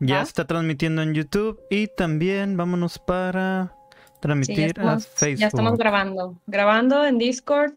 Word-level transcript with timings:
Ya 0.00 0.22
está 0.22 0.46
transmitiendo 0.46 1.02
en 1.02 1.14
YouTube 1.14 1.60
y 1.70 1.86
también 1.86 2.56
vámonos 2.56 2.98
para 2.98 3.74
transmitir 4.20 4.80
a 4.80 4.98
Facebook. 4.98 5.40
Ya 5.40 5.46
estamos 5.48 5.78
grabando. 5.78 6.40
Grabando 6.46 7.04
en 7.04 7.18
Discord 7.18 7.72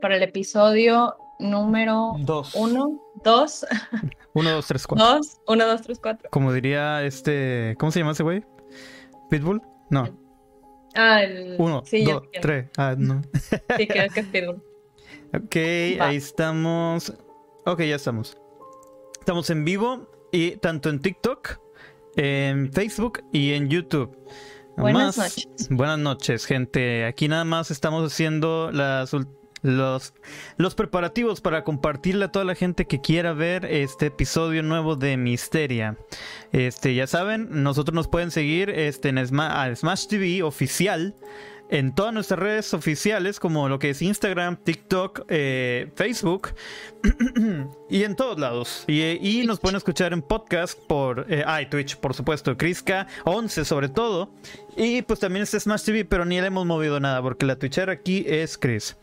para 0.00 0.16
el 0.16 0.22
episodio 0.22 1.16
número 1.38 2.14
2. 2.18 2.54
1, 2.54 3.00
2. 3.24 3.66
1, 4.34 4.50
2, 4.50 4.66
3, 4.66 4.86
4. 4.86 5.06
2, 5.06 5.40
1, 5.46 5.66
2, 5.66 5.82
3, 5.82 5.98
4. 6.00 6.30
Como 6.30 6.52
diría 6.52 7.02
este. 7.02 7.76
¿Cómo 7.78 7.92
se 7.92 8.00
llama 8.00 8.12
ese 8.12 8.22
güey? 8.22 8.44
¿Pitbull? 9.30 9.62
No. 9.90 10.08
Ah, 10.94 11.22
el. 11.22 11.56
1, 11.58 11.82
2, 12.04 12.22
3. 12.40 12.70
Ah, 12.76 12.94
no. 12.96 13.22
sí, 13.76 13.86
creo 13.86 14.08
que 14.10 14.20
es 14.20 14.26
Pitbull. 14.26 14.62
Ok, 15.34 15.56
ahí 16.00 16.16
estamos. 16.16 17.12
Ok, 17.64 17.80
ya 17.80 17.96
estamos. 17.96 18.36
Estamos 19.18 19.48
en 19.50 19.64
vivo 19.64 20.11
y 20.32 20.56
tanto 20.56 20.88
en 20.88 21.00
TikTok, 21.00 21.60
en 22.16 22.72
Facebook 22.72 23.22
y 23.32 23.52
en 23.52 23.68
YouTube. 23.68 24.16
Buenas 24.76 25.18
noches. 25.18 25.68
Buenas 25.70 25.98
noches, 25.98 26.46
gente. 26.46 27.04
Aquí 27.04 27.28
nada 27.28 27.44
más 27.44 27.70
estamos 27.70 28.10
haciendo 28.10 28.70
las 28.72 29.14
los, 29.62 30.12
los 30.56 30.74
preparativos 30.74 31.40
para 31.40 31.62
compartirle 31.62 32.24
a 32.24 32.32
toda 32.32 32.44
la 32.44 32.54
gente 32.54 32.86
que 32.86 33.00
quiera 33.00 33.32
ver 33.32 33.64
este 33.64 34.06
episodio 34.06 34.62
nuevo 34.62 34.96
de 34.96 35.16
Misteria. 35.16 35.96
Este, 36.50 36.94
ya 36.94 37.06
saben, 37.06 37.62
nosotros 37.62 37.94
nos 37.94 38.08
pueden 38.08 38.30
seguir 38.30 38.70
este, 38.70 39.10
en 39.10 39.24
Smash 39.24 40.06
TV 40.08 40.42
oficial 40.42 41.14
en 41.72 41.94
todas 41.94 42.12
nuestras 42.12 42.38
redes 42.38 42.74
oficiales, 42.74 43.40
como 43.40 43.66
lo 43.66 43.78
que 43.78 43.90
es 43.90 44.02
Instagram, 44.02 44.58
TikTok, 44.62 45.24
eh, 45.28 45.90
Facebook 45.96 46.50
y 47.88 48.04
en 48.04 48.14
todos 48.14 48.38
lados. 48.38 48.84
Y, 48.86 49.42
nos 49.46 49.58
pueden 49.58 49.78
escuchar 49.78 50.12
en 50.12 50.20
podcast 50.20 50.78
por 50.86 51.26
eh, 51.30 51.44
Twitch, 51.70 51.96
por 51.96 52.12
supuesto, 52.12 52.58
Criska 52.58 53.06
11 53.24 53.64
sobre 53.64 53.88
todo. 53.88 54.34
Y 54.76 55.00
pues 55.00 55.20
también 55.20 55.44
está 55.44 55.58
Smash 55.58 55.84
TV, 55.84 56.04
pero 56.04 56.26
ni 56.26 56.38
le 56.40 56.48
hemos 56.48 56.66
movido 56.66 57.00
nada 57.00 57.22
porque 57.22 57.46
la 57.46 57.56
Twitchera 57.56 57.92
aquí 57.92 58.22
es 58.28 58.58
Chris. 58.58 58.94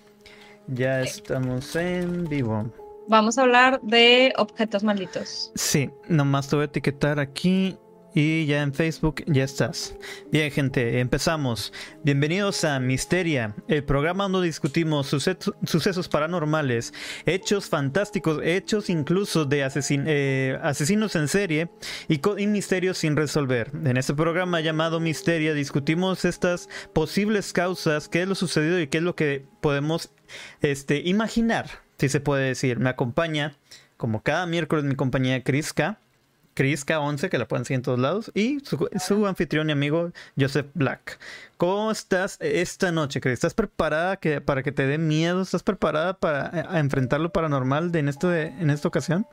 Ya 0.68 1.02
estamos 1.02 1.76
en 1.76 2.26
vivo. 2.26 2.72
Vamos 3.08 3.40
a 3.40 3.42
hablar 3.42 3.82
de 3.82 4.32
objetos 4.38 4.84
malditos. 4.84 5.52
Sí, 5.56 5.90
nomás 6.08 6.48
te 6.48 6.56
voy 6.56 6.64
a 6.64 6.66
etiquetar 6.66 7.20
aquí 7.20 7.76
y 8.14 8.46
ya 8.46 8.62
en 8.62 8.74
Facebook 8.74 9.24
ya 9.28 9.44
estás. 9.44 9.96
Bien, 10.32 10.52
gente, 10.52 11.00
empezamos. 11.00 11.72
Bienvenidos 12.04 12.64
a 12.64 12.80
Misteria, 12.80 13.56
el 13.68 13.84
programa 13.84 14.28
donde 14.28 14.48
discutimos 14.48 15.08
sucesos 15.08 16.10
paranormales, 16.10 16.94
hechos 17.26 17.68
fantásticos, 17.70 18.40
hechos 18.44 18.90
incluso 18.90 19.46
de 19.46 19.68
eh, 19.90 20.60
asesinos 20.62 21.16
en 21.16 21.28
serie 21.28 21.70
y, 22.08 22.20
y, 22.38 22.48
misterios 22.48 22.98
sin 22.98 23.16
resolver. 23.16 23.72
En 23.74 23.98
este 23.98 24.14
programa 24.14 24.62
llamado 24.62 25.00
Misteria 25.00 25.54
discutimos 25.54 26.26
estas 26.26 26.68
posibles 26.94 27.54
causas, 27.54 28.10
qué 28.10 28.24
es 28.24 28.28
lo 28.28 28.36
sucedido 28.36 28.80
y 28.80 28.88
qué 28.88 28.98
es 28.98 29.04
lo 29.04 29.16
que 29.16 29.46
podemos 29.62 30.12
este, 30.62 31.02
imaginar, 31.06 31.70
si 31.98 32.10
se 32.10 32.20
puede 32.20 32.48
decir. 32.48 32.80
Me 32.80 32.90
acompaña, 32.90 33.56
como 33.98 34.24
cada 34.24 34.46
miércoles, 34.46 34.86
mi 34.86 34.96
compañía 34.96 35.44
Criska. 35.44 36.00
Chris 36.60 36.86
K11, 36.86 37.30
que 37.30 37.38
la 37.38 37.48
pueden 37.48 37.64
seguir 37.64 37.78
en 37.78 37.84
todos 37.84 38.00
lados, 38.00 38.34
y 38.36 38.58
su, 38.66 39.26
anfitrión 39.26 39.70
y 39.70 39.72
amigo 39.72 40.12
Joseph 40.38 40.68
Black. 40.74 41.18
¿Cómo 41.56 41.90
estás 41.90 42.36
esta 42.42 42.92
noche, 42.92 43.22
Chris? 43.22 43.36
¿Estás 43.36 43.54
preparada 43.54 44.18
que, 44.18 44.42
para 44.42 44.62
que 44.62 44.74
te 44.74 44.86
dé 44.86 44.98
miedo? 44.98 45.42
¿Estás 45.42 45.64
preparada 45.64 46.16
para 46.16 46.78
enfrentar 46.78 47.22
lo 47.22 47.32
paranormal 47.32 47.94
de, 47.94 48.00
en, 48.00 48.10
esto 48.10 48.36
en 48.36 48.70
esta 48.70 48.90
ocasión? 48.90 49.26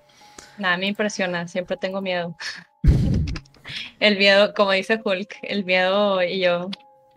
Nada, 0.57 0.77
me 0.77 0.87
impresiona, 0.87 1.49
siempre 1.49 1.77
tengo 1.77 2.01
miedo. 2.01 2.37
el 3.99 4.19
miedo, 4.19 4.55
como 4.55 4.71
dice 4.71 5.01
Hulk, 5.05 5.39
el 5.43 5.65
miedo 5.65 6.23
y 6.23 6.39
yo 6.39 6.71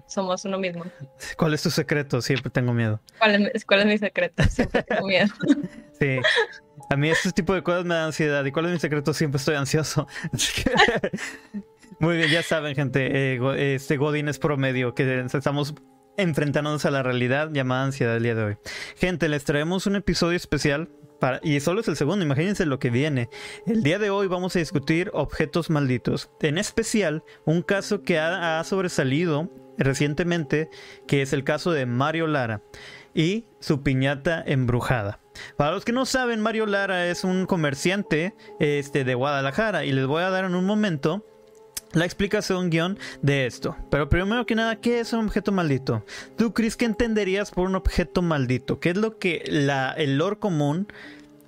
somos 0.09 0.43
uno 0.43 0.57
mismo. 0.57 0.83
¿Cuál 1.37 1.53
es 1.53 1.63
tu 1.63 1.69
secreto? 1.69 2.21
Siempre 2.21 2.49
tengo 2.49 2.73
miedo. 2.73 2.99
¿Cuál 3.19 3.51
es, 3.53 3.63
cuál 3.63 3.81
es 3.81 3.85
mi 3.85 3.97
secreto? 3.97 4.43
Siempre 4.43 4.83
tengo 4.83 5.07
miedo. 5.07 5.29
sí. 5.99 6.19
A 6.89 6.95
mí 6.95 7.09
este 7.09 7.31
tipo 7.31 7.53
de 7.53 7.63
cosas 7.63 7.85
me 7.85 7.93
da 7.93 8.05
ansiedad. 8.05 8.43
¿Y 8.43 8.51
cuál 8.51 8.65
es 8.65 8.71
mi 8.73 8.79
secreto? 8.79 9.13
Siempre 9.13 9.37
estoy 9.37 9.55
ansioso. 9.55 10.07
Muy 11.99 12.17
bien, 12.17 12.29
ya 12.29 12.43
saben, 12.43 12.75
gente. 12.75 13.35
Eh, 13.35 13.75
este 13.75 13.97
Godín 13.97 14.27
es 14.29 14.39
promedio, 14.39 14.95
que 14.95 15.25
estamos 15.33 15.75
enfrentándonos 16.17 16.85
a 16.85 16.91
la 16.91 17.03
realidad 17.03 17.49
llamada 17.51 17.85
ansiedad 17.85 18.17
el 18.17 18.23
día 18.23 18.35
de 18.35 18.43
hoy. 18.43 18.57
Gente, 18.97 19.29
les 19.29 19.43
traemos 19.43 19.85
un 19.85 19.95
episodio 19.95 20.37
especial 20.37 20.89
para, 21.19 21.39
y 21.43 21.59
solo 21.59 21.81
es 21.81 21.87
el 21.89 21.97
segundo, 21.97 22.23
imagínense 22.25 22.65
lo 22.65 22.79
que 22.79 22.89
viene. 22.89 23.29
El 23.65 23.83
día 23.83 23.99
de 23.99 24.09
hoy 24.09 24.27
vamos 24.27 24.55
a 24.55 24.59
discutir 24.59 25.11
objetos 25.13 25.69
malditos, 25.69 26.29
en 26.41 26.57
especial 26.57 27.23
un 27.45 27.61
caso 27.61 28.03
que 28.03 28.17
ha 28.17 28.63
sobresalido 28.63 29.49
recientemente, 29.79 30.69
que 31.07 31.21
es 31.21 31.33
el 31.33 31.43
caso 31.43 31.71
de 31.71 31.85
Mario 31.85 32.27
Lara 32.27 32.61
y 33.13 33.45
su 33.59 33.81
piñata 33.81 34.43
embrujada. 34.45 35.19
Para 35.57 35.71
los 35.71 35.85
que 35.85 35.91
no 35.91 36.05
saben, 36.05 36.41
Mario 36.41 36.65
Lara 36.65 37.07
es 37.07 37.23
un 37.23 37.45
comerciante 37.45 38.35
este, 38.59 39.03
de 39.03 39.15
Guadalajara 39.15 39.85
y 39.85 39.91
les 39.91 40.05
voy 40.05 40.23
a 40.23 40.29
dar 40.29 40.45
en 40.45 40.55
un 40.55 40.65
momento 40.65 41.25
la 41.93 42.05
explicación 42.05 42.69
guion 42.69 42.99
de 43.21 43.45
esto. 43.45 43.75
Pero 43.89 44.09
primero 44.09 44.45
que 44.45 44.55
nada, 44.55 44.75
¿qué 44.75 44.99
es 44.99 45.13
un 45.13 45.25
objeto 45.25 45.51
maldito? 45.51 46.05
¿Tú 46.37 46.53
crees 46.53 46.75
que 46.75 46.85
entenderías 46.85 47.51
por 47.51 47.67
un 47.67 47.75
objeto 47.75 48.21
maldito? 48.21 48.79
¿Qué 48.79 48.91
es 48.91 48.97
lo 48.97 49.17
que 49.17 49.43
la, 49.47 49.93
el 49.93 50.17
lore 50.17 50.37
común 50.37 50.87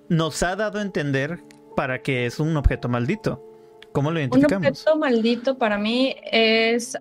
nos 0.10 0.42
ha 0.44 0.56
dado 0.56 0.80
a 0.80 0.82
entender 0.82 1.40
para 1.76 2.02
que 2.02 2.26
es 2.26 2.40
un 2.40 2.58
objeto 2.58 2.90
maldito? 2.90 3.46
¿Cómo 3.92 4.10
lo 4.10 4.20
identificamos? 4.20 4.66
Un 4.66 4.72
objeto 4.72 4.98
maldito 4.98 5.58
para 5.58 5.78
mí 5.78 6.16
es 6.32 6.98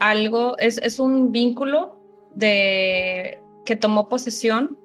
algo, 0.00 0.56
es, 0.58 0.78
es 0.78 0.98
un 0.98 1.32
vínculo 1.32 1.98
de 2.34 3.40
que 3.64 3.76
tomó 3.76 4.08
posesión 4.08 4.78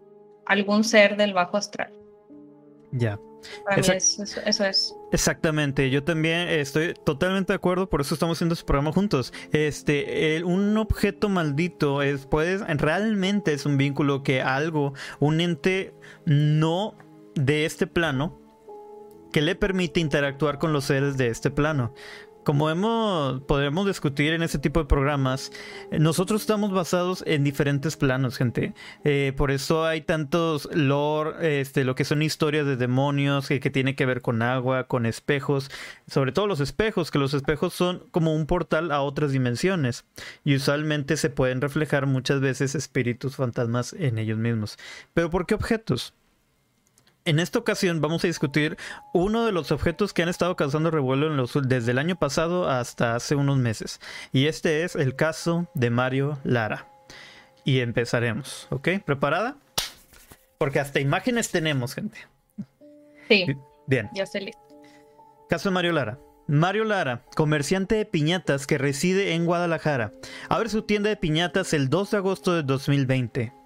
algún 0.45 0.83
ser 0.83 1.17
del 1.17 1.33
bajo 1.33 1.57
astral. 1.57 1.93
Ya. 2.91 3.19
Para 3.63 3.77
mí 3.77 3.83
eso, 3.95 4.65
es. 4.65 4.95
Exactamente, 5.11 5.89
yo 5.89 6.03
también 6.03 6.49
estoy 6.49 6.93
totalmente 7.05 7.53
de 7.53 7.55
acuerdo, 7.55 7.89
por 7.89 8.01
eso 8.01 8.13
estamos 8.13 8.37
haciendo 8.37 8.53
este 8.53 8.65
programa 8.65 8.91
juntos. 8.91 9.33
Este, 9.51 10.43
un 10.43 10.77
objeto 10.77 11.29
maldito 11.29 12.01
es, 12.01 12.25
puedes, 12.25 12.61
realmente 12.67 13.53
es 13.53 13.65
un 13.65 13.77
vínculo 13.77 14.23
que 14.23 14.41
algo, 14.41 14.93
un 15.19 15.39
ente 15.39 15.93
no 16.25 16.95
de 17.35 17.65
este 17.65 17.87
plano, 17.87 18.37
que 19.31 19.41
le 19.41 19.55
permite 19.55 19.99
interactuar 19.99 20.57
con 20.57 20.73
los 20.73 20.85
seres 20.85 21.15
de 21.15 21.27
este 21.27 21.51
plano 21.51 21.93
como 22.49 22.71
hemos, 22.71 23.41
podremos 23.41 23.85
discutir 23.85 24.33
en 24.33 24.41
este 24.41 24.57
tipo 24.57 24.79
de 24.79 24.87
programas, 24.87 25.51
nosotros 25.91 26.41
estamos 26.41 26.71
basados 26.71 27.23
en 27.27 27.43
diferentes 27.43 27.95
planos, 27.95 28.37
gente. 28.37 28.73
Eh, 29.03 29.33
por 29.37 29.51
eso 29.51 29.85
hay 29.85 30.01
tantos 30.01 30.67
lore, 30.73 31.61
este, 31.61 31.83
lo 31.83 31.93
que 31.93 32.05
son 32.05 32.23
historias 32.23 32.65
de 32.65 32.75
demonios 32.75 33.47
que, 33.47 33.59
que 33.59 33.69
tiene 33.69 33.95
que 33.95 34.07
ver 34.07 34.23
con 34.23 34.41
agua, 34.41 34.87
con 34.87 35.05
espejos, 35.05 35.69
sobre 36.07 36.31
todo 36.31 36.47
los 36.47 36.59
espejos, 36.59 37.11
que 37.11 37.19
los 37.19 37.35
espejos 37.35 37.75
son 37.75 38.07
como 38.09 38.33
un 38.33 38.47
portal 38.47 38.91
a 38.91 39.01
otras 39.01 39.31
dimensiones 39.31 40.05
y 40.43 40.55
usualmente 40.55 41.17
se 41.17 41.29
pueden 41.29 41.61
reflejar 41.61 42.07
muchas 42.07 42.41
veces 42.41 42.73
espíritus 42.73 43.35
fantasmas 43.35 43.93
en 43.93 44.17
ellos 44.17 44.39
mismos. 44.39 44.79
Pero 45.13 45.29
¿por 45.29 45.45
qué 45.45 45.53
objetos? 45.53 46.15
En 47.29 47.37
esta 47.37 47.59
ocasión 47.59 48.01
vamos 48.01 48.23
a 48.23 48.27
discutir 48.27 48.75
uno 49.13 49.45
de 49.45 49.51
los 49.51 49.71
objetos 49.71 50.13
que 50.13 50.23
han 50.23 50.29
estado 50.29 50.55
causando 50.55 50.89
revuelo 50.89 51.29
desde 51.61 51.91
el 51.91 51.99
año 51.99 52.15
pasado 52.15 52.67
hasta 52.67 53.13
hace 53.13 53.35
unos 53.35 53.59
meses. 53.59 54.01
Y 54.33 54.47
este 54.47 54.83
es 54.83 54.95
el 54.95 55.15
caso 55.15 55.69
de 55.75 55.91
Mario 55.91 56.39
Lara. 56.43 56.87
Y 57.63 57.81
empezaremos, 57.81 58.65
¿ok? 58.71 58.89
¿Preparada? 59.05 59.57
Porque 60.57 60.79
hasta 60.79 61.01
imágenes 61.01 61.51
tenemos, 61.51 61.93
gente. 61.93 62.17
Sí. 63.27 63.45
Bien. 63.85 64.09
Ya 64.15 64.23
estoy 64.23 64.45
listo. 64.45 64.61
Caso 65.49 65.69
de 65.69 65.73
Mario 65.75 65.91
Lara. 65.91 66.17
Mario 66.47 66.83
Lara, 66.83 67.21
comerciante 67.35 67.93
de 67.93 68.05
piñatas 68.05 68.65
que 68.65 68.79
reside 68.79 69.35
en 69.35 69.45
Guadalajara, 69.45 70.13
abre 70.49 70.69
su 70.69 70.81
tienda 70.81 71.09
de 71.09 71.15
piñatas 71.15 71.73
el 71.73 71.91
2 71.91 72.09
de 72.09 72.17
agosto 72.17 72.55
de 72.55 72.63
2020. 72.63 73.58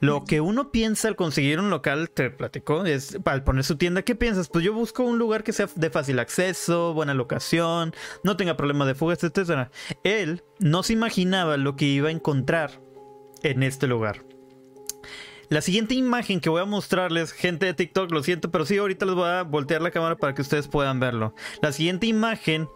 Lo 0.00 0.24
que 0.24 0.40
uno 0.40 0.70
piensa 0.70 1.08
al 1.08 1.16
conseguir 1.16 1.60
un 1.60 1.70
local, 1.70 2.10
te 2.10 2.30
platicó, 2.30 2.84
es 2.84 3.18
al 3.24 3.44
poner 3.44 3.64
su 3.64 3.76
tienda, 3.76 4.02
¿qué 4.02 4.14
piensas? 4.14 4.48
Pues 4.48 4.64
yo 4.64 4.72
busco 4.72 5.02
un 5.02 5.18
lugar 5.18 5.44
que 5.44 5.52
sea 5.52 5.68
de 5.74 5.90
fácil 5.90 6.18
acceso, 6.18 6.94
buena 6.94 7.14
locación, 7.14 7.94
no 8.22 8.36
tenga 8.36 8.56
problema 8.56 8.86
de 8.86 8.94
fugas, 8.94 9.22
etc. 9.24 9.68
Él 10.02 10.42
no 10.58 10.82
se 10.82 10.92
imaginaba 10.92 11.56
lo 11.56 11.76
que 11.76 11.86
iba 11.86 12.08
a 12.08 12.12
encontrar 12.12 12.80
en 13.42 13.62
este 13.62 13.86
lugar. 13.86 14.24
La 15.50 15.60
siguiente 15.60 15.94
imagen 15.94 16.40
que 16.40 16.48
voy 16.48 16.62
a 16.62 16.64
mostrarles, 16.64 17.32
gente 17.32 17.66
de 17.66 17.74
TikTok, 17.74 18.10
lo 18.10 18.22
siento, 18.22 18.50
pero 18.50 18.64
sí, 18.64 18.78
ahorita 18.78 19.06
les 19.06 19.14
voy 19.14 19.28
a 19.28 19.42
voltear 19.42 19.82
la 19.82 19.90
cámara 19.90 20.16
para 20.16 20.34
que 20.34 20.42
ustedes 20.42 20.68
puedan 20.68 21.00
verlo. 21.00 21.34
La 21.60 21.72
siguiente 21.72 22.06
imagen 22.06 22.68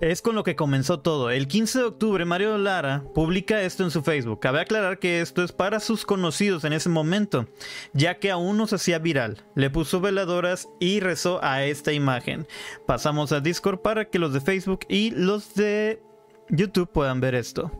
es 0.00 0.22
con 0.22 0.34
lo 0.34 0.44
que 0.44 0.56
comenzó 0.56 1.00
todo. 1.00 1.30
El 1.30 1.48
15 1.48 1.78
de 1.78 1.84
octubre, 1.84 2.24
Mario 2.24 2.58
Lara 2.58 3.04
publica 3.14 3.62
esto 3.62 3.84
en 3.84 3.90
su 3.90 4.02
Facebook. 4.02 4.40
Cabe 4.40 4.60
aclarar 4.60 4.98
que 4.98 5.20
esto 5.20 5.42
es 5.42 5.52
para 5.52 5.80
sus 5.80 6.04
conocidos 6.04 6.64
en 6.64 6.72
ese 6.72 6.88
momento, 6.88 7.46
ya 7.92 8.18
que 8.18 8.30
aún 8.30 8.56
no 8.56 8.66
se 8.66 8.76
hacía 8.76 8.98
viral. 8.98 9.44
Le 9.54 9.70
puso 9.70 10.00
veladoras 10.00 10.68
y 10.80 11.00
rezó 11.00 11.42
a 11.42 11.64
esta 11.64 11.92
imagen. 11.92 12.46
Pasamos 12.86 13.32
a 13.32 13.40
Discord 13.40 13.80
para 13.80 14.06
que 14.06 14.18
los 14.18 14.32
de 14.32 14.40
Facebook 14.40 14.80
y 14.88 15.10
los 15.10 15.54
de 15.54 16.02
YouTube 16.48 16.90
puedan 16.90 17.20
ver 17.20 17.34
esto. 17.34 17.70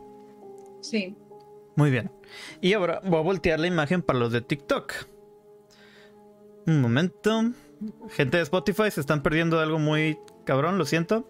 Sí. 0.81 1.15
Muy 1.75 1.91
bien. 1.91 2.11
Y 2.61 2.73
ahora 2.73 3.01
voy 3.03 3.19
a 3.19 3.23
voltear 3.23 3.59
la 3.59 3.67
imagen 3.67 4.01
para 4.01 4.19
los 4.19 4.31
de 4.31 4.41
TikTok. 4.41 4.93
Un 6.65 6.81
momento. 6.81 7.51
Gente 8.09 8.37
de 8.37 8.43
Spotify 8.43 8.89
se 8.89 9.01
están 9.01 9.21
perdiendo 9.21 9.59
algo 9.59 9.77
muy 9.77 10.17
cabrón, 10.43 10.77
lo 10.77 10.85
siento. 10.85 11.29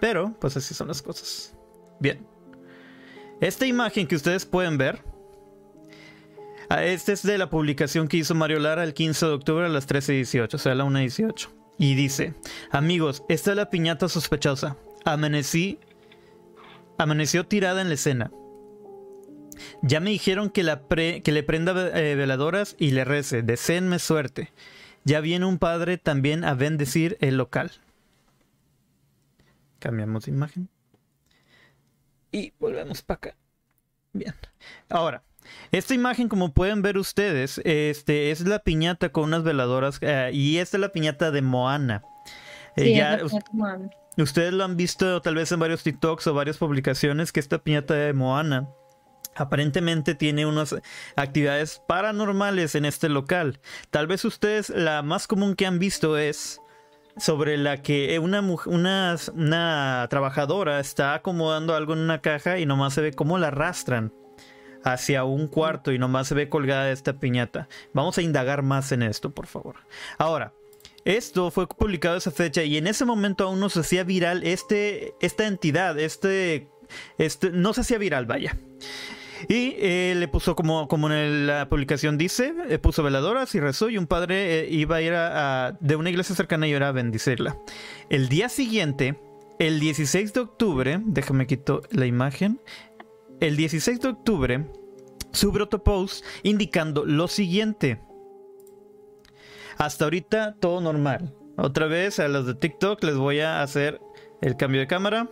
Pero, 0.00 0.34
pues 0.40 0.56
así 0.56 0.74
son 0.74 0.88
las 0.88 1.02
cosas. 1.02 1.54
Bien. 2.00 2.26
Esta 3.40 3.66
imagen 3.66 4.06
que 4.06 4.16
ustedes 4.16 4.46
pueden 4.46 4.78
ver. 4.78 5.02
ah, 6.68 6.84
Esta 6.84 7.12
es 7.12 7.22
de 7.22 7.38
la 7.38 7.50
publicación 7.50 8.08
que 8.08 8.18
hizo 8.18 8.34
Mario 8.34 8.58
Lara 8.58 8.84
el 8.84 8.94
15 8.94 9.26
de 9.26 9.32
octubre 9.32 9.66
a 9.66 9.68
las 9.68 9.88
13.18, 9.88 10.54
o 10.54 10.58
sea, 10.58 10.72
a 10.72 10.74
la 10.74 10.84
1.18. 10.84 11.48
Y 11.78 11.94
dice, 11.94 12.34
amigos, 12.70 13.22
esta 13.28 13.50
es 13.50 13.56
la 13.56 13.70
piñata 13.70 14.08
sospechosa. 14.08 14.76
Amanecí... 15.04 15.78
Amaneció 17.00 17.46
tirada 17.46 17.80
en 17.80 17.88
la 17.88 17.94
escena. 17.94 18.32
Ya 19.82 20.00
me 20.00 20.10
dijeron 20.10 20.50
que, 20.50 20.64
la 20.64 20.82
le 20.90 21.42
prenda 21.44 21.90
eh, 21.96 22.16
veladoras 22.16 22.74
y 22.76 22.90
le 22.90 23.04
rece. 23.04 23.42
Deseenme 23.42 24.00
suerte. 24.00 24.52
Ya 25.04 25.20
viene 25.20 25.46
un 25.46 25.58
padre 25.58 25.98
también 25.98 26.44
a 26.44 26.54
bendecir 26.54 27.16
el 27.20 27.36
local. 27.36 27.70
Cambiamos 29.78 30.24
de 30.24 30.32
imagen. 30.32 30.68
Y 32.32 32.52
volvemos 32.58 33.02
para 33.02 33.16
acá. 33.16 33.36
Bien. 34.12 34.34
Ahora, 34.88 35.22
esta 35.70 35.94
imagen, 35.94 36.28
como 36.28 36.52
pueden 36.52 36.82
ver 36.82 36.98
ustedes, 36.98 37.60
este 37.64 38.30
es 38.30 38.40
la 38.40 38.58
piñata 38.58 39.10
con 39.10 39.24
unas 39.24 39.44
veladoras. 39.44 39.98
eh, 40.02 40.30
y 40.32 40.58
esta 40.58 40.76
es 40.76 40.80
la 40.80 40.92
piñata 40.92 41.30
de 41.30 41.42
Moana. 41.42 42.02
Eh, 42.76 42.84
Sí, 42.84 42.94
ya 42.94 43.14
es 43.14 43.32
humana. 43.52 43.90
Ustedes 44.16 44.52
lo 44.52 44.64
han 44.64 44.76
visto 44.76 45.22
tal 45.22 45.36
vez 45.36 45.52
en 45.52 45.60
varios 45.60 45.82
TikToks 45.84 46.26
o 46.26 46.34
varias 46.34 46.58
publicaciones 46.58 47.30
que 47.32 47.40
esta 47.40 47.58
piñata 47.58 47.94
de 47.94 48.12
Moana 48.12 48.68
aparentemente 49.36 50.16
tiene 50.16 50.44
unas 50.44 50.74
actividades 51.14 51.80
paranormales 51.86 52.74
en 52.74 52.84
este 52.84 53.08
local. 53.08 53.60
Tal 53.90 54.08
vez 54.08 54.24
ustedes 54.24 54.70
la 54.70 55.02
más 55.02 55.28
común 55.28 55.54
que 55.54 55.66
han 55.66 55.78
visto 55.78 56.18
es 56.18 56.60
sobre 57.18 57.56
la 57.56 57.82
que 57.82 58.18
una, 58.18 58.42
muj- 58.42 58.66
una, 58.66 59.16
una 59.34 60.06
trabajadora 60.10 60.80
está 60.80 61.14
acomodando 61.14 61.74
algo 61.74 61.92
en 61.92 62.00
una 62.00 62.20
caja 62.20 62.58
y 62.58 62.66
nomás 62.66 62.94
se 62.94 63.00
ve 63.00 63.12
cómo 63.12 63.38
la 63.38 63.48
arrastran 63.48 64.12
hacia 64.84 65.24
un 65.24 65.48
cuarto 65.48 65.92
y 65.92 65.98
nomás 65.98 66.28
se 66.28 66.34
ve 66.34 66.48
colgada 66.48 66.90
esta 66.90 67.18
piñata. 67.18 67.68
Vamos 67.92 68.16
a 68.18 68.22
indagar 68.22 68.62
más 68.62 68.92
en 68.92 69.02
esto, 69.02 69.30
por 69.30 69.46
favor. 69.46 69.76
Ahora, 70.18 70.52
esto 71.04 71.50
fue 71.50 71.66
publicado 71.66 72.16
esa 72.16 72.30
fecha 72.30 72.62
y 72.62 72.76
en 72.76 72.86
ese 72.86 73.04
momento 73.04 73.44
aún 73.44 73.60
no 73.60 73.68
se 73.68 73.80
hacía 73.80 74.04
viral 74.04 74.42
este, 74.44 75.14
esta 75.20 75.46
entidad, 75.46 75.98
este, 75.98 76.68
este, 77.18 77.50
no 77.50 77.72
se 77.74 77.80
hacía 77.80 77.98
viral, 77.98 78.26
vaya. 78.26 78.56
Y 79.46 79.74
eh, 79.78 80.14
le 80.16 80.26
puso 80.28 80.56
como, 80.56 80.88
como 80.88 81.10
en 81.10 81.46
la 81.46 81.68
publicación 81.68 82.18
dice, 82.18 82.54
eh, 82.68 82.78
puso 82.78 83.02
veladoras 83.02 83.54
y 83.54 83.60
rezó 83.60 83.88
y 83.88 83.98
un 83.98 84.06
padre 84.06 84.60
eh, 84.60 84.68
iba 84.70 84.96
a 84.96 85.02
ir 85.02 85.12
a, 85.14 85.76
de 85.80 85.96
una 85.96 86.10
iglesia 86.10 86.34
cercana 86.34 86.66
y 86.66 86.70
iba 86.70 86.88
a 86.88 86.92
bendecirla. 86.92 87.56
El 88.10 88.28
día 88.28 88.48
siguiente, 88.48 89.20
el 89.58 89.78
16 89.78 90.32
de 90.32 90.40
octubre, 90.40 91.00
déjame 91.04 91.46
quito 91.46 91.82
la 91.90 92.06
imagen, 92.06 92.60
el 93.40 93.56
16 93.56 94.00
de 94.00 94.08
octubre 94.08 94.66
sube 95.32 95.62
otro 95.62 95.84
post 95.84 96.24
indicando 96.42 97.04
lo 97.04 97.28
siguiente. 97.28 98.00
Hasta 99.76 100.04
ahorita 100.04 100.56
todo 100.58 100.80
normal. 100.80 101.34
Otra 101.56 101.86
vez 101.86 102.18
a 102.18 102.28
los 102.28 102.46
de 102.46 102.54
TikTok 102.54 103.02
les 103.04 103.16
voy 103.16 103.40
a 103.40 103.62
hacer 103.62 104.00
el 104.40 104.56
cambio 104.56 104.80
de 104.80 104.86
cámara. 104.86 105.28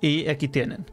Y 0.00 0.28
aquí 0.28 0.48
tienen. 0.48 0.86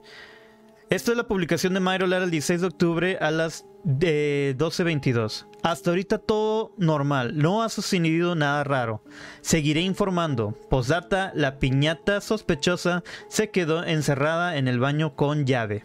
Esto 0.90 1.12
es 1.12 1.18
la 1.18 1.28
publicación 1.28 1.74
de 1.74 1.82
Mario 1.82 2.08
Lara 2.08 2.24
el 2.24 2.32
16 2.32 2.62
de 2.62 2.68
octubre 2.68 3.18
a 3.20 3.30
las 3.30 3.66
eh, 4.00 4.56
12.22. 4.58 5.46
Hasta 5.62 5.90
ahorita 5.90 6.18
todo 6.18 6.72
normal, 6.78 7.38
no 7.38 7.62
ha 7.62 7.68
sucedido 7.68 8.36
nada 8.36 8.64
raro. 8.64 9.04
Seguiré 9.42 9.82
informando. 9.82 10.58
Postdata, 10.70 11.34
la 11.36 11.60
piñata 11.60 12.22
sospechosa 12.22 13.04
se 13.28 13.50
quedó 13.52 13.84
encerrada 13.84 14.56
en 14.56 14.70
el 14.70 14.80
baño 14.80 15.14
con 15.18 15.46
llave. 15.46 15.84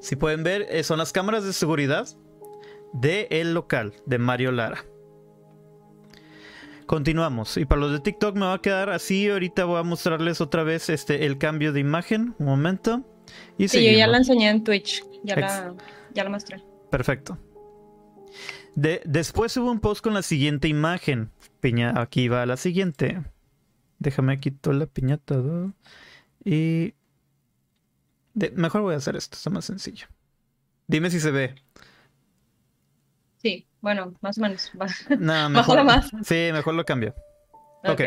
Si 0.00 0.16
pueden 0.16 0.42
ver, 0.42 0.66
eh, 0.70 0.82
son 0.82 0.96
las 0.96 1.12
cámaras 1.12 1.44
de 1.44 1.52
seguridad 1.52 2.08
de 2.94 3.28
el 3.30 3.52
local 3.52 3.92
de 4.06 4.18
Mario 4.18 4.52
Lara. 4.52 4.86
Continuamos. 6.86 7.58
Y 7.58 7.66
para 7.66 7.82
los 7.82 7.92
de 7.92 8.00
TikTok 8.00 8.34
me 8.36 8.46
va 8.46 8.54
a 8.54 8.62
quedar 8.62 8.88
así. 8.88 9.28
Ahorita 9.28 9.66
voy 9.66 9.78
a 9.78 9.82
mostrarles 9.82 10.40
otra 10.40 10.62
vez 10.62 10.88
este 10.88 11.26
el 11.26 11.36
cambio 11.36 11.74
de 11.74 11.80
imagen. 11.80 12.34
Un 12.38 12.46
momento. 12.46 13.04
Y 13.58 13.68
Sí, 13.68 13.84
yo 13.84 13.96
ya 13.96 14.06
la 14.06 14.18
enseñé 14.18 14.50
en 14.50 14.64
Twitch. 14.64 15.02
Ya, 15.24 15.36
la, 15.36 15.74
ya 16.14 16.24
la 16.24 16.30
mostré. 16.30 16.62
Perfecto. 16.90 17.36
De- 18.74 19.02
después 19.04 19.56
hubo 19.56 19.70
un 19.70 19.80
post 19.80 20.02
con 20.02 20.14
la 20.14 20.22
siguiente 20.22 20.68
imagen. 20.68 21.30
Piña, 21.60 21.92
aquí 22.00 22.28
va 22.28 22.46
la 22.46 22.56
siguiente. 22.56 23.22
Déjame 23.98 24.38
quitar 24.38 24.74
la 24.74 24.86
piñata. 24.86 25.36
¿no? 25.36 25.74
Y. 26.44 26.94
de- 28.34 28.50
mejor 28.54 28.82
voy 28.82 28.94
a 28.94 28.98
hacer 28.98 29.16
esto, 29.16 29.36
está 29.36 29.50
más 29.50 29.64
sencillo. 29.64 30.06
Dime 30.86 31.10
si 31.10 31.18
se 31.20 31.30
ve. 31.32 31.54
Sí, 33.42 33.66
bueno, 33.80 34.14
más 34.20 34.38
o 34.38 34.40
menos. 34.42 34.70
Va. 34.80 34.86
No, 35.18 35.48
mejor. 35.50 35.84
más. 35.84 36.10
Sí, 36.22 36.50
mejor 36.52 36.74
lo 36.74 36.84
cambio. 36.84 37.14
Ok. 37.84 38.02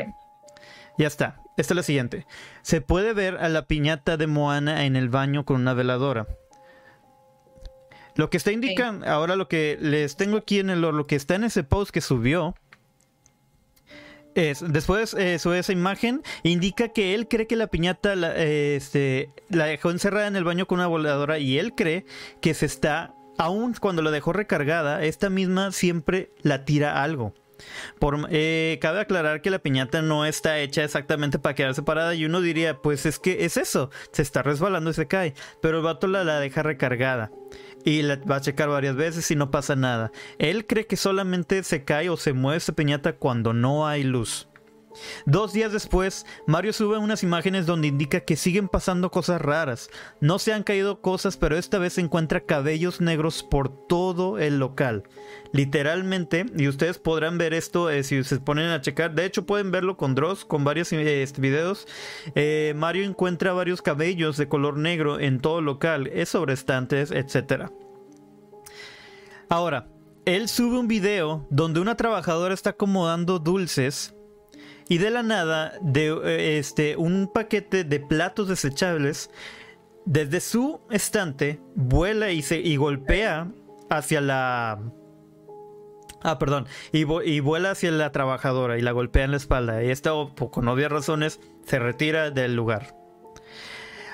Ya 1.02 1.08
está. 1.08 1.42
Esta 1.58 1.74
es 1.74 1.76
la 1.76 1.82
siguiente. 1.82 2.28
Se 2.62 2.80
puede 2.80 3.14
ver 3.14 3.38
a 3.38 3.50
la 3.50 3.66
piñata 3.66 4.18
de 4.18 4.28
Moana 4.28 4.86
en 4.86 4.96
el 4.96 5.10
baño 5.10 5.46
con 5.46 5.60
una 5.60 5.74
veladora. 5.74 6.28
Lo 8.14 8.30
que 8.30 8.38
está 8.38 8.52
indicando, 8.52 9.08
ahora 9.08 9.36
lo 9.36 9.48
que 9.48 9.80
les 9.82 10.16
tengo 10.16 10.38
aquí 10.38 10.60
en 10.60 10.70
el 10.70 10.82
lo 10.82 11.08
que 11.08 11.16
está 11.16 11.34
en 11.34 11.46
ese 11.46 11.64
post 11.64 11.90
que 11.90 12.02
subió 12.02 12.54
es 14.36 14.64
después 14.66 15.16
eh, 15.16 15.40
sube 15.40 15.58
esa 15.58 15.72
imagen 15.74 16.22
indica 16.44 16.90
que 16.90 17.16
él 17.16 17.28
cree 17.28 17.48
que 17.48 17.56
la 17.56 17.66
piñata 17.66 18.16
la, 18.16 18.36
eh, 18.36 18.76
este, 18.76 19.32
la 19.50 19.66
dejó 19.66 19.90
encerrada 19.90 20.28
en 20.28 20.36
el 20.36 20.44
baño 20.44 20.68
con 20.68 20.80
una 20.80 20.88
voladora 20.88 21.40
y 21.40 21.58
él 21.58 21.74
cree 21.74 22.06
que 22.42 22.54
se 22.54 22.68
está 22.68 23.16
aún 23.40 23.74
cuando 23.74 24.04
la 24.04 24.12
dejó 24.12 24.34
recargada 24.34 25.04
esta 25.04 25.32
misma 25.32 25.72
siempre 25.72 26.30
la 26.44 26.64
tira 26.64 27.02
algo 27.02 27.34
eh, 28.30 28.78
cabe 28.82 29.00
aclarar 29.00 29.42
que 29.42 29.50
la 29.50 29.60
piñata 29.60 30.02
no 30.02 30.26
está 30.26 30.60
hecha 30.60 30.84
exactamente 30.84 31.40
para 31.40 31.56
quedarse 31.56 31.84
parada 31.84 32.16
y 32.16 32.26
uno 32.26 32.42
diría, 32.42 32.82
pues 32.82 33.06
es 33.06 33.20
que 33.20 33.46
es 33.46 33.58
eso, 33.58 33.90
se 34.12 34.22
está 34.22 34.44
resbalando 34.44 34.90
y 34.90 34.94
se 34.94 35.08
cae, 35.08 35.34
pero 35.62 35.78
el 35.78 35.84
vato 35.84 36.08
la, 36.08 36.24
la 36.24 36.40
deja 36.40 36.64
recargada 36.64 37.32
y 37.84 38.02
la 38.02 38.18
va 38.18 38.38
a 38.38 38.42
checar 38.42 38.70
varias 38.70 38.96
veces 38.96 39.30
y 39.32 39.36
no 39.36 39.52
pasa 39.52 39.76
nada. 39.76 40.12
Él 40.38 40.66
cree 40.68 40.86
que 40.86 40.98
solamente 40.98 41.64
se 41.64 41.84
cae 41.84 42.10
o 42.10 42.18
se 42.18 42.34
mueve 42.34 42.58
esa 42.58 42.74
piñata 42.74 43.14
cuando 43.14 43.54
no 43.54 43.88
hay 43.88 44.04
luz. 44.04 44.48
Dos 45.26 45.54
días 45.54 45.72
después, 45.72 46.26
Mario 46.48 46.74
sube 46.74 46.98
unas 46.98 47.24
imágenes 47.24 47.66
donde 47.66 47.88
indica 47.88 48.22
que 48.22 48.36
siguen 48.36 48.68
pasando 48.68 49.12
cosas 49.12 49.42
raras. 49.42 49.90
No 50.20 50.40
se 50.40 50.54
han 50.54 50.64
caído 50.64 51.02
cosas, 51.02 51.38
pero 51.38 51.58
esta 51.58 51.80
vez 51.80 51.94
se 51.94 52.02
encuentra 52.02 52.42
cabellos 52.42 53.02
negros 53.02 53.44
por 53.44 53.70
todo 53.88 54.40
el 54.40 54.60
local. 54.60 55.04
Literalmente, 55.54 56.46
y 56.58 56.68
ustedes 56.68 56.98
podrán 56.98 57.38
ver 57.38 57.54
esto 57.54 57.90
eh, 57.90 58.04
si 58.04 58.24
se 58.24 58.40
ponen 58.40 58.70
a 58.70 58.82
checar. 58.82 59.14
De 59.14 59.26
hecho, 59.26 59.46
pueden 59.46 59.72
verlo 59.72 59.98
con 59.98 60.16
Dross, 60.16 60.46
con 60.46 60.64
varios 60.64 60.92
eh, 60.94 61.24
este, 61.24 61.42
videos. 61.42 61.88
Eh, 62.36 62.74
Mario 62.76 63.04
encuentra 63.04 63.54
varios 63.54 63.82
cabellos 63.82 64.38
de 64.38 64.48
color 64.48 64.78
negro 64.78 65.20
en 65.20 65.40
todo 65.40 65.60
el 65.60 65.66
local, 65.66 66.08
es 66.08 66.30
sobre 66.30 66.54
estantes, 66.54 67.12
etcétera. 67.12 67.72
Ahora, 69.50 69.88
él 70.26 70.48
sube 70.48 70.78
un 70.78 70.88
video 70.88 71.48
donde 71.50 71.80
una 71.80 71.98
trabajadora 71.98 72.54
está 72.54 72.72
acomodando 72.72 73.40
dulces 73.40 74.16
y 74.92 74.98
de 74.98 75.10
la 75.10 75.24
nada, 75.24 75.72
de 75.82 76.08
eh, 76.26 76.58
este, 76.60 76.98
un 76.98 77.32
paquete 77.34 77.86
de 77.86 78.02
platos 78.02 78.50
desechables, 78.50 79.30
desde 80.06 80.42
su 80.42 80.82
estante, 80.90 81.62
vuela 81.76 82.32
y, 82.32 82.42
se, 82.42 82.60
y 82.60 82.76
golpea 82.76 83.48
hacia 83.90 84.20
la... 84.20 84.82
Ah, 86.24 86.38
perdón. 86.40 86.68
Y, 86.92 87.06
y 87.24 87.40
vuela 87.40 87.72
hacia 87.72 87.90
la 87.92 88.12
trabajadora 88.12 88.78
y 88.78 88.82
la 88.82 88.92
golpea 88.92 89.24
en 89.24 89.32
la 89.32 89.38
espalda. 89.38 89.82
Y 89.82 89.92
esta, 89.92 90.12
con 90.52 90.68
obvias 90.68 90.92
razones, 90.92 91.40
se 91.66 91.80
retira 91.80 92.30
del 92.30 92.54
lugar. 92.54 92.94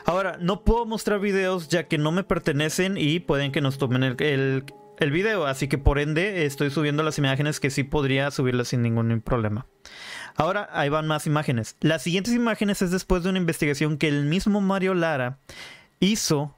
Ahora, 0.06 0.38
no 0.40 0.64
puedo 0.64 0.86
mostrar 0.86 1.20
videos 1.20 1.70
ya 1.70 1.88
que 1.88 1.98
no 1.98 2.12
me 2.12 2.24
pertenecen 2.24 2.98
y 3.00 3.20
pueden 3.20 3.52
que 3.52 3.62
nos 3.62 3.80
tomen 3.80 4.04
el, 4.04 4.16
el- 4.22 4.64
el 5.00 5.12
video, 5.12 5.46
así 5.46 5.68
que 5.68 5.78
por 5.78 6.00
ende 6.00 6.46
estoy 6.46 6.72
subiendo 6.72 7.04
las 7.04 7.20
imágenes 7.20 7.60
que 7.60 7.70
sí 7.70 7.84
podría 7.84 8.32
subirlas 8.32 8.70
sin 8.70 8.82
ningún 8.82 9.22
problema. 9.22 9.68
Ahora 10.38 10.70
ahí 10.72 10.88
van 10.88 11.08
más 11.08 11.26
imágenes. 11.26 11.76
Las 11.82 12.04
siguientes 12.04 12.34
imágenes 12.34 12.82
es 12.84 12.92
después 12.92 13.24
de 13.24 13.30
una 13.30 13.40
investigación 13.40 13.98
que 13.98 14.08
el 14.08 14.26
mismo 14.26 14.62
Mario 14.62 14.94
Lara 14.94 15.40
hizo 16.00 16.56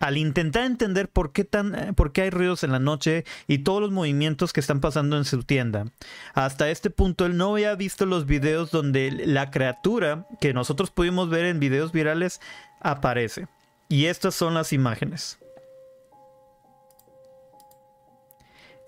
al 0.00 0.16
intentar 0.16 0.64
entender 0.64 1.08
por 1.08 1.32
qué, 1.32 1.44
tan, 1.44 1.74
eh, 1.74 1.92
por 1.92 2.12
qué 2.12 2.22
hay 2.22 2.30
ruidos 2.30 2.64
en 2.64 2.72
la 2.72 2.78
noche 2.78 3.24
y 3.46 3.58
todos 3.58 3.80
los 3.80 3.92
movimientos 3.92 4.52
que 4.52 4.60
están 4.60 4.80
pasando 4.80 5.16
en 5.16 5.24
su 5.24 5.42
tienda. 5.44 5.86
Hasta 6.34 6.70
este 6.70 6.90
punto 6.90 7.24
él 7.24 7.36
no 7.36 7.52
había 7.52 7.74
visto 7.76 8.04
los 8.04 8.26
videos 8.26 8.72
donde 8.72 9.10
la 9.12 9.50
criatura 9.50 10.26
que 10.40 10.52
nosotros 10.52 10.90
pudimos 10.90 11.30
ver 11.30 11.44
en 11.46 11.60
videos 11.60 11.92
virales 11.92 12.40
aparece. 12.80 13.46
Y 13.88 14.06
estas 14.06 14.34
son 14.34 14.54
las 14.54 14.72
imágenes. 14.72 15.38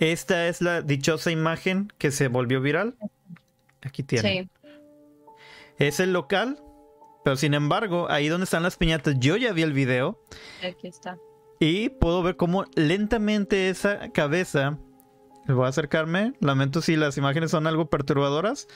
Esta 0.00 0.49
es 0.49 0.61
la 0.61 0.83
dichosa 0.83 1.31
imagen 1.31 1.93
que 1.99 2.11
se 2.11 2.29
volvió 2.29 2.61
viral. 2.61 2.97
Aquí 3.83 4.03
tiene. 4.03 4.51
Es 5.79 6.01
el 6.01 6.13
local, 6.13 6.63
pero 7.25 7.37
sin 7.37 7.55
embargo, 7.55 8.11
ahí 8.11 8.29
donde 8.29 8.45
están 8.45 8.63
las 8.63 8.77
piñatas, 8.77 9.15
yo 9.19 9.37
ya 9.37 9.53
vi 9.53 9.63
el 9.63 9.73
video. 9.73 10.23
Aquí 10.63 10.89
está. 10.89 11.19
Y 11.59 11.91
puedo 11.91 12.23
ver 12.23 12.37
cómo 12.37 12.65
lentamente 12.75 13.69
esa 13.69 14.11
cabeza, 14.13 14.79
les 15.47 15.57
voy 15.57 15.67
a 15.67 15.69
acercarme, 15.69 16.35
lamento 16.41 16.81
si 16.81 16.97
las 16.97 17.19
imágenes 17.19 17.51
son 17.51 17.67
algo 17.67 17.91
perturbadoras, 17.91 18.67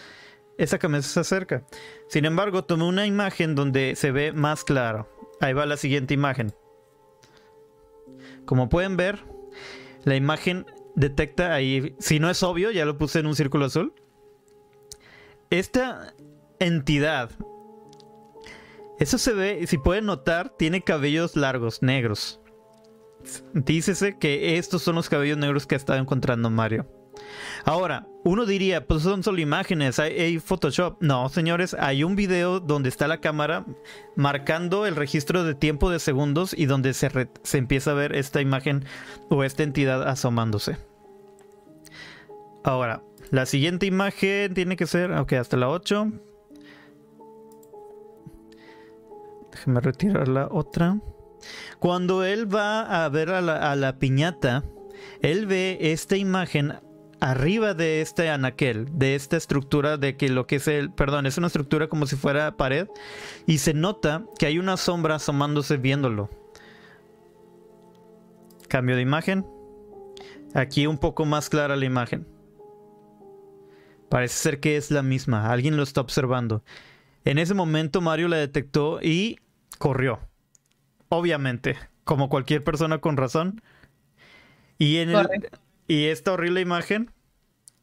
esa 0.59 0.79
cabeza 0.79 1.09
se 1.09 1.21
acerca. 1.21 1.67
Sin 2.09 2.25
embargo, 2.25 2.65
tomé 2.65 2.85
una 2.85 3.07
imagen 3.07 3.55
donde 3.55 3.97
se 3.97 4.13
ve 4.13 4.33
más 4.33 4.65
claro. 4.65 5.09
Ahí 5.41 5.53
va 5.53 5.67
la 5.67 5.77
siguiente 5.77 6.15
imagen. 6.15 6.55
Como 8.45 8.69
pueden 8.69 8.97
ver, 8.97 9.25
la 10.05 10.17
imagen 10.17 10.67
detecta 10.95 11.55
ahí, 11.55 11.95
si 11.99 12.21
no 12.21 12.31
es 12.31 12.43
obvio, 12.43 12.71
ya 12.71 12.85
lo 12.85 12.99
puse 12.99 13.19
en 13.19 13.27
un 13.27 13.35
círculo 13.35 13.65
azul. 13.65 13.95
Esta 15.55 16.13
entidad, 16.59 17.31
eso 18.99 19.19
se 19.19 19.33
ve, 19.35 19.65
si 19.69 19.79
pueden 19.79 20.07
notar, 20.07 20.49
tiene 20.59 20.83
cabellos 20.83 21.37
largos, 21.37 21.81
negros. 21.81 22.41
Dícese 23.53 24.19
que 24.19 24.59
estos 24.59 24.83
son 24.83 24.97
los 24.97 25.09
cabellos 25.09 25.39
negros 25.39 25.65
que 25.69 25.77
ha 25.77 25.79
estado 25.79 26.01
encontrando 26.01 26.51
Mario. 26.51 26.89
Ahora, 27.65 28.09
uno 28.25 28.47
diría, 28.47 28.85
pues 28.85 29.05
son 29.05 29.23
solo 29.23 29.39
imágenes, 29.39 30.01
hay, 30.01 30.41
Photoshop. 30.41 30.97
No, 31.01 31.29
señores, 31.29 31.77
hay 31.79 32.03
un 32.03 32.17
video 32.17 32.59
donde 32.59 32.89
está 32.89 33.07
la 33.07 33.21
cámara 33.21 33.65
marcando 34.17 34.87
el 34.87 34.97
registro 34.97 35.45
de 35.45 35.55
tiempo 35.55 35.89
de 35.89 36.01
segundos 36.01 36.53
y 36.53 36.67
donde 36.67 36.95
se, 36.95 37.29
se 37.45 37.59
empieza 37.59 37.93
a 37.93 37.95
ver 37.95 38.17
esta 38.17 38.41
imagen 38.41 38.87
o 39.29 39.45
esta 39.45 39.63
entidad 39.63 40.03
asomándose. 40.03 40.79
Ahora, 42.65 43.05
la 43.31 43.47
siguiente 43.47 43.87
imagen 43.87 44.55
tiene 44.55 44.77
que 44.77 44.87
ser, 44.87 45.13
ok, 45.13 45.35
hasta 45.35 45.57
la 45.57 45.69
8. 45.69 46.13
Déjeme 49.53 49.81
retirar 49.81 50.29
la 50.29 50.49
otra. 50.51 50.99
Cuando 51.79 52.25
él 52.25 52.53
va 52.53 53.05
a 53.05 53.09
ver 53.09 53.31
a 53.31 53.41
la, 53.41 53.71
a 53.71 53.77
la 53.77 53.99
piñata, 53.99 54.65
él 55.21 55.47
ve 55.47 55.79
esta 55.81 56.17
imagen 56.17 56.75
arriba 57.21 57.73
de 57.73 58.03
este 58.03 58.29
anaquel, 58.29 58.87
de 58.93 59.15
esta 59.15 59.37
estructura 59.37 59.97
de 59.97 60.17
que 60.17 60.29
lo 60.29 60.47
que 60.47 60.57
es 60.57 60.69
el, 60.69 60.93
perdón, 60.93 61.27
es 61.27 61.39
una 61.39 61.47
estructura 61.47 61.89
como 61.89 62.07
si 62.07 62.17
fuera 62.17 62.57
pared 62.57 62.89
y 63.47 63.59
se 63.59 63.73
nota 63.73 64.25
que 64.39 64.47
hay 64.47 64.59
una 64.59 64.77
sombra 64.77 65.15
asomándose 65.15 65.77
viéndolo. 65.77 66.29
Cambio 68.69 68.97
de 68.97 69.03
imagen. 69.03 69.47
Aquí 70.55 70.87
un 70.87 70.99
poco 70.99 71.25
más 71.25 71.49
clara 71.49 71.77
la 71.77 71.85
imagen. 71.85 72.34
Parece 74.15 74.37
ser 74.37 74.61
que 74.61 74.77
es 74.77 74.93
la 74.93 75.03
misma, 75.03 75.51
alguien 75.51 75.77
lo 75.77 75.83
está 75.83 76.01
observando. 76.01 76.63
En 77.25 77.37
ese 77.37 77.53
momento 77.53 78.01
Mario 78.01 78.29
la 78.29 78.37
detectó 78.37 79.01
y 79.03 79.41
corrió. 79.79 80.21
Obviamente, 81.09 81.77
como 82.05 82.29
cualquier 82.29 82.63
persona 82.63 82.99
con 82.99 83.17
razón. 83.17 83.61
Y 84.79 84.99
en 84.99 85.11
el, 85.11 85.27
y 85.89 86.05
esta 86.05 86.33
horrible 86.33 86.61
imagen 86.61 87.11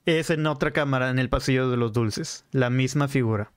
es 0.05 0.29
en 0.29 0.47
otra 0.47 0.71
cámara 0.71 1.09
en 1.09 1.19
el 1.19 1.27
pasillo 1.27 1.69
de 1.69 1.75
los 1.75 1.91
dulces. 1.91 2.45
La 2.51 2.69
misma 2.69 3.09
figura. 3.09 3.51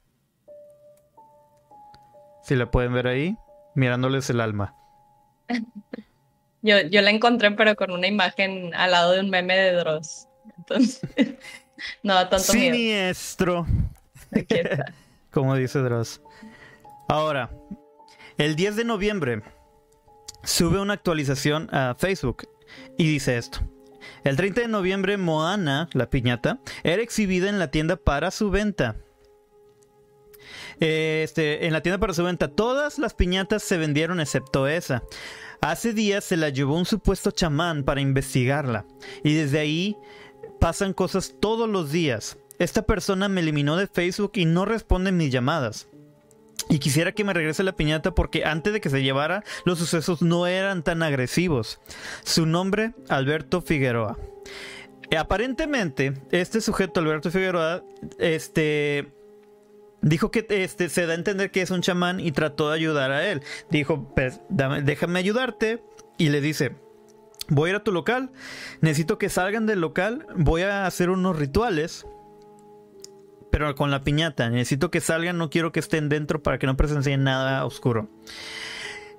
Si 2.42 2.56
la 2.56 2.72
pueden 2.72 2.92
ver 2.92 3.06
ahí, 3.06 3.36
mirándoles 3.76 4.28
el 4.30 4.40
alma. 4.40 4.74
Yo, 6.62 6.80
yo 6.80 7.02
la 7.02 7.10
encontré, 7.10 7.50
pero 7.50 7.76
con 7.76 7.90
una 7.90 8.06
imagen 8.06 8.74
al 8.74 8.92
lado 8.92 9.12
de 9.12 9.20
un 9.20 9.28
meme 9.28 9.54
de 9.54 9.72
Dross. 9.74 10.26
Entonces, 10.56 11.02
no, 12.02 12.14
tanto 12.28 12.38
Siniestro. 12.38 13.66
Como 15.30 15.54
dice 15.56 15.80
Dross. 15.80 16.20
Ahora, 17.08 17.50
el 18.38 18.56
10 18.56 18.76
de 18.76 18.84
noviembre 18.84 19.42
sube 20.42 20.80
una 20.80 20.94
actualización 20.94 21.68
a 21.72 21.94
Facebook 21.98 22.48
y 22.96 23.06
dice 23.06 23.36
esto. 23.36 23.60
El 24.22 24.36
30 24.36 24.62
de 24.62 24.68
noviembre, 24.68 25.16
Moana, 25.16 25.88
la 25.92 26.08
piñata, 26.08 26.60
era 26.82 27.02
exhibida 27.02 27.48
en 27.48 27.58
la 27.58 27.70
tienda 27.70 27.96
para 27.96 28.30
su 28.30 28.50
venta. 28.50 28.96
Este, 30.80 31.66
en 31.66 31.72
la 31.72 31.82
tienda 31.82 31.98
para 31.98 32.14
su 32.14 32.24
venta, 32.24 32.48
todas 32.48 32.98
las 32.98 33.14
piñatas 33.14 33.62
se 33.62 33.76
vendieron 33.76 34.20
excepto 34.20 34.66
esa. 34.66 35.02
Hace 35.60 35.92
días 35.92 36.24
se 36.24 36.36
la 36.36 36.48
llevó 36.48 36.76
un 36.76 36.84
supuesto 36.84 37.30
chamán 37.30 37.84
para 37.84 38.00
investigarla. 38.00 38.86
Y 39.22 39.34
desde 39.34 39.60
ahí 39.60 39.96
pasan 40.64 40.94
cosas 40.94 41.34
todos 41.40 41.68
los 41.68 41.92
días. 41.92 42.38
Esta 42.58 42.80
persona 42.80 43.28
me 43.28 43.42
eliminó 43.42 43.76
de 43.76 43.86
Facebook 43.86 44.32
y 44.36 44.46
no 44.46 44.64
responde 44.64 45.12
mis 45.12 45.30
llamadas. 45.30 45.88
Y 46.70 46.78
quisiera 46.78 47.12
que 47.12 47.22
me 47.22 47.34
regrese 47.34 47.62
la 47.64 47.76
piñata 47.76 48.14
porque 48.14 48.46
antes 48.46 48.72
de 48.72 48.80
que 48.80 48.88
se 48.88 49.02
llevara, 49.02 49.44
los 49.66 49.78
sucesos 49.78 50.22
no 50.22 50.46
eran 50.46 50.82
tan 50.82 51.02
agresivos. 51.02 51.80
Su 52.22 52.46
nombre, 52.46 52.94
Alberto 53.10 53.60
Figueroa. 53.60 54.16
Eh, 55.10 55.18
aparentemente, 55.18 56.14
este 56.30 56.62
sujeto, 56.62 57.00
Alberto 57.00 57.30
Figueroa, 57.30 57.84
este 58.18 59.12
dijo 60.00 60.30
que 60.30 60.46
este, 60.48 60.88
se 60.88 61.04
da 61.04 61.12
a 61.12 61.16
entender 61.16 61.50
que 61.50 61.60
es 61.60 61.70
un 61.72 61.82
chamán 61.82 62.20
y 62.20 62.32
trató 62.32 62.70
de 62.70 62.76
ayudar 62.76 63.10
a 63.10 63.28
él. 63.28 63.42
Dijo, 63.68 64.14
pues, 64.16 64.40
déjame 64.48 65.18
ayudarte. 65.18 65.82
Y 66.16 66.30
le 66.30 66.40
dice, 66.40 66.74
voy 67.48 67.68
a 67.68 67.70
ir 67.70 67.76
a 67.76 67.84
tu 67.84 67.92
local, 67.92 68.30
necesito 68.80 69.18
que 69.18 69.28
salgan 69.28 69.66
del 69.66 69.80
local, 69.80 70.26
voy 70.36 70.62
a 70.62 70.86
hacer 70.86 71.10
unos 71.10 71.38
rituales 71.38 72.06
pero 73.54 73.72
con 73.76 73.92
la 73.92 74.02
piñata. 74.02 74.50
Necesito 74.50 74.90
que 74.90 75.00
salgan, 75.00 75.38
no 75.38 75.48
quiero 75.48 75.70
que 75.70 75.78
estén 75.78 76.08
dentro 76.08 76.42
para 76.42 76.58
que 76.58 76.66
no 76.66 76.76
presencien 76.76 77.22
nada 77.22 77.64
oscuro. 77.64 78.08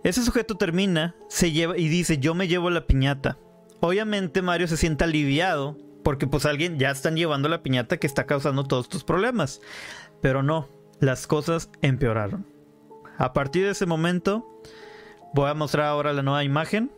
Ese 0.03 0.23
sujeto 0.23 0.57
termina, 0.57 1.15
se 1.29 1.53
lleva 1.53 1.77
y 1.77 1.87
dice, 1.87 2.17
yo 2.17 2.35
me 2.35 2.49
llevo 2.49 2.69
la 2.69 2.85
piñata. 2.85 3.37
Obviamente 3.79 4.41
Mario 4.41 4.67
se 4.67 4.75
siente 4.75 5.05
aliviado 5.05 5.77
porque 6.03 6.27
pues 6.27 6.45
alguien 6.45 6.77
ya 6.77 6.91
están 6.91 7.15
llevando 7.15 7.47
la 7.47 7.63
piñata 7.63 7.95
que 7.95 8.07
está 8.07 8.25
causando 8.25 8.65
todos 8.65 8.87
estos 8.87 9.05
problemas. 9.05 9.61
Pero 10.21 10.43
no, 10.43 10.67
las 10.99 11.27
cosas 11.27 11.69
empeoraron. 11.81 12.45
A 13.17 13.31
partir 13.31 13.63
de 13.63 13.71
ese 13.71 13.85
momento, 13.85 14.45
voy 15.33 15.49
a 15.49 15.53
mostrar 15.53 15.85
ahora 15.85 16.11
la 16.11 16.23
nueva 16.23 16.43
imagen. 16.43 16.91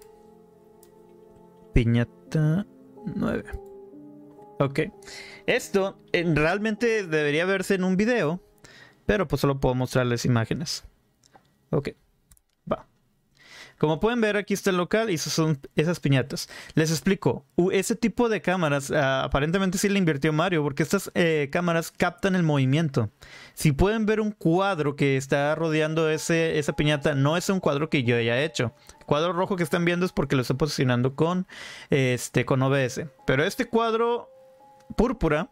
Piñata 1.77 2.65
9. 3.05 3.43
Ok. 4.57 4.79
Esto 5.45 5.99
realmente 6.11 7.05
debería 7.05 7.45
verse 7.45 7.75
en 7.75 7.83
un 7.83 7.95
video, 7.97 8.41
pero 9.05 9.27
pues 9.27 9.41
solo 9.41 9.59
puedo 9.59 9.75
mostrarles 9.75 10.25
imágenes. 10.25 10.85
Ok. 11.69 11.89
Como 13.77 13.99
pueden 13.99 14.21
ver, 14.21 14.37
aquí 14.37 14.53
está 14.53 14.71
el 14.71 14.77
local 14.77 15.09
y 15.09 15.17
son 15.17 15.59
esas 15.75 15.99
piñatas. 15.99 16.49
Les 16.73 16.89
explico. 16.89 17.45
Ese 17.71 17.95
tipo 17.95 18.27
de 18.29 18.41
cámaras 18.41 18.91
ah, 18.91 19.23
aparentemente 19.23 19.77
sí 19.77 19.87
le 19.89 19.99
invirtió 19.99 20.33
Mario 20.33 20.63
porque 20.63 20.83
estas 20.83 21.11
eh, 21.13 21.49
cámaras 21.51 21.91
captan 21.91 22.35
el 22.35 22.43
movimiento. 22.43 23.09
Si 23.53 23.71
pueden 23.71 24.05
ver 24.05 24.19
un 24.19 24.31
cuadro 24.31 24.95
que 24.95 25.17
está 25.17 25.53
rodeando 25.55 26.09
ese, 26.09 26.57
esa 26.57 26.73
piñata, 26.73 27.13
no 27.13 27.37
es 27.37 27.49
un 27.49 27.59
cuadro 27.59 27.89
que 27.89 28.03
yo 28.03 28.15
haya 28.15 28.41
hecho. 28.43 28.73
El 28.99 29.05
cuadro 29.05 29.33
rojo 29.33 29.55
que 29.55 29.63
están 29.63 29.85
viendo 29.85 30.05
es 30.05 30.11
porque 30.11 30.35
lo 30.35 30.41
estoy 30.41 30.57
posicionando 30.57 31.15
con, 31.15 31.47
este, 31.89 32.45
con 32.45 32.61
OBS. 32.61 33.01
Pero 33.25 33.43
este 33.43 33.65
cuadro 33.65 34.29
púrpura 34.95 35.49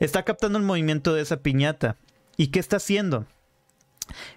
está 0.00 0.24
captando 0.24 0.58
el 0.58 0.64
movimiento 0.64 1.14
de 1.14 1.22
esa 1.22 1.38
piñata. 1.38 1.96
¿Y 2.36 2.48
qué 2.48 2.60
está 2.60 2.76
haciendo? 2.76 3.26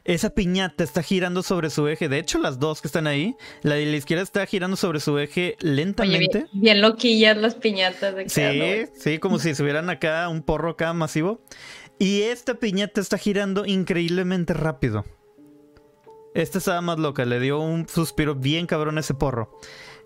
Esa 0.03 0.29
piñata 0.31 0.83
está 0.83 1.03
girando 1.03 1.43
sobre 1.43 1.69
su 1.69 1.87
eje. 1.87 2.09
De 2.09 2.19
hecho, 2.19 2.39
las 2.39 2.59
dos 2.59 2.81
que 2.81 2.87
están 2.87 3.07
ahí, 3.07 3.35
la 3.61 3.75
de 3.75 3.85
la 3.85 3.97
izquierda 3.97 4.23
está 4.23 4.45
girando 4.45 4.77
sobre 4.77 4.99
su 4.99 5.17
eje 5.17 5.57
lentamente. 5.59 6.47
bien, 6.53 6.81
loquillas 6.81 7.37
las 7.37 7.55
piñatas 7.55 8.15
de 8.15 8.29
Sí, 8.29 8.91
sí, 8.95 9.19
como 9.19 9.39
si 9.39 9.55
subieran 9.55 9.89
acá 9.89 10.27
un 10.29 10.43
porro 10.43 10.71
acá 10.71 10.93
masivo. 10.93 11.41
Y 11.99 12.23
esta 12.23 12.55
piñata 12.55 12.99
está 12.99 13.17
girando 13.17 13.65
increíblemente 13.65 14.53
rápido. 14.53 15.05
Esta 16.33 16.59
estaba 16.59 16.81
más 16.81 16.97
loca, 16.97 17.25
le 17.25 17.39
dio 17.39 17.59
un 17.59 17.87
suspiro 17.87 18.35
bien 18.35 18.65
cabrón 18.65 18.97
a 18.97 19.01
ese 19.01 19.13
porro. 19.13 19.59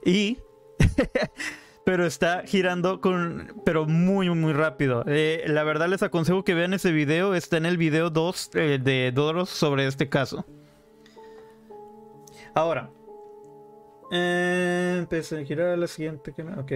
Y 0.04 0.40
pero 1.86 2.06
está 2.06 2.42
girando 2.46 3.00
con, 3.00 3.62
pero 3.64 3.86
muy, 3.86 4.30
muy 4.32 4.54
rápido. 4.54 5.04
Eh, 5.08 5.44
la 5.48 5.64
verdad 5.64 5.88
les 5.88 6.02
aconsejo 6.02 6.44
que 6.44 6.56
vean 6.56 6.74
ese 6.74 6.92
video, 6.92 7.36
está 7.36 7.58
en 7.58 7.68
el 7.68 7.78
video 7.78 8.10
2 8.10 8.50
eh, 8.56 8.80
de 8.84 9.12
Doros 9.14 9.50
sobre 9.50 9.86
este 9.86 10.10
caso. 10.10 10.46
Ahora, 12.56 12.90
eh, 14.12 14.96
empecé 14.98 15.40
a 15.40 15.46
girar 15.46 15.78
la 15.78 15.88
siguiente. 15.88 16.34
Ok. 16.58 16.72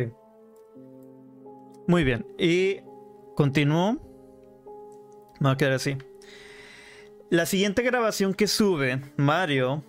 Muy 1.88 2.04
bien, 2.04 2.28
y 2.38 2.82
continúo. 3.36 3.98
Me 5.40 5.48
va 5.48 5.52
a 5.54 5.58
quedar 5.58 5.74
así. 5.74 5.98
La 7.32 7.48
siguiente 7.48 7.82
grabación 7.82 8.36
que 8.36 8.46
sube 8.46 9.02
Mario 9.18 9.84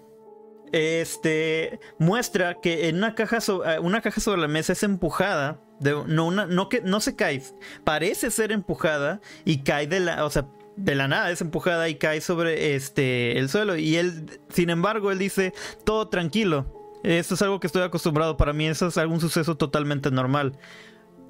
este 0.73 1.81
muestra 1.99 2.61
que 2.61 2.89
en 2.89 2.97
una 2.97 3.15
caja, 3.15 3.39
eh, 3.39 3.79
una 3.81 4.01
caja 4.01 4.21
sobre 4.21 4.41
la 4.41 4.49
mesa 4.49 4.73
es 4.73 4.83
empujada. 4.83 5.61
No, 5.81 6.27
una, 6.27 6.47
no, 6.47 6.69
que, 6.69 6.83
no 6.83 7.01
se 7.01 7.17
cae. 7.17 7.43
Parece 7.85 8.31
ser 8.31 8.53
empujada 8.53 9.21
y 9.45 9.63
cae 9.63 9.87
de 9.87 10.01
la. 10.01 10.25
O 10.25 10.31
sea, 10.31 10.47
de 10.77 10.95
la 10.95 11.09
nada 11.09 11.31
es 11.31 11.41
empujada 11.41 11.89
y 11.89 11.95
cae 11.97 12.21
sobre 12.21 12.75
este 12.75 13.39
el 13.39 13.49
suelo. 13.49 13.77
Y 13.77 13.97
él, 13.97 14.41
sin 14.51 14.71
embargo, 14.71 15.11
él 15.11 15.19
dice: 15.19 15.55
todo 15.85 16.09
tranquilo. 16.09 16.77
Esto 17.03 17.35
es 17.35 17.43
algo 17.43 17.61
que 17.61 17.67
estoy 17.67 17.83
acostumbrado. 17.83 18.37
Para 18.37 18.53
mí, 18.53 18.67
eso 18.67 18.89
es 18.89 18.99
algún 18.99 19.21
suceso 19.21 19.57
totalmente 19.57 20.11
normal. 20.11 20.59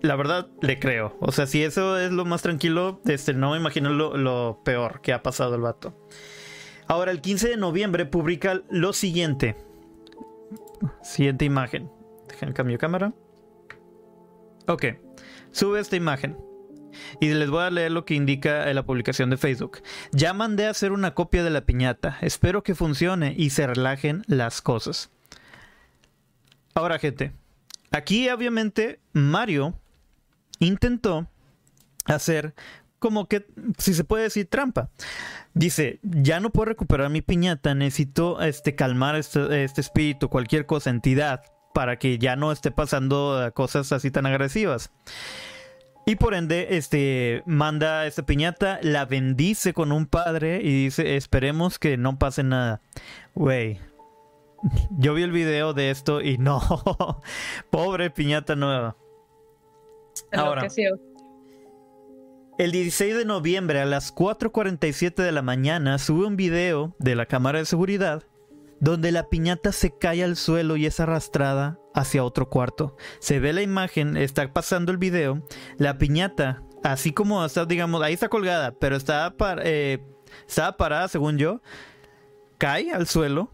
La 0.02 0.16
verdad, 0.16 0.48
le 0.62 0.80
creo. 0.80 1.16
O 1.20 1.30
sea, 1.30 1.46
si 1.46 1.62
eso 1.62 1.98
es 1.98 2.10
lo 2.10 2.24
más 2.24 2.42
tranquilo, 2.42 3.00
este, 3.04 3.34
no 3.34 3.52
me 3.52 3.58
imagino 3.58 3.90
lo, 3.90 4.16
lo 4.16 4.62
peor 4.64 5.00
que 5.00 5.12
ha 5.12 5.22
pasado 5.22 5.54
el 5.54 5.60
vato. 5.60 5.94
Ahora, 6.90 7.12
el 7.12 7.20
15 7.20 7.50
de 7.50 7.56
noviembre 7.56 8.04
publica 8.04 8.62
lo 8.68 8.92
siguiente. 8.92 9.54
Siguiente 11.04 11.44
imagen. 11.44 11.88
Dejen 12.28 12.52
cambio 12.52 12.74
de 12.74 12.78
cámara. 12.78 13.14
Ok. 14.66 14.86
Sube 15.52 15.78
esta 15.78 15.94
imagen. 15.94 16.36
Y 17.20 17.32
les 17.32 17.48
voy 17.48 17.62
a 17.62 17.70
leer 17.70 17.92
lo 17.92 18.04
que 18.04 18.14
indica 18.14 18.68
en 18.68 18.74
la 18.74 18.84
publicación 18.84 19.30
de 19.30 19.36
Facebook. 19.36 19.82
Ya 20.10 20.32
mandé 20.32 20.66
a 20.66 20.70
hacer 20.70 20.90
una 20.90 21.14
copia 21.14 21.44
de 21.44 21.50
la 21.50 21.60
piñata. 21.60 22.18
Espero 22.22 22.64
que 22.64 22.74
funcione 22.74 23.36
y 23.38 23.50
se 23.50 23.68
relajen 23.68 24.24
las 24.26 24.60
cosas. 24.60 25.12
Ahora, 26.74 26.98
gente. 26.98 27.30
Aquí 27.92 28.28
obviamente 28.30 28.98
Mario 29.12 29.78
intentó 30.58 31.28
hacer 32.06 32.52
como 33.00 33.26
que, 33.26 33.46
si 33.78 33.94
se 33.94 34.04
puede 34.04 34.24
decir, 34.24 34.48
trampa. 34.48 34.90
Dice, 35.54 35.98
ya 36.02 36.38
no 36.38 36.50
puedo 36.50 36.66
recuperar 36.66 37.10
mi 37.10 37.22
piñata, 37.22 37.74
necesito 37.74 38.40
este, 38.40 38.76
calmar 38.76 39.16
este, 39.16 39.64
este 39.64 39.80
espíritu, 39.80 40.28
cualquier 40.28 40.66
cosa, 40.66 40.90
entidad, 40.90 41.42
para 41.74 41.98
que 41.98 42.18
ya 42.18 42.36
no 42.36 42.52
esté 42.52 42.70
pasando 42.70 43.50
cosas 43.54 43.90
así 43.90 44.12
tan 44.12 44.26
agresivas. 44.26 44.92
Y 46.06 46.16
por 46.16 46.34
ende, 46.34 46.76
este, 46.76 47.42
manda 47.46 48.06
esta 48.06 48.24
piñata, 48.24 48.78
la 48.82 49.04
bendice 49.04 49.72
con 49.72 49.92
un 49.92 50.06
padre 50.06 50.60
y 50.62 50.84
dice, 50.84 51.16
esperemos 51.16 51.78
que 51.78 51.96
no 51.96 52.18
pase 52.18 52.42
nada. 52.42 52.80
Güey, 53.34 53.80
yo 54.98 55.14
vi 55.14 55.22
el 55.22 55.32
video 55.32 55.72
de 55.72 55.90
esto 55.90 56.20
y 56.20 56.38
no, 56.38 56.60
pobre 57.70 58.10
piñata 58.10 58.56
nueva. 58.56 58.96
Ahora, 60.32 60.68
el 62.60 62.72
16 62.72 63.16
de 63.16 63.24
noviembre 63.24 63.80
a 63.80 63.86
las 63.86 64.14
4.47 64.14 65.14
de 65.14 65.32
la 65.32 65.40
mañana 65.40 65.96
sube 65.96 66.26
un 66.26 66.36
video 66.36 66.94
de 66.98 67.14
la 67.14 67.24
cámara 67.24 67.58
de 67.58 67.64
seguridad 67.64 68.24
donde 68.80 69.12
la 69.12 69.30
piñata 69.30 69.72
se 69.72 69.96
cae 69.96 70.22
al 70.22 70.36
suelo 70.36 70.76
y 70.76 70.84
es 70.84 71.00
arrastrada 71.00 71.78
hacia 71.94 72.22
otro 72.22 72.50
cuarto. 72.50 72.98
Se 73.18 73.40
ve 73.40 73.54
la 73.54 73.62
imagen, 73.62 74.18
está 74.18 74.52
pasando 74.52 74.92
el 74.92 74.98
video, 74.98 75.42
la 75.78 75.96
piñata, 75.96 76.62
así 76.84 77.14
como 77.14 77.42
está, 77.42 77.64
digamos, 77.64 78.02
ahí 78.02 78.12
está 78.12 78.28
colgada, 78.28 78.72
pero 78.72 78.94
está, 78.94 79.34
eh, 79.62 80.04
está 80.46 80.76
parada, 80.76 81.08
según 81.08 81.38
yo, 81.38 81.62
cae 82.58 82.92
al 82.92 83.06
suelo 83.06 83.50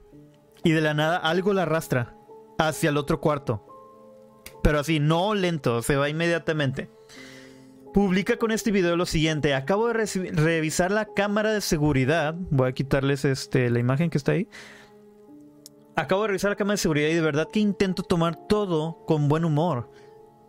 y 0.64 0.72
de 0.72 0.80
la 0.80 0.94
nada 0.94 1.16
algo 1.18 1.52
la 1.52 1.62
arrastra 1.62 2.16
hacia 2.58 2.90
el 2.90 2.96
otro 2.96 3.20
cuarto. 3.20 3.64
Pero 4.64 4.80
así, 4.80 4.98
no 4.98 5.32
lento, 5.36 5.80
se 5.82 5.94
va 5.94 6.08
inmediatamente. 6.08 6.90
Publica 7.96 8.36
con 8.36 8.50
este 8.50 8.72
video 8.72 8.94
lo 8.94 9.06
siguiente. 9.06 9.54
Acabo 9.54 9.88
de 9.88 9.94
revisar 9.94 10.90
la 10.90 11.06
cámara 11.06 11.50
de 11.54 11.62
seguridad. 11.62 12.34
Voy 12.50 12.68
a 12.68 12.72
quitarles 12.72 13.24
este, 13.24 13.70
la 13.70 13.78
imagen 13.78 14.10
que 14.10 14.18
está 14.18 14.32
ahí. 14.32 14.48
Acabo 15.96 16.20
de 16.20 16.28
revisar 16.28 16.50
la 16.50 16.56
cámara 16.56 16.74
de 16.74 16.82
seguridad 16.82 17.08
y 17.08 17.14
de 17.14 17.22
verdad 17.22 17.48
que 17.50 17.58
intento 17.58 18.02
tomar 18.02 18.36
todo 18.48 19.02
con 19.06 19.28
buen 19.28 19.46
humor. 19.46 19.90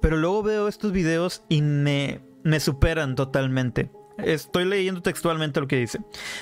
Pero 0.02 0.18
luego 0.18 0.44
veo 0.44 0.68
estos 0.68 0.92
videos 0.92 1.46
y 1.48 1.62
me, 1.62 2.20
me 2.44 2.60
superan 2.60 3.16
totalmente. 3.16 3.92
Estoy 4.18 4.66
leyendo 4.66 5.02
textualmente 5.02 5.62
lo 5.62 5.70
que 5.70 5.78
dice. 5.78 6.00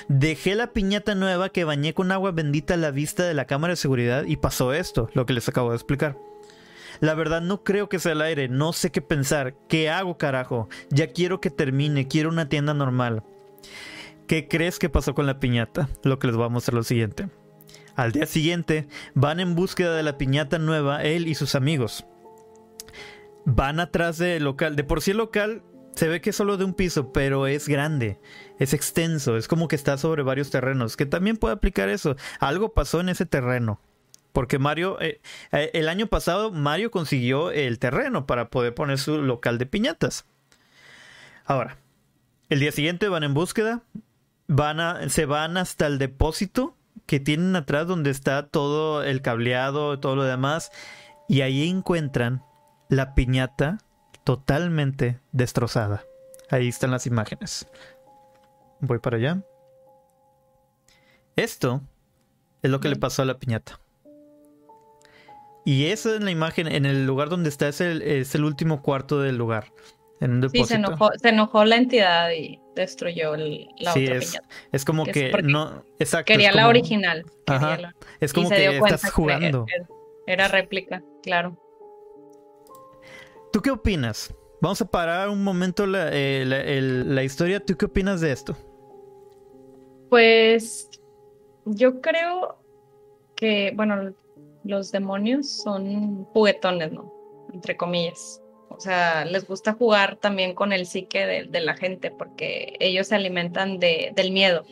Dejé 0.08 0.56
la 0.56 0.72
piñata 0.72 1.14
nueva 1.14 1.50
que 1.50 1.62
bañé 1.62 1.94
con 1.94 2.10
agua 2.10 2.32
bendita 2.32 2.74
a 2.74 2.78
la 2.78 2.90
vista 2.90 3.22
de 3.22 3.34
la 3.34 3.44
cámara 3.44 3.74
de 3.74 3.76
seguridad 3.76 4.24
y 4.24 4.38
pasó 4.38 4.72
esto, 4.72 5.08
lo 5.14 5.24
que 5.24 5.34
les 5.34 5.48
acabo 5.48 5.70
de 5.70 5.76
explicar. 5.76 6.18
La 7.00 7.14
verdad 7.14 7.40
no 7.40 7.62
creo 7.64 7.88
que 7.88 7.98
sea 7.98 8.12
el 8.12 8.22
aire, 8.22 8.48
no 8.48 8.72
sé 8.72 8.90
qué 8.90 9.00
pensar. 9.02 9.54
¿Qué 9.68 9.90
hago, 9.90 10.18
carajo? 10.18 10.68
Ya 10.90 11.08
quiero 11.08 11.40
que 11.40 11.50
termine, 11.50 12.08
quiero 12.08 12.28
una 12.28 12.48
tienda 12.48 12.74
normal. 12.74 13.22
¿Qué 14.26 14.48
crees 14.48 14.78
que 14.78 14.88
pasó 14.88 15.14
con 15.14 15.26
la 15.26 15.38
piñata? 15.38 15.88
Lo 16.02 16.18
que 16.18 16.26
les 16.26 16.36
voy 16.36 16.46
a 16.46 16.50
mostrar 16.50 16.74
lo 16.74 16.82
siguiente. 16.82 17.28
Al 17.94 18.12
día 18.12 18.26
siguiente, 18.26 18.88
van 19.14 19.40
en 19.40 19.54
búsqueda 19.54 19.96
de 19.96 20.02
la 20.02 20.18
piñata 20.18 20.58
nueva, 20.58 21.02
él 21.02 21.28
y 21.28 21.34
sus 21.34 21.54
amigos. 21.54 22.06
Van 23.44 23.80
atrás 23.80 24.18
del 24.18 24.44
local. 24.44 24.76
De 24.76 24.84
por 24.84 25.00
sí 25.00 25.12
el 25.12 25.18
local 25.18 25.62
se 25.94 26.08
ve 26.08 26.20
que 26.20 26.30
es 26.30 26.36
solo 26.36 26.56
de 26.58 26.64
un 26.64 26.74
piso, 26.74 27.12
pero 27.12 27.46
es 27.46 27.68
grande, 27.68 28.20
es 28.58 28.74
extenso, 28.74 29.36
es 29.36 29.48
como 29.48 29.66
que 29.66 29.76
está 29.76 29.96
sobre 29.96 30.22
varios 30.22 30.50
terrenos, 30.50 30.96
que 30.96 31.06
también 31.06 31.38
puede 31.38 31.54
aplicar 31.54 31.88
eso. 31.88 32.16
Algo 32.38 32.74
pasó 32.74 33.00
en 33.00 33.08
ese 33.08 33.24
terreno. 33.24 33.80
Porque 34.36 34.58
Mario, 34.58 35.00
eh, 35.00 35.22
eh, 35.50 35.70
el 35.72 35.88
año 35.88 36.08
pasado 36.08 36.52
Mario 36.52 36.90
consiguió 36.90 37.50
el 37.52 37.78
terreno 37.78 38.26
para 38.26 38.50
poder 38.50 38.74
poner 38.74 38.98
su 38.98 39.22
local 39.22 39.56
de 39.56 39.64
piñatas. 39.64 40.26
Ahora, 41.46 41.78
el 42.50 42.60
día 42.60 42.70
siguiente 42.70 43.08
van 43.08 43.24
en 43.24 43.32
búsqueda, 43.32 43.80
van 44.46 44.78
a, 44.78 45.08
se 45.08 45.24
van 45.24 45.56
hasta 45.56 45.86
el 45.86 45.96
depósito 45.96 46.76
que 47.06 47.18
tienen 47.18 47.56
atrás 47.56 47.86
donde 47.86 48.10
está 48.10 48.46
todo 48.46 49.02
el 49.02 49.22
cableado, 49.22 50.00
todo 50.00 50.16
lo 50.16 50.24
demás, 50.24 50.70
y 51.30 51.40
ahí 51.40 51.66
encuentran 51.66 52.42
la 52.90 53.14
piñata 53.14 53.78
totalmente 54.22 55.18
destrozada. 55.32 56.04
Ahí 56.50 56.68
están 56.68 56.90
las 56.90 57.06
imágenes. 57.06 57.66
Voy 58.80 58.98
para 58.98 59.16
allá. 59.16 59.42
Esto 61.36 61.80
es 62.60 62.70
lo 62.70 62.80
que 62.80 62.90
le 62.90 62.96
pasó 62.96 63.22
a 63.22 63.24
la 63.24 63.38
piñata. 63.38 63.80
Y 65.66 65.86
esa 65.86 66.14
es 66.14 66.22
la 66.22 66.30
imagen, 66.30 66.68
en 66.68 66.86
el 66.86 67.06
lugar 67.06 67.28
donde 67.28 67.48
está, 67.48 67.66
es 67.66 67.80
el, 67.80 68.00
es 68.00 68.36
el 68.36 68.44
último 68.44 68.82
cuarto 68.82 69.20
del 69.20 69.36
lugar. 69.36 69.72
En 70.20 70.48
sí, 70.48 70.64
se 70.64 70.76
enojó, 70.76 71.10
se 71.20 71.28
enojó 71.30 71.64
la 71.64 71.74
entidad 71.76 72.30
y 72.30 72.60
destruyó 72.76 73.34
el, 73.34 73.66
la 73.80 73.92
sí, 73.92 74.04
otra 74.04 74.16
es, 74.16 74.26
piñata. 74.30 74.48
Es 74.70 74.84
como 74.84 75.04
que, 75.04 75.32
no, 75.42 75.82
exacto. 75.98 76.32
Quería 76.32 76.52
la 76.52 76.68
original. 76.68 77.24
quería 77.44 77.66
Ajá. 77.66 77.78
la- 77.78 77.96
Es 78.20 78.32
como 78.32 78.48
que 78.48 78.76
estás 78.76 79.02
que 79.02 79.10
jugando. 79.10 79.66
Era, 79.68 79.86
era 80.28 80.48
réplica, 80.48 81.02
claro. 81.22 81.60
¿Tú 83.52 83.60
qué 83.60 83.72
opinas? 83.72 84.32
Vamos 84.62 84.80
a 84.80 84.86
parar 84.88 85.28
un 85.30 85.42
momento 85.42 85.84
la, 85.84 86.10
eh, 86.12 86.44
la- 86.46 86.60
el- 86.62 87.12
la 87.12 87.24
historia. 87.24 87.58
¿Tú 87.58 87.76
qué 87.76 87.86
opinas 87.86 88.20
de 88.20 88.30
esto? 88.30 88.56
Pues 90.10 90.88
yo 91.64 92.00
creo 92.00 92.56
que, 93.34 93.72
bueno, 93.74 94.14
los 94.66 94.92
demonios 94.92 95.48
son 95.62 96.24
juguetones, 96.26 96.92
¿no? 96.92 97.12
Entre 97.52 97.76
comillas. 97.76 98.42
O 98.68 98.80
sea, 98.80 99.24
les 99.24 99.46
gusta 99.46 99.72
jugar 99.72 100.16
también 100.16 100.54
con 100.54 100.72
el 100.72 100.86
psique 100.86 101.26
de, 101.26 101.44
de 101.44 101.60
la 101.60 101.74
gente 101.74 102.10
porque 102.10 102.76
ellos 102.80 103.08
se 103.08 103.14
alimentan 103.14 103.78
de, 103.78 104.12
del 104.14 104.32
miedo. 104.32 104.64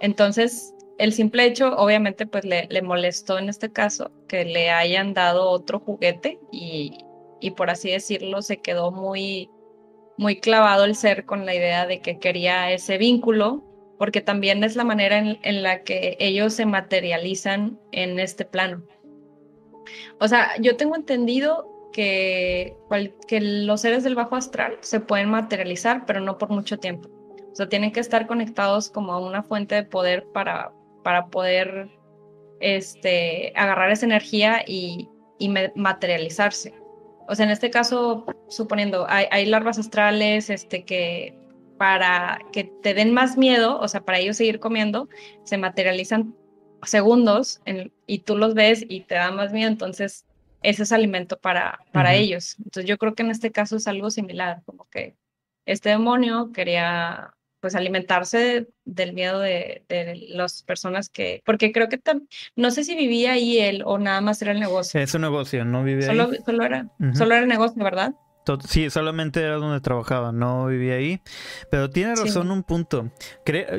Entonces, 0.00 0.74
el 0.98 1.12
simple 1.12 1.44
hecho, 1.44 1.74
obviamente, 1.76 2.26
pues 2.26 2.44
le, 2.44 2.66
le 2.70 2.82
molestó 2.82 3.38
en 3.38 3.48
este 3.48 3.72
caso 3.72 4.10
que 4.28 4.44
le 4.44 4.70
hayan 4.70 5.14
dado 5.14 5.50
otro 5.50 5.80
juguete 5.80 6.38
y, 6.50 7.04
y 7.40 7.50
por 7.52 7.70
así 7.70 7.90
decirlo, 7.90 8.40
se 8.40 8.58
quedó 8.58 8.92
muy, 8.92 9.50
muy 10.16 10.40
clavado 10.40 10.84
el 10.84 10.94
ser 10.94 11.24
con 11.26 11.44
la 11.44 11.54
idea 11.54 11.86
de 11.86 12.00
que 12.00 12.18
quería 12.18 12.70
ese 12.70 12.98
vínculo, 12.98 13.64
porque 14.02 14.20
también 14.20 14.64
es 14.64 14.74
la 14.74 14.82
manera 14.82 15.16
en, 15.16 15.38
en 15.44 15.62
la 15.62 15.84
que 15.84 16.16
ellos 16.18 16.54
se 16.54 16.66
materializan 16.66 17.78
en 17.92 18.18
este 18.18 18.44
plano. 18.44 18.82
O 20.18 20.26
sea, 20.26 20.60
yo 20.60 20.76
tengo 20.76 20.96
entendido 20.96 21.88
que, 21.92 22.76
que 23.28 23.40
los 23.40 23.80
seres 23.80 24.02
del 24.02 24.16
bajo 24.16 24.34
astral 24.34 24.76
se 24.80 24.98
pueden 24.98 25.30
materializar, 25.30 26.04
pero 26.04 26.18
no 26.18 26.36
por 26.36 26.48
mucho 26.48 26.80
tiempo. 26.80 27.08
O 27.52 27.54
sea, 27.54 27.68
tienen 27.68 27.92
que 27.92 28.00
estar 28.00 28.26
conectados 28.26 28.90
como 28.90 29.12
a 29.12 29.20
una 29.20 29.44
fuente 29.44 29.76
de 29.76 29.84
poder 29.84 30.26
para, 30.34 30.72
para 31.04 31.26
poder 31.28 31.88
este, 32.58 33.52
agarrar 33.54 33.92
esa 33.92 34.06
energía 34.06 34.64
y, 34.66 35.08
y 35.38 35.48
materializarse. 35.76 36.74
O 37.28 37.36
sea, 37.36 37.44
en 37.44 37.52
este 37.52 37.70
caso, 37.70 38.26
suponiendo, 38.48 39.06
hay, 39.08 39.26
hay 39.30 39.46
larvas 39.46 39.78
astrales 39.78 40.50
este, 40.50 40.84
que 40.84 41.40
para 41.82 42.38
que 42.52 42.62
te 42.62 42.94
den 42.94 43.12
más 43.12 43.36
miedo, 43.36 43.76
o 43.80 43.88
sea, 43.88 44.02
para 44.02 44.20
ellos 44.20 44.36
seguir 44.36 44.60
comiendo, 44.60 45.08
se 45.42 45.58
materializan 45.58 46.32
segundos 46.84 47.60
y 48.06 48.20
tú 48.20 48.36
los 48.36 48.54
ves 48.54 48.84
y 48.88 49.00
te 49.00 49.16
da 49.16 49.32
más 49.32 49.52
miedo, 49.52 49.66
entonces 49.66 50.24
ese 50.62 50.84
es 50.84 50.92
alimento 50.92 51.40
para, 51.40 51.80
para 51.90 52.14
ellos. 52.14 52.54
Entonces 52.58 52.84
yo 52.84 52.98
creo 52.98 53.16
que 53.16 53.24
en 53.24 53.32
este 53.32 53.50
caso 53.50 53.74
es 53.74 53.88
algo 53.88 54.12
similar, 54.12 54.62
como 54.64 54.88
que 54.90 55.16
este 55.66 55.88
demonio 55.88 56.52
quería 56.52 57.34
pues 57.58 57.74
alimentarse 57.74 58.68
del 58.84 59.12
miedo 59.12 59.40
de, 59.40 59.82
las 60.28 60.62
personas 60.62 61.08
que, 61.08 61.42
porque 61.44 61.72
creo 61.72 61.88
que 61.88 62.00
no 62.54 62.70
sé 62.70 62.84
si 62.84 62.94
vivía 62.94 63.32
ahí 63.32 63.58
él 63.58 63.82
o 63.84 63.98
nada 63.98 64.20
más 64.20 64.40
era 64.40 64.52
el 64.52 64.60
negocio. 64.60 65.00
Es 65.00 65.14
un 65.14 65.22
negocio, 65.22 65.64
no 65.64 65.82
vivía 65.82 66.06
solo, 66.06 66.30
ahí. 66.30 66.38
Solo 66.46 66.64
era, 66.64 66.86
solo 67.12 67.34
era 67.34 67.42
el 67.42 67.48
negocio, 67.48 67.82
¿verdad? 67.82 68.14
Sí, 68.68 68.90
solamente 68.90 69.40
era 69.40 69.56
donde 69.56 69.80
trabajaba, 69.80 70.32
no 70.32 70.66
vivía 70.66 70.94
ahí. 70.94 71.20
Pero 71.70 71.90
tiene 71.90 72.14
razón 72.14 72.50
un 72.50 72.62
punto. 72.62 73.10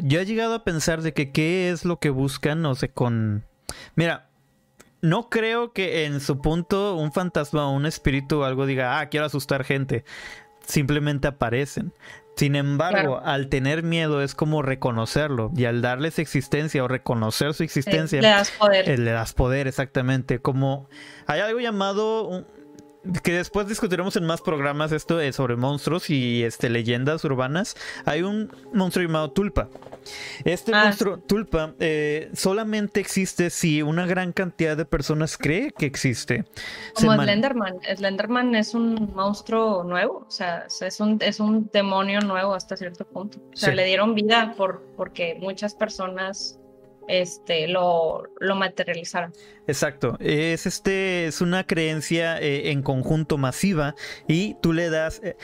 yo 0.03 0.19
he 0.19 0.25
llegado 0.25 0.55
a 0.55 0.63
pensar 0.63 1.01
de 1.01 1.13
que 1.13 1.31
qué 1.31 1.69
es 1.69 1.85
lo 1.85 1.99
que 1.99 2.09
buscan, 2.09 2.61
no 2.61 2.75
sé, 2.75 2.89
con... 2.89 3.45
Mira, 3.95 4.29
no 5.01 5.29
creo 5.29 5.73
que 5.73 6.05
en 6.05 6.21
su 6.21 6.39
punto 6.39 6.95
un 6.95 7.11
fantasma 7.11 7.67
o 7.67 7.71
un 7.71 7.85
espíritu 7.85 8.39
o 8.39 8.43
algo 8.45 8.65
diga, 8.65 8.99
ah, 8.99 9.09
quiero 9.09 9.25
asustar 9.25 9.65
gente. 9.65 10.05
Simplemente 10.65 11.27
aparecen. 11.27 11.93
Sin 12.35 12.55
embargo, 12.55 13.21
al 13.23 13.47
tener 13.47 13.83
miedo 13.83 14.23
es 14.23 14.33
como 14.33 14.61
reconocerlo 14.61 15.51
y 15.55 15.65
al 15.65 15.81
darles 15.81 16.17
existencia 16.17 16.83
o 16.83 16.87
reconocer 16.87 17.53
su 17.53 17.63
existencia, 17.63 18.21
le 18.21 18.27
das 18.27 18.49
poder. 18.51 18.89
Eh, 18.89 18.97
le 18.97 19.11
das 19.11 19.33
poder, 19.33 19.67
exactamente. 19.67 20.39
Como 20.39 20.89
hay 21.27 21.41
algo 21.41 21.59
llamado 21.59 22.45
que 23.23 23.33
después 23.33 23.67
discutiremos 23.67 24.15
en 24.15 24.25
más 24.25 24.41
programas 24.41 24.91
esto 24.91 25.19
sobre 25.33 25.55
monstruos 25.55 26.09
y 26.09 26.43
este 26.43 26.69
leyendas 26.69 27.23
urbanas. 27.25 27.75
Hay 28.05 28.21
un 28.21 28.51
monstruo 28.73 29.05
llamado 29.05 29.31
Tulpa. 29.31 29.69
Este 30.43 30.73
ah. 30.73 30.85
monstruo 30.85 31.17
Tulpa 31.17 31.73
eh, 31.79 32.29
solamente 32.33 32.99
existe 32.99 33.49
si 33.49 33.81
una 33.81 34.05
gran 34.05 34.31
cantidad 34.31 34.77
de 34.77 34.85
personas 34.85 35.37
cree 35.37 35.71
que 35.71 35.85
existe. 35.85 36.45
Como 36.93 37.13
Slenderman. 37.13 37.75
Slenderman 37.95 38.55
es 38.55 38.73
un 38.73 39.13
monstruo 39.13 39.83
nuevo, 39.83 40.25
o 40.27 40.31
sea, 40.31 40.65
es 40.81 40.99
un, 40.99 41.17
es 41.21 41.39
un 41.39 41.69
demonio 41.71 42.21
nuevo 42.21 42.53
hasta 42.53 42.77
cierto 42.77 43.05
punto. 43.05 43.39
O 43.53 43.57
sea, 43.57 43.73
le 43.73 43.85
dieron 43.85 44.15
vida 44.15 44.53
por, 44.57 44.83
porque 44.95 45.37
muchas 45.39 45.75
personas 45.75 46.59
este, 47.07 47.67
lo, 47.67 48.23
lo 48.39 48.55
materializaron. 48.55 49.33
Exacto, 49.67 50.17
es, 50.19 50.65
este, 50.65 51.27
es 51.27 51.41
una 51.41 51.65
creencia 51.65 52.39
eh, 52.39 52.71
en 52.71 52.81
conjunto 52.81 53.37
masiva 53.37 53.95
y 54.27 54.55
tú 54.61 54.73
le 54.73 54.89
das... 54.89 55.21
Eh, 55.23 55.37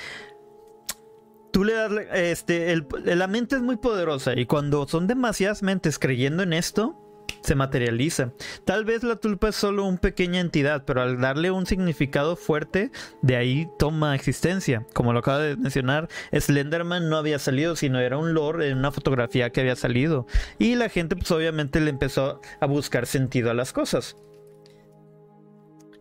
tú 1.52 1.64
le 1.64 1.74
das, 1.74 1.92
este, 2.14 2.76
la 3.04 3.28
mente 3.28 3.56
es 3.56 3.62
muy 3.62 3.78
poderosa 3.78 4.34
y 4.38 4.46
cuando 4.46 4.88
son 4.88 5.08
demasiadas 5.08 5.64
mentes 5.64 5.98
creyendo 5.98 6.44
en 6.44 6.54
esto, 6.54 7.09
se 7.42 7.56
materializa. 7.56 8.34
Tal 8.66 8.86
vez 8.86 9.04
la 9.04 9.16
tulpa 9.18 9.50
es 9.50 9.56
solo 9.56 9.86
una 9.86 10.00
pequeña 10.00 10.40
entidad, 10.40 10.84
pero 10.86 11.02
al 11.02 11.20
darle 11.20 11.52
un 11.52 11.66
significado 11.66 12.36
fuerte, 12.36 12.92
de 13.22 13.36
ahí 13.36 13.68
toma 13.78 14.16
existencia. 14.16 14.86
Como 14.94 15.14
lo 15.14 15.20
acaba 15.20 15.40
de 15.40 15.58
mencionar, 15.58 16.10
Slenderman 16.32 17.10
no 17.10 17.18
había 17.18 17.40
salido, 17.40 17.76
sino 17.76 18.00
era 18.00 18.18
un 18.18 18.34
lore 18.34 18.70
en 18.70 18.78
una 18.78 18.92
fotografía 18.92 19.50
que 19.52 19.62
había 19.62 19.76
salido. 19.76 20.28
Y 20.58 20.76
la 20.76 20.90
gente 20.90 21.16
pues 21.16 21.32
obviamente 21.32 21.80
le 21.80 21.90
empezó 21.90 22.42
a 22.60 22.66
buscar 22.66 23.06
sentido 23.06 23.52
a 23.52 23.54
las 23.54 23.74
cosas. 23.74 24.16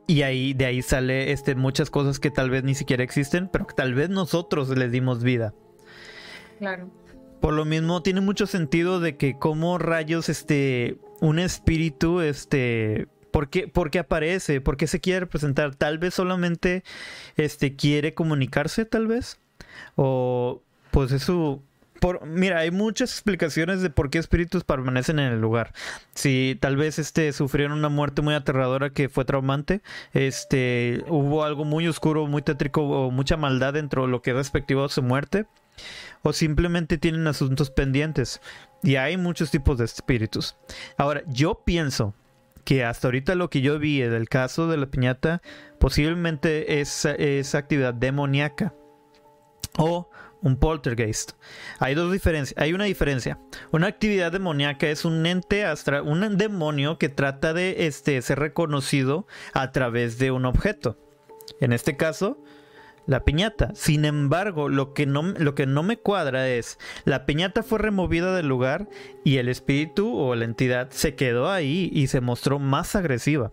Y 0.07 0.23
ahí, 0.23 0.55
de 0.55 0.64
ahí 0.64 0.81
sale 0.81 1.33
este, 1.33 1.55
muchas 1.55 1.91
cosas 1.91 2.19
que 2.19 2.31
tal 2.31 2.49
vez 2.49 2.64
ni 2.64 2.75
siquiera 2.75 3.05
existen, 3.05 3.47
pero 3.49 3.67
que 3.67 3.75
tal 3.75 3.93
vez 3.93 4.09
nosotros 4.09 4.71
les 4.71 4.91
dimos 4.91 5.23
vida. 5.23 5.53
Claro. 6.59 6.91
Por 7.40 7.55
lo 7.55 7.64
mismo, 7.64 8.03
tiene 8.03 8.20
mucho 8.20 8.46
sentido 8.46 9.01
de 9.01 9.16
que 9.16 9.38
como 9.38 9.79
rayos, 9.79 10.29
este, 10.29 10.98
un 11.20 11.38
espíritu, 11.38 12.20
este, 12.20 13.07
¿por 13.31 13.48
qué, 13.48 13.98
aparece? 13.98 14.61
¿Por 14.61 14.77
qué 14.77 14.87
se 14.87 15.01
quiere 15.01 15.20
representar? 15.20 15.74
Tal 15.74 15.98
vez 15.98 16.14
solamente, 16.14 16.83
este, 17.37 17.77
quiere 17.77 18.14
comunicarse, 18.14 18.85
tal 18.85 19.07
vez. 19.07 19.38
O, 19.96 20.62
pues 20.90 21.12
eso, 21.12 21.62
por, 22.01 22.27
mira, 22.27 22.59
hay 22.59 22.70
muchas 22.70 23.12
explicaciones 23.12 23.83
de 23.83 23.90
por 23.90 24.11
qué 24.11 24.18
espíritus 24.18 24.64
permanecen 24.64 25.18
en 25.18 25.33
el 25.33 25.40
lugar. 25.40 25.72
Si 26.14 26.57
tal 26.61 26.77
vez 26.77 26.98
este 26.98 27.33
sufrieron 27.33 27.79
una 27.79 27.88
muerte 27.88 28.22
muy 28.22 28.35
aterradora 28.35 28.90
que 28.90 29.09
fue 29.09 29.24
traumante, 29.24 29.81
este 30.12 31.05
hubo 31.09 31.44
algo 31.44 31.64
muy 31.64 31.87
oscuro, 31.87 32.27
muy 32.27 32.42
tétrico 32.42 32.83
o 32.83 33.11
mucha 33.11 33.37
maldad 33.37 33.74
dentro 33.74 34.03
de 34.03 34.09
lo 34.09 34.22
que 34.22 34.33
respectivo 34.33 34.85
a 34.85 34.88
su 34.88 35.03
muerte 35.03 35.46
o 36.22 36.33
simplemente 36.33 36.98
tienen 36.98 37.26
asuntos 37.26 37.70
pendientes. 37.70 38.40
Y 38.83 38.96
hay 38.96 39.16
muchos 39.16 39.50
tipos 39.50 39.78
de 39.78 39.85
espíritus. 39.85 40.57
Ahora, 40.96 41.22
yo 41.26 41.62
pienso 41.64 42.14
que 42.68 42.85
hasta 42.85 43.09
ahorita 43.09 43.35
lo 43.35 43.48
que 43.48 43.62
yo 43.62 43.78
vi 43.78 44.00
del 44.00 44.28
caso 44.28 44.68
de 44.68 44.76
la 44.76 44.87
piñata 44.87 45.40
posiblemente 45.81 46.81
es, 46.81 47.07
actividad 47.54 47.94
demoníaca 47.94 48.74
o 49.78 50.11
un 50.42 50.57
poltergeist. 50.59 51.33
Hay 51.78 51.94
dos 51.94 52.12
diferencias, 52.12 52.61
hay 52.61 52.74
una 52.74 52.85
diferencia. 52.85 53.38
Una 53.72 53.87
actividad 53.87 54.33
demoníaca 54.33 54.87
es 54.88 55.07
un 55.07 55.24
ente 55.24 55.64
astral, 55.64 56.02
un 56.02 56.37
demonio 56.37 56.98
que 56.98 57.09
trata 57.09 57.54
de 57.54 57.87
este, 57.87 58.20
ser 58.20 58.38
reconocido 58.38 59.26
a 59.54 59.72
través 59.72 60.18
de 60.18 60.31
un 60.31 60.44
objeto. 60.44 60.98
En 61.61 61.72
este 61.72 61.96
caso, 61.96 62.42
la 63.09 63.25
piñata. 63.25 63.75
Sin 63.75 64.05
embargo, 64.05 64.68
lo 64.68 64.92
que, 64.92 65.07
no, 65.07 65.23
lo 65.23 65.55
que 65.55 65.66
no 65.66 65.83
me 65.83 65.97
cuadra 65.97 66.47
es, 66.47 66.79
la 67.05 67.25
piñata 67.25 67.62
fue 67.62 67.79
removida 67.79 68.37
del 68.37 68.47
lugar 68.47 68.88
y 69.25 69.38
el 69.38 69.49
espíritu 69.49 70.14
o 70.14 70.35
la 70.35 70.44
entidad 70.44 70.90
se 70.90 71.14
quedó 71.14 71.51
ahí 71.51 71.90
y 71.92 72.09
se 72.09 72.21
mostró 72.21 72.59
más 72.59 72.94
agresiva. 72.94 73.51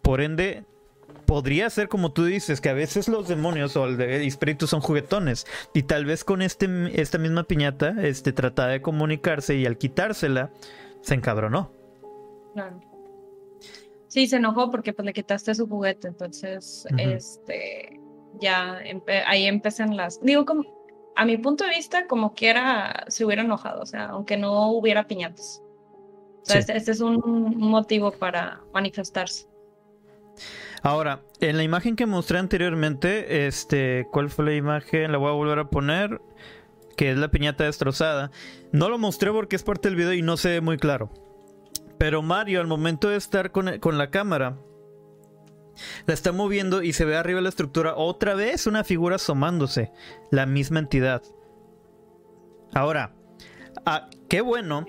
Por 0.00 0.22
ende, 0.22 0.64
podría 1.26 1.68
ser 1.68 1.88
como 1.88 2.12
tú 2.12 2.24
dices, 2.24 2.62
que 2.62 2.70
a 2.70 2.74
veces 2.74 3.08
los 3.08 3.28
demonios 3.28 3.76
o 3.76 3.84
el 3.84 4.00
espíritu 4.00 4.66
son 4.66 4.80
juguetones. 4.80 5.46
Y 5.74 5.82
tal 5.82 6.06
vez 6.06 6.24
con 6.24 6.40
este, 6.40 6.66
esta 6.98 7.18
misma 7.18 7.44
piñata 7.44 7.94
este, 8.02 8.32
trataba 8.32 8.70
de 8.70 8.80
comunicarse 8.80 9.54
y 9.54 9.66
al 9.66 9.76
quitársela, 9.76 10.50
se 11.02 11.14
encabronó. 11.14 11.70
Claro. 12.54 12.80
Sí, 14.08 14.26
se 14.26 14.36
enojó 14.36 14.70
porque 14.70 14.94
pues 14.94 15.04
le 15.04 15.12
quitaste 15.12 15.54
su 15.54 15.68
juguete. 15.68 16.08
Entonces, 16.08 16.86
este 16.96 17.99
ya 18.38 18.80
ahí 19.26 19.46
empiezan 19.46 19.96
las, 19.96 20.20
digo, 20.22 20.44
como, 20.44 20.64
a 21.16 21.24
mi 21.24 21.36
punto 21.36 21.64
de 21.64 21.70
vista, 21.70 22.06
como 22.06 22.34
quiera, 22.34 23.04
se 23.08 23.24
hubiera 23.24 23.42
enojado, 23.42 23.82
o 23.82 23.86
sea, 23.86 24.06
aunque 24.06 24.36
no 24.36 24.70
hubiera 24.70 25.06
piñatas. 25.06 25.62
O 26.48 26.52
este, 26.52 26.76
este, 26.76 26.92
es 26.92 27.00
un 27.00 27.56
motivo 27.58 28.12
para 28.12 28.60
manifestarse. 28.72 29.46
Ahora, 30.82 31.20
en 31.40 31.56
la 31.56 31.62
imagen 31.62 31.94
que 31.94 32.06
mostré 32.06 32.38
anteriormente, 32.38 33.46
este, 33.46 34.06
¿cuál 34.10 34.30
fue 34.30 34.46
la 34.46 34.54
imagen? 34.54 35.12
La 35.12 35.18
voy 35.18 35.28
a 35.28 35.34
volver 35.34 35.58
a 35.58 35.68
poner, 35.68 36.20
que 36.96 37.10
es 37.10 37.18
la 37.18 37.30
piñata 37.30 37.64
destrozada. 37.64 38.30
No 38.72 38.88
lo 38.88 38.98
mostré 38.98 39.30
porque 39.30 39.56
es 39.56 39.62
parte 39.62 39.88
del 39.88 39.96
video 39.96 40.14
y 40.14 40.22
no 40.22 40.36
se 40.38 40.48
ve 40.48 40.60
muy 40.62 40.78
claro. 40.78 41.10
Pero 41.98 42.22
Mario, 42.22 42.60
al 42.60 42.66
momento 42.66 43.10
de 43.10 43.16
estar 43.16 43.52
con, 43.52 43.78
con 43.78 43.98
la 43.98 44.10
cámara, 44.10 44.56
la 46.06 46.14
está 46.14 46.32
moviendo 46.32 46.82
y 46.82 46.92
se 46.92 47.04
ve 47.04 47.16
arriba 47.16 47.40
la 47.40 47.48
estructura 47.48 47.94
otra 47.96 48.34
vez 48.34 48.66
una 48.66 48.84
figura 48.84 49.16
asomándose. 49.16 49.92
La 50.30 50.46
misma 50.46 50.80
entidad. 50.80 51.22
Ahora, 52.72 53.14
ah, 53.86 54.08
qué 54.28 54.40
bueno. 54.40 54.86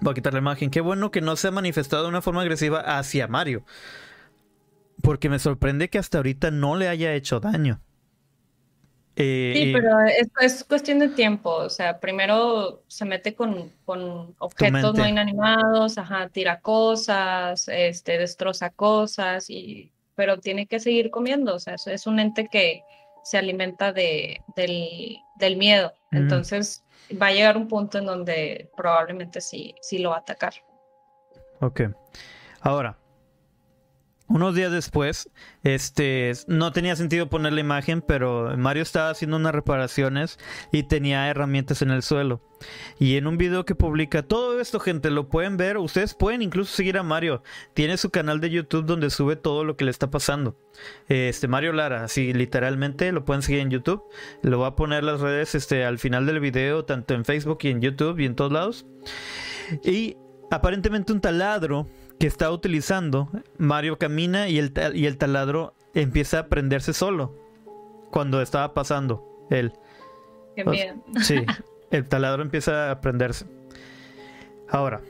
Voy 0.00 0.12
a 0.12 0.14
quitar 0.14 0.32
la 0.32 0.40
imagen. 0.40 0.70
Qué 0.70 0.80
bueno 0.80 1.10
que 1.10 1.20
no 1.20 1.36
se 1.36 1.48
ha 1.48 1.52
manifestado 1.52 2.02
de 2.02 2.08
una 2.08 2.22
forma 2.22 2.42
agresiva 2.42 2.80
hacia 2.80 3.28
Mario. 3.28 3.64
Porque 5.02 5.28
me 5.28 5.38
sorprende 5.38 5.88
que 5.90 5.98
hasta 5.98 6.18
ahorita 6.18 6.50
no 6.50 6.76
le 6.76 6.88
haya 6.88 7.14
hecho 7.14 7.40
daño. 7.40 7.80
Eh, 9.16 9.52
sí, 9.54 9.72
pero 9.72 10.00
es, 10.00 10.28
es, 10.40 10.64
cuestión 10.64 10.98
de 10.98 11.08
tiempo. 11.08 11.50
O 11.50 11.68
sea, 11.68 12.00
primero 12.00 12.82
se 12.88 13.04
mete 13.04 13.34
con, 13.34 13.70
con 13.84 14.34
objetos 14.38 14.94
no 14.94 15.06
inanimados, 15.06 15.98
ajá, 15.98 16.28
tira 16.28 16.60
cosas, 16.60 17.68
este, 17.68 18.18
destroza 18.18 18.70
cosas, 18.70 19.50
y, 19.50 19.92
pero 20.14 20.38
tiene 20.38 20.66
que 20.66 20.80
seguir 20.80 21.10
comiendo. 21.10 21.54
O 21.54 21.58
sea, 21.58 21.74
es 21.74 22.06
un 22.06 22.20
ente 22.20 22.48
que 22.48 22.82
se 23.22 23.38
alimenta 23.38 23.92
de, 23.92 24.40
del, 24.56 25.18
del 25.36 25.56
miedo. 25.56 25.92
Entonces 26.10 26.82
va 27.20 27.28
a 27.28 27.32
llegar 27.32 27.56
un 27.56 27.68
punto 27.68 27.98
en 27.98 28.06
donde 28.06 28.70
probablemente 28.76 29.40
sí, 29.40 29.74
sí 29.80 29.98
lo 29.98 30.10
va 30.10 30.16
a 30.16 30.20
atacar. 30.20 30.54
Ok. 31.60 31.82
Ahora, 32.60 32.96
unos 34.28 34.54
días 34.54 34.72
después, 34.72 35.30
este, 35.62 36.32
no 36.46 36.72
tenía 36.72 36.96
sentido 36.96 37.28
poner 37.28 37.52
la 37.52 37.60
imagen, 37.60 38.00
pero 38.00 38.56
Mario 38.56 38.82
estaba 38.82 39.10
haciendo 39.10 39.36
unas 39.36 39.54
reparaciones 39.54 40.38
y 40.72 40.84
tenía 40.84 41.28
herramientas 41.28 41.82
en 41.82 41.90
el 41.90 42.02
suelo. 42.02 42.40
Y 42.98 43.16
en 43.16 43.26
un 43.26 43.36
video 43.36 43.64
que 43.64 43.74
publica 43.74 44.22
todo 44.22 44.60
esto, 44.60 44.80
gente, 44.80 45.10
lo 45.10 45.28
pueden 45.28 45.56
ver. 45.56 45.78
Ustedes 45.78 46.14
pueden 46.14 46.42
incluso 46.42 46.74
seguir 46.74 46.96
a 46.98 47.02
Mario. 47.02 47.42
Tiene 47.74 47.96
su 47.96 48.10
canal 48.10 48.40
de 48.40 48.50
YouTube 48.50 48.86
donde 48.86 49.10
sube 49.10 49.36
todo 49.36 49.64
lo 49.64 49.76
que 49.76 49.84
le 49.84 49.90
está 49.90 50.10
pasando. 50.10 50.56
Este 51.08 51.48
Mario 51.48 51.72
Lara, 51.72 52.04
así 52.04 52.32
literalmente 52.32 53.12
lo 53.12 53.24
pueden 53.24 53.42
seguir 53.42 53.60
en 53.60 53.70
YouTube. 53.70 54.02
Lo 54.42 54.58
voy 54.58 54.68
a 54.68 54.76
poner 54.76 55.04
las 55.04 55.20
redes 55.20 55.54
este, 55.54 55.84
al 55.84 55.98
final 55.98 56.26
del 56.26 56.40
video, 56.40 56.84
tanto 56.84 57.14
en 57.14 57.24
Facebook 57.24 57.58
y 57.62 57.68
en 57.68 57.80
YouTube 57.80 58.20
y 58.20 58.26
en 58.26 58.36
todos 58.36 58.52
lados. 58.52 58.86
Y 59.84 60.16
aparentemente 60.50 61.12
un 61.12 61.20
taladro 61.20 61.86
que 62.22 62.28
está 62.28 62.52
utilizando, 62.52 63.28
Mario 63.58 63.98
camina 63.98 64.48
y 64.48 64.56
el, 64.56 64.72
y 64.94 65.06
el 65.06 65.18
taladro 65.18 65.74
empieza 65.92 66.38
a 66.38 66.46
prenderse 66.46 66.92
solo 66.92 67.34
cuando 68.12 68.40
estaba 68.40 68.74
pasando 68.74 69.44
él. 69.50 69.72
Qué. 70.54 70.94
Sí, 71.20 71.44
el 71.90 72.08
taladro 72.08 72.42
empieza 72.42 72.92
a 72.92 73.00
prenderse. 73.00 73.46
Ahora, 74.68 75.00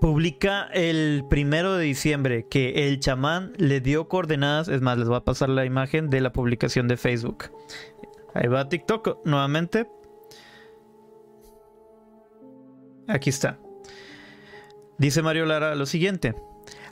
publica 0.00 0.70
el 0.72 1.26
primero 1.28 1.74
de 1.74 1.84
diciembre 1.84 2.46
que 2.48 2.88
el 2.88 2.98
chamán 2.98 3.52
le 3.58 3.82
dio 3.82 4.08
coordenadas. 4.08 4.68
Es 4.68 4.80
más, 4.80 4.96
les 4.96 5.06
voy 5.06 5.18
a 5.18 5.24
pasar 5.24 5.50
la 5.50 5.66
imagen 5.66 6.08
de 6.08 6.22
la 6.22 6.32
publicación 6.32 6.88
de 6.88 6.96
Facebook. 6.96 7.50
Ahí 8.32 8.48
va 8.48 8.70
TikTok 8.70 9.26
nuevamente. 9.26 9.86
Aquí 13.06 13.28
está. 13.28 13.58
Dice 15.00 15.22
Mario 15.22 15.46
Lara 15.46 15.74
lo 15.76 15.86
siguiente. 15.86 16.34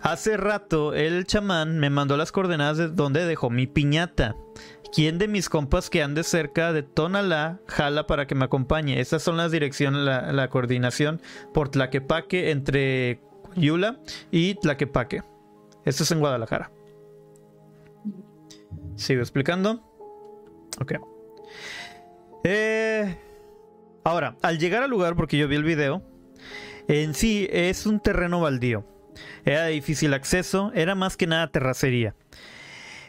Hace 0.00 0.38
rato 0.38 0.94
el 0.94 1.26
chamán 1.26 1.78
me 1.78 1.90
mandó 1.90 2.16
las 2.16 2.32
coordenadas 2.32 2.78
de 2.78 2.88
donde 2.88 3.26
dejó 3.26 3.50
mi 3.50 3.66
piñata. 3.66 4.34
¿Quién 4.94 5.18
de 5.18 5.28
mis 5.28 5.50
compas 5.50 5.90
que 5.90 6.02
ande 6.02 6.24
cerca 6.24 6.72
de 6.72 6.82
Tonalá 6.82 7.60
jala 7.66 8.06
para 8.06 8.26
que 8.26 8.34
me 8.34 8.46
acompañe? 8.46 8.98
Estas 8.98 9.22
son 9.22 9.36
las 9.36 9.52
direcciones, 9.52 10.00
la, 10.00 10.48
coordinación 10.48 11.20
por 11.52 11.68
Tlaquepaque 11.68 12.50
entre 12.50 13.20
Yula 13.56 14.00
y 14.30 14.54
Tlaquepaque. 14.54 15.22
Esto 15.84 16.04
es 16.04 16.10
en 16.10 16.20
Guadalajara. 16.20 16.70
Sigo 18.96 19.20
explicando. 19.20 19.82
Ok. 20.80 20.94
Eh, 22.44 23.18
ahora, 24.02 24.38
al 24.40 24.58
llegar 24.58 24.82
al 24.82 24.88
lugar, 24.88 25.14
porque 25.14 25.36
yo 25.36 25.46
vi 25.46 25.56
el 25.56 25.64
video, 25.64 26.02
en 26.88 27.14
sí 27.14 27.48
es 27.52 27.86
un 27.86 28.00
terreno 28.00 28.40
baldío. 28.40 28.84
Era 29.44 29.64
de 29.64 29.72
difícil 29.72 30.14
acceso, 30.14 30.72
era 30.74 30.94
más 30.94 31.16
que 31.16 31.26
nada 31.26 31.48
terracería. 31.48 32.14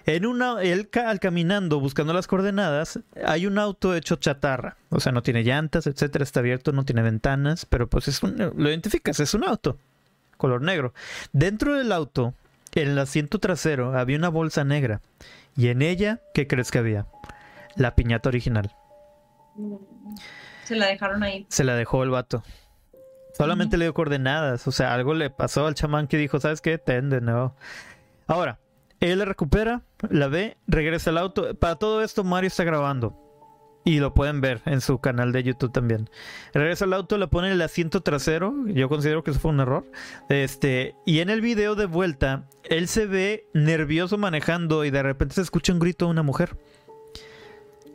En 0.06 0.26
una, 0.26 0.62
él 0.62 0.90
al 1.06 1.20
caminando 1.20 1.80
buscando 1.80 2.14
las 2.14 2.28
coordenadas, 2.28 3.00
hay 3.26 3.46
un 3.46 3.60
auto 3.60 3.96
hecho 3.96 4.16
chatarra. 4.16 4.76
O 4.90 5.00
sea, 5.00 5.12
no 5.12 5.22
tiene 5.22 5.44
llantas, 5.44 5.86
etcétera, 5.88 6.24
está 6.24 6.40
abierto, 6.40 6.72
no 6.72 6.84
tiene 6.84 7.04
ventanas, 7.04 7.66
pero 7.66 7.88
pues 7.88 8.08
es 8.08 8.24
un, 8.24 8.38
lo 8.38 8.70
identificas, 8.70 9.20
es 9.20 9.34
un 9.34 9.44
auto. 9.44 9.78
Color 10.38 10.62
negro. 10.62 10.94
Dentro 11.32 11.76
del 11.76 11.92
auto, 11.92 12.34
en 12.74 12.90
el 12.90 13.00
asiento 13.00 13.40
trasero, 13.40 13.98
había 13.98 14.18
una 14.18 14.30
bolsa 14.30 14.64
negra. 14.64 15.02
Y 15.56 15.68
en 15.68 15.82
ella, 15.82 16.22
¿qué 16.34 16.48
crees 16.48 16.72
que 16.72 16.80
había? 16.80 17.06
La 17.76 17.96
piñata 17.96 18.30
original. 18.30 18.74
Se 20.64 20.76
la 20.76 20.88
dejaron 20.88 21.22
ahí. 21.24 21.46
Se 21.50 21.64
la 21.64 21.76
dejó 21.76 22.04
el 22.04 22.10
vato. 22.10 22.44
Solamente 23.40 23.78
le 23.78 23.86
dio 23.86 23.94
coordenadas. 23.94 24.68
O 24.68 24.72
sea, 24.74 24.94
algo 24.94 25.14
le 25.14 25.30
pasó 25.30 25.66
al 25.66 25.74
chamán 25.74 26.08
que 26.08 26.18
dijo, 26.18 26.42
¿sabes 26.42 26.60
qué? 26.60 26.78
Ten 26.78 27.10
de 27.10 27.22
nuevo. 27.22 27.56
Ahora, 28.28 28.60
él 29.00 29.20
la 29.20 29.26
recupera, 29.26 29.84
la 30.10 30.28
ve, 30.28 30.58
regresa 30.68 31.12
al 31.12 31.18
auto. 31.18 31.56
Para 31.56 31.78
todo 31.78 32.04
esto, 32.04 32.26
Mario 32.26 32.50
está 32.50 32.66
grabando. 32.66 33.18
Y 33.86 34.00
lo 34.00 34.14
pueden 34.14 34.42
ver 34.42 34.62
en 34.66 34.82
su 34.82 35.00
canal 35.00 35.32
de 35.32 35.44
YouTube 35.44 35.72
también. 35.72 36.10
Regresa 36.54 36.84
al 36.84 36.92
auto, 36.92 37.18
le 37.18 37.30
pone 37.30 37.48
en 37.48 37.54
el 37.54 37.62
asiento 37.62 38.02
trasero. 38.02 38.54
Yo 38.68 38.90
considero 38.90 39.24
que 39.24 39.32
eso 39.32 39.40
fue 39.40 39.52
un 39.52 39.62
error. 39.62 39.90
Este, 40.28 40.96
y 41.06 41.20
en 41.20 41.30
el 41.30 41.40
video 41.40 41.76
de 41.76 41.86
vuelta, 41.86 42.44
él 42.66 42.90
se 42.90 43.06
ve 43.06 43.48
nervioso 43.54 44.18
manejando 44.18 44.84
y 44.84 44.92
de 44.92 45.02
repente 45.02 45.36
se 45.36 45.42
escucha 45.42 45.72
un 45.72 45.80
grito 45.80 46.06
de 46.06 46.12
una 46.12 46.24
mujer. 46.24 46.58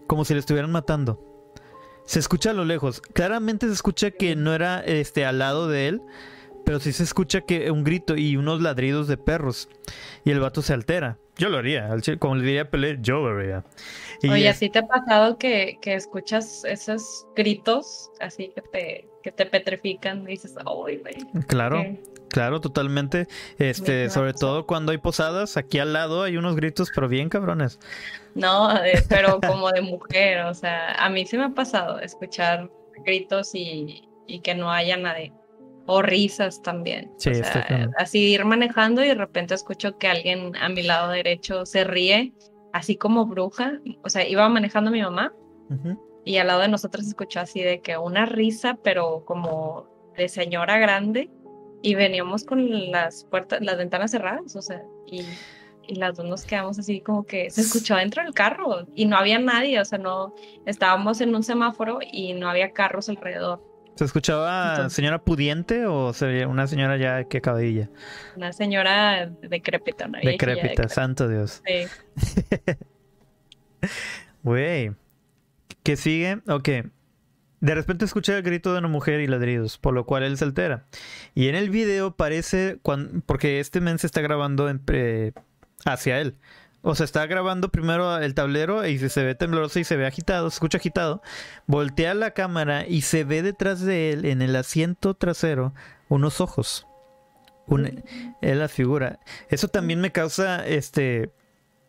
Como 0.07 0.25
si 0.25 0.33
le 0.33 0.41
estuvieran 0.41 0.73
matando. 0.73 1.34
Se 2.05 2.19
escucha 2.19 2.51
a 2.51 2.55
lo 2.55 2.65
lejos. 2.65 3.01
Claramente 3.01 3.67
se 3.67 3.73
escucha 3.73 4.11
que 4.11 4.37
no 4.37 4.55
era 4.55 4.81
este 4.81 5.25
al 5.25 5.39
lado 5.39 5.69
de 5.69 5.89
él, 5.89 6.03
pero 6.65 6.81
sí 6.81 6.93
se 6.93 7.03
escucha 7.03 7.43
que 7.43 7.71
un 7.71 7.85
grito 7.85 8.17
y 8.17 8.37
unos 8.37 8.61
ladridos 8.61 9.09
de 9.09 9.17
perros. 9.17 9.69
Y 10.25 10.31
el 10.31 10.41
vato 10.41 10.63
se 10.63 10.73
altera. 10.73 11.19
Yo 11.37 11.49
lo 11.49 11.59
haría. 11.59 11.89
Como 12.19 12.37
le 12.37 12.45
diría 12.45 12.71
Pelé, 12.71 12.99
yo 13.01 13.21
lo 13.21 13.39
haría. 13.39 13.65
Y 14.23 14.29
Oye, 14.29 14.49
¿así 14.49 14.71
te 14.71 14.79
ha 14.79 14.87
pasado 14.87 15.37
que, 15.37 15.79
que, 15.83 15.95
escuchas 15.95 16.65
esos 16.65 17.27
gritos 17.35 18.11
así 18.21 18.53
que 18.55 18.63
te, 18.63 19.09
que 19.23 19.33
te 19.33 19.47
petrifican 19.47 20.23
y 20.23 20.33
dices, 20.33 20.55
¡ay, 20.59 20.99
güey! 20.99 21.15
Claro. 21.47 21.85
Claro, 22.35 22.61
totalmente. 22.61 23.29
Este, 23.61 24.11
sobre 24.11 24.33
todo 24.33 24.67
cuando 24.67 24.91
hay 24.91 24.99
posadas, 24.99 25.57
aquí 25.57 25.79
al 25.79 25.93
lado 25.93 26.25
hay 26.25 26.37
unos 26.37 26.57
gritos, 26.57 26.91
pero 26.93 27.07
bien 27.07 27.29
cabrones. 27.29 27.79
No, 28.35 28.71
pero 29.09 29.39
como 29.47 29.71
de 29.71 29.83
mujer, 29.83 30.41
o 30.41 30.53
sea, 30.53 30.95
a 30.95 31.09
mí 31.11 31.25
sí 31.27 31.39
me 31.39 31.45
ha 31.45 31.51
pasado 31.51 32.01
escuchar 32.01 32.69
gritos 33.05 33.55
y, 33.55 34.09
que 34.43 34.53
no 34.57 34.73
haya 34.73 34.97
nadie. 34.97 35.33
O 35.87 36.03
risas 36.03 36.61
también. 36.61 37.13
Sí, 37.19 37.31
o 37.31 37.35
sea, 37.35 37.89
así 37.99 38.33
ir 38.33 38.45
manejando 38.45 39.05
y 39.05 39.09
de 39.09 39.15
repente 39.15 39.55
escucho 39.55 39.97
que 39.97 40.09
alguien 40.09 40.57
a 40.57 40.69
mi 40.69 40.83
lado 40.83 41.13
derecho 41.13 41.65
se 41.65 41.85
ríe, 41.85 42.33
así 42.73 42.97
como 42.97 43.27
bruja. 43.27 43.79
O 44.03 44.11
sea, 44.11 44.27
iba 44.27 44.49
manejando 44.49 44.91
mi 44.91 45.03
mamá 45.03 45.33
y 46.25 46.39
al 46.39 46.49
lado 46.49 46.63
de 46.63 46.69
nosotros 46.69 47.07
escuchó 47.07 47.39
así 47.39 47.63
de 47.63 47.81
que 47.81 47.97
una 47.97 48.27
risa, 48.27 48.77
pero 48.83 49.25
como 49.25 49.87
de 50.17 50.29
señora 50.29 50.79
grande 50.79 51.31
y 51.85 51.95
veníamos 51.95 52.45
con 52.45 52.91
las 52.91 53.25
puertas, 53.25 53.61
las 53.61 53.77
ventanas 53.77 54.11
cerradas, 54.11 54.57
o 54.57 54.63
sea, 54.63 54.83
y, 55.07 55.23
y, 55.87 55.97
las 55.97 56.17
dos 56.17 56.25
nos 56.25 56.45
quedamos 56.45 56.79
así 56.79 57.03
como 57.03 57.27
que 57.27 57.51
se 57.51 57.61
escuchó 57.61 57.95
dentro 57.97 58.23
del 58.25 58.33
carro 58.33 58.87
y 58.95 59.05
no 59.05 59.19
había 59.19 59.39
nadie, 59.39 59.79
o 59.79 59.85
sea, 59.85 59.99
no, 59.99 60.35
estábamos 60.65 61.21
en 61.21 61.35
un 61.35 61.43
semáforo 61.43 61.99
y 62.11 62.33
no 62.33 62.49
había 62.49 62.73
carros 62.73 63.11
alrededor. 63.11 63.63
¿Se 63.97 64.07
escuchaba 64.07 64.89
señora 64.89 65.23
pudiente 65.23 65.85
o 65.85 66.13
una 66.49 66.67
señora 66.67 66.97
ya 66.97 67.25
que 67.25 67.43
cabilla? 67.43 67.91
Una 68.35 68.55
señora 68.55 69.27
decrépita, 69.27 70.09
¿no? 70.09 70.19
Decrépita, 70.21 70.89
santo 70.89 71.29
Dios. 71.29 71.63
Sí. 71.67 71.87
Güey. 74.43 74.93
¿Qué 75.83 75.97
sigue? 75.97 76.41
Ok. 76.49 76.69
De 77.65 77.75
repente 77.75 78.05
escucha 78.05 78.37
el 78.37 78.43
grito 78.43 78.75
de 78.75 78.81
una 78.81 78.89
mujer 78.89 79.21
y 79.21 79.27
ladridos, 79.27 79.79
por 79.79 79.95
lo 79.95 80.05
cual 80.05 80.23
él 80.23 80.37
se 80.37 80.45
altera. 80.45 80.85
Y 81.35 81.49
en 81.49 81.55
el 81.55 81.71
video 81.71 82.15
parece, 82.15 82.79
cuando, 82.83 83.23
porque 83.25 83.59
este 83.59 83.81
men 83.81 83.99
se 83.99 84.07
está 84.07 84.21
grabando 84.21 84.71
hacia 85.87 86.21
él. 86.21 86.37
O 86.83 86.95
sea, 86.95 87.05
está 87.05 87.25
grabando 87.25 87.71
primero 87.71 88.19
el 88.19 88.35
tablero 88.35 88.87
y 88.87 88.99
se 88.99 89.25
ve 89.25 89.35
tembloroso 89.35 89.79
y 89.79 89.85
se 89.85 89.97
ve 89.97 90.05
agitado, 90.05 90.51
se 90.51 90.57
escucha 90.57 90.77
agitado. 90.77 91.23
Voltea 91.67 92.13
la 92.13 92.33
cámara 92.33 92.87
y 92.87 93.01
se 93.01 93.25
ve 93.25 93.41
detrás 93.41 93.81
de 93.81 94.13
él, 94.13 94.27
en 94.27 94.43
el 94.43 94.57
asiento 94.57 95.15
trasero, 95.15 95.73
unos 96.11 96.43
ojos. 96.43 96.87
es 98.43 98.57
la 98.59 98.69
figura. 98.69 99.21
Eso 99.49 99.69
también 99.69 100.03
me 100.03 100.13
causa 100.13 100.67
este 100.67 101.33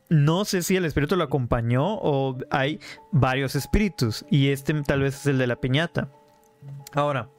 no 0.10 0.46
sé 0.46 0.62
si 0.62 0.76
el 0.76 0.86
espíritu 0.86 1.16
lo 1.16 1.24
acompañó 1.24 1.96
o 1.96 2.38
hay 2.52 2.80
varios 3.12 3.56
espíritus 3.56 4.26
y 4.30 4.50
este 4.50 4.74
tal 4.84 5.02
vez 5.02 5.16
es 5.16 5.26
el 5.28 5.38
de 5.38 5.48
la 5.48 5.60
piñata. 5.60 6.12
Ahora, 6.94 7.30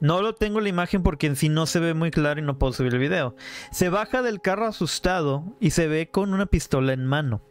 no 0.00 0.20
lo 0.20 0.34
tengo 0.34 0.60
la 0.60 0.68
imagen 0.68 1.02
porque 1.02 1.26
en 1.26 1.36
sí 1.36 1.48
no 1.48 1.66
se 1.66 1.80
ve 1.80 1.94
muy 1.94 2.10
claro 2.10 2.40
y 2.40 2.42
no 2.42 2.58
puedo 2.58 2.72
subir 2.72 2.92
el 2.94 3.00
video. 3.00 3.34
Se 3.70 3.88
baja 3.88 4.22
del 4.22 4.40
carro 4.40 4.66
asustado 4.66 5.56
y 5.60 5.70
se 5.70 5.88
ve 5.88 6.10
con 6.10 6.34
una 6.34 6.46
pistola 6.46 6.92
en 6.92 7.06
mano. 7.06 7.42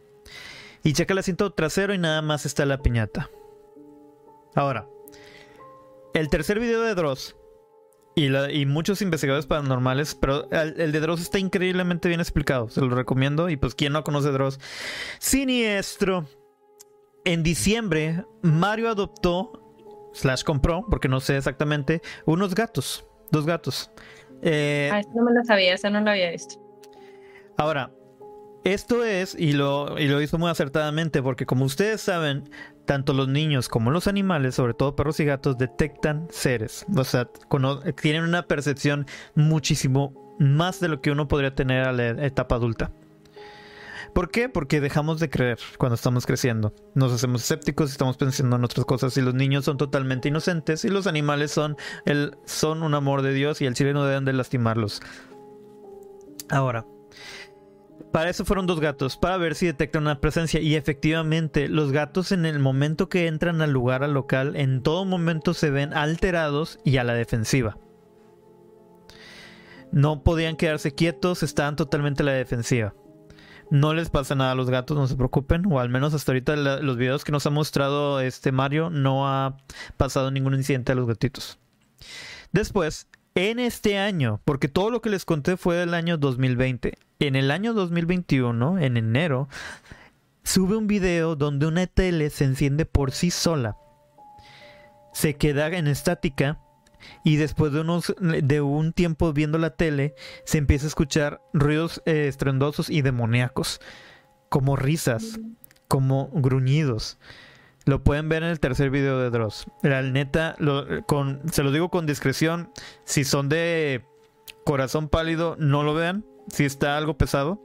Y 0.82 0.92
checa 0.92 1.14
el 1.14 1.18
asiento 1.18 1.52
trasero 1.52 1.94
y 1.94 1.98
nada 1.98 2.22
más 2.22 2.46
está 2.46 2.64
la 2.66 2.82
piñata. 2.82 3.30
Ahora, 4.54 4.88
el 6.14 6.28
tercer 6.28 6.60
video 6.60 6.82
de 6.82 6.94
Dross 6.94 7.36
y, 8.18 8.64
muchos 8.64 9.02
investigadores 9.02 9.44
paranormales, 9.44 10.14
pero 10.14 10.50
el, 10.50 10.90
de 10.90 11.00
Dross 11.00 11.20
está 11.20 11.38
increíblemente 11.38 12.08
bien 12.08 12.20
explicado, 12.20 12.70
se 12.70 12.80
lo 12.80 12.88
recomiendo. 12.88 13.50
Y 13.50 13.58
pues, 13.58 13.74
¿quién 13.74 13.92
no 13.92 14.02
conoce 14.04 14.30
Dross? 14.30 14.58
Siniestro. 15.18 16.26
En 17.26 17.42
diciembre, 17.42 18.24
Mario 18.40 18.88
adoptó, 18.88 20.10
slash 20.14 20.44
compró, 20.44 20.86
porque 20.88 21.08
no 21.08 21.20
sé 21.20 21.36
exactamente, 21.36 22.00
unos 22.24 22.54
gatos, 22.54 23.04
dos 23.30 23.44
gatos. 23.44 23.90
Eh, 24.42 24.88
ah, 24.92 25.02
no 25.14 25.24
me 25.24 25.34
lo 25.34 25.44
sabía, 25.44 25.74
eso 25.74 25.90
no 25.90 26.00
lo 26.00 26.10
había 26.10 26.30
visto. 26.30 26.54
Ahora, 27.58 27.90
esto 28.64 29.04
es, 29.04 29.34
y 29.34 29.52
lo, 29.52 29.98
y 29.98 30.06
lo 30.06 30.22
hizo 30.22 30.38
muy 30.38 30.50
acertadamente, 30.50 31.22
porque 31.22 31.44
como 31.46 31.64
ustedes 31.64 32.00
saben, 32.00 32.48
tanto 32.86 33.12
los 33.12 33.28
niños 33.28 33.68
como 33.68 33.90
los 33.90 34.06
animales, 34.06 34.54
sobre 34.54 34.74
todo 34.74 34.96
perros 34.96 35.20
y 35.20 35.24
gatos, 35.24 35.58
detectan 35.58 36.26
seres. 36.30 36.86
O 36.96 37.04
sea, 37.04 37.28
tienen 38.00 38.22
una 38.22 38.42
percepción 38.42 39.06
muchísimo 39.34 40.34
más 40.38 40.80
de 40.80 40.88
lo 40.88 41.00
que 41.00 41.10
uno 41.10 41.28
podría 41.28 41.54
tener 41.54 41.86
a 41.86 41.92
la 41.92 42.08
etapa 42.24 42.56
adulta. 42.56 42.92
¿Por 44.14 44.30
qué? 44.30 44.48
Porque 44.48 44.80
dejamos 44.80 45.20
de 45.20 45.28
creer 45.28 45.58
cuando 45.76 45.94
estamos 45.94 46.24
creciendo. 46.24 46.72
Nos 46.94 47.12
hacemos 47.12 47.42
escépticos, 47.42 47.90
estamos 47.90 48.16
pensando 48.16 48.56
en 48.56 48.64
otras 48.64 48.86
cosas 48.86 49.14
y 49.18 49.20
los 49.20 49.34
niños 49.34 49.66
son 49.66 49.76
totalmente 49.76 50.28
inocentes 50.28 50.86
y 50.86 50.88
los 50.88 51.06
animales 51.06 51.50
son, 51.50 51.76
el, 52.06 52.34
son 52.46 52.82
un 52.82 52.94
amor 52.94 53.20
de 53.20 53.34
Dios 53.34 53.60
y 53.60 53.66
el 53.66 53.74
chile 53.74 53.92
no 53.92 54.06
deben 54.06 54.24
de 54.24 54.32
lastimarlos. 54.32 55.02
Ahora, 56.48 56.86
para 58.12 58.30
eso 58.30 58.44
fueron 58.44 58.66
dos 58.66 58.80
gatos, 58.80 59.16
para 59.16 59.36
ver 59.36 59.54
si 59.54 59.66
detectan 59.66 60.02
una 60.02 60.20
presencia. 60.20 60.60
Y 60.60 60.74
efectivamente, 60.74 61.68
los 61.68 61.92
gatos 61.92 62.32
en 62.32 62.46
el 62.46 62.58
momento 62.58 63.08
que 63.08 63.26
entran 63.26 63.60
al 63.60 63.72
lugar, 63.72 64.02
al 64.02 64.14
local, 64.14 64.56
en 64.56 64.82
todo 64.82 65.04
momento 65.04 65.54
se 65.54 65.70
ven 65.70 65.92
alterados 65.92 66.78
y 66.84 66.96
a 66.96 67.04
la 67.04 67.14
defensiva. 67.14 67.78
No 69.92 70.22
podían 70.22 70.56
quedarse 70.56 70.94
quietos, 70.94 71.42
estaban 71.42 71.76
totalmente 71.76 72.22
a 72.22 72.26
la 72.26 72.32
defensiva. 72.32 72.94
No 73.70 73.94
les 73.94 74.10
pasa 74.10 74.34
nada 74.34 74.52
a 74.52 74.54
los 74.54 74.70
gatos, 74.70 74.96
no 74.96 75.06
se 75.06 75.16
preocupen. 75.16 75.64
O 75.70 75.80
al 75.80 75.88
menos 75.88 76.14
hasta 76.14 76.32
ahorita 76.32 76.56
los 76.56 76.96
videos 76.96 77.24
que 77.24 77.32
nos 77.32 77.46
ha 77.46 77.50
mostrado 77.50 78.20
este 78.20 78.52
Mario 78.52 78.90
no 78.90 79.28
ha 79.28 79.56
pasado 79.96 80.30
ningún 80.30 80.54
incidente 80.54 80.92
a 80.92 80.94
los 80.94 81.06
gatitos. 81.06 81.58
Después, 82.52 83.08
en 83.36 83.58
este 83.58 83.98
año, 83.98 84.40
porque 84.46 84.66
todo 84.66 84.90
lo 84.90 85.02
que 85.02 85.10
les 85.10 85.26
conté 85.26 85.58
fue 85.58 85.76
del 85.76 85.92
año 85.92 86.16
2020. 86.16 86.94
En 87.18 87.36
el 87.36 87.50
año 87.50 87.74
2021, 87.74 88.78
en 88.78 88.96
enero, 88.96 89.48
sube 90.42 90.74
un 90.74 90.86
video 90.86 91.36
donde 91.36 91.66
una 91.66 91.86
tele 91.86 92.30
se 92.30 92.44
enciende 92.44 92.86
por 92.86 93.12
sí 93.12 93.30
sola. 93.30 93.76
Se 95.12 95.36
queda 95.36 95.68
en 95.68 95.86
estática 95.86 96.60
y 97.24 97.36
después 97.36 97.72
de, 97.72 97.82
unos, 97.82 98.14
de 98.18 98.62
un 98.62 98.94
tiempo 98.94 99.34
viendo 99.34 99.58
la 99.58 99.76
tele, 99.76 100.14
se 100.46 100.56
empieza 100.56 100.86
a 100.86 100.88
escuchar 100.88 101.42
ruidos 101.52 102.02
eh, 102.06 102.32
y 102.88 103.02
demoníacos, 103.02 103.82
como 104.48 104.76
risas, 104.76 105.38
como 105.88 106.30
gruñidos. 106.32 107.18
Lo 107.86 108.02
pueden 108.02 108.28
ver 108.28 108.42
en 108.42 108.50
el 108.50 108.58
tercer 108.58 108.90
video 108.90 109.18
de 109.20 109.30
Dross. 109.30 109.66
La 109.82 110.02
neta, 110.02 110.56
con, 111.06 111.40
se 111.50 111.62
lo 111.62 111.70
digo 111.70 111.88
con 111.88 112.04
discreción, 112.04 112.70
si 113.04 113.22
son 113.22 113.48
de 113.48 114.04
corazón 114.64 115.08
pálido, 115.08 115.54
no 115.60 115.84
lo 115.84 115.94
vean, 115.94 116.24
si 116.48 116.64
está 116.64 116.96
algo 116.96 117.16
pesado. 117.16 117.62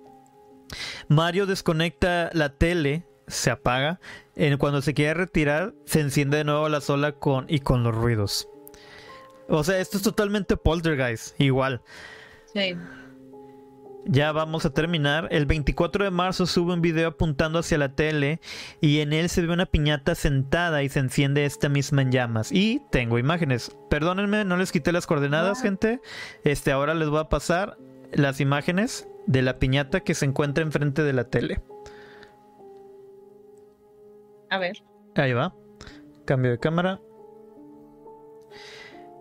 Mario 1.08 1.48
desconecta 1.48 2.30
la 2.34 2.50
tele, 2.50 3.04
se 3.28 3.50
apaga. 3.50 4.00
cuando 4.60 4.84
se 4.84 4.94
quiere 4.94 5.16
retirar, 5.16 5.74
se 5.86 6.02
enciende 6.02 6.38
de 6.38 6.44
nuevo 6.44 6.70
la 6.70 6.82
sola 6.82 7.14
con, 7.14 7.48
y 7.50 7.60
con 7.60 7.84
los 7.84 7.96
ruidos. 7.96 8.48
O 9.50 9.64
sea, 9.64 9.80
esto 9.80 9.98
es 9.98 10.04
totalmente 10.04 10.56
poltergeist, 10.56 11.40
igual. 11.42 11.82
Sí. 12.54 12.76
Ya 14.06 14.32
vamos 14.32 14.66
a 14.66 14.74
terminar. 14.74 15.28
El 15.32 15.46
24 15.46 16.04
de 16.04 16.12
marzo 16.12 16.46
sube 16.46 16.74
un 16.74 16.82
video 16.82 17.10
apuntando 17.10 17.60
hacia 17.60 17.78
la 17.78 17.94
tele 17.94 18.40
y 18.80 19.00
en 19.00 19.14
él 19.14 19.30
se 19.30 19.42
ve 19.42 19.54
una 19.54 19.66
piñata 19.66 20.16
sentada 20.16 20.82
y 20.84 20.90
se 20.90 21.00
enciende 21.00 21.46
esta 21.46 21.70
misma 21.70 22.02
en 22.02 22.12
llamas. 22.12 22.52
Y 22.52 22.82
tengo 22.90 23.20
imágenes. 23.20 23.76
Perdónenme, 23.90 24.44
no 24.44 24.58
les 24.58 24.72
quité 24.72 24.92
las 24.92 25.06
coordenadas, 25.06 25.60
ah. 25.60 25.62
gente. 25.62 26.02
Este, 26.44 26.72
ahora 26.72 26.94
les 26.94 27.10
voy 27.10 27.20
a 27.20 27.30
pasar 27.30 27.78
las 28.12 28.42
imágenes 28.42 29.08
de 29.28 29.42
la 29.44 29.60
piñata 29.60 30.02
que 30.02 30.16
se 30.16 30.26
encuentra 30.26 30.64
enfrente 30.64 31.04
de 31.04 31.14
la 31.14 31.26
tele. 31.26 31.62
A 34.50 34.58
ver. 34.58 34.84
Ahí 35.16 35.34
va. 35.34 35.56
Cambio 36.26 36.52
de 36.52 36.60
cámara. 36.60 37.00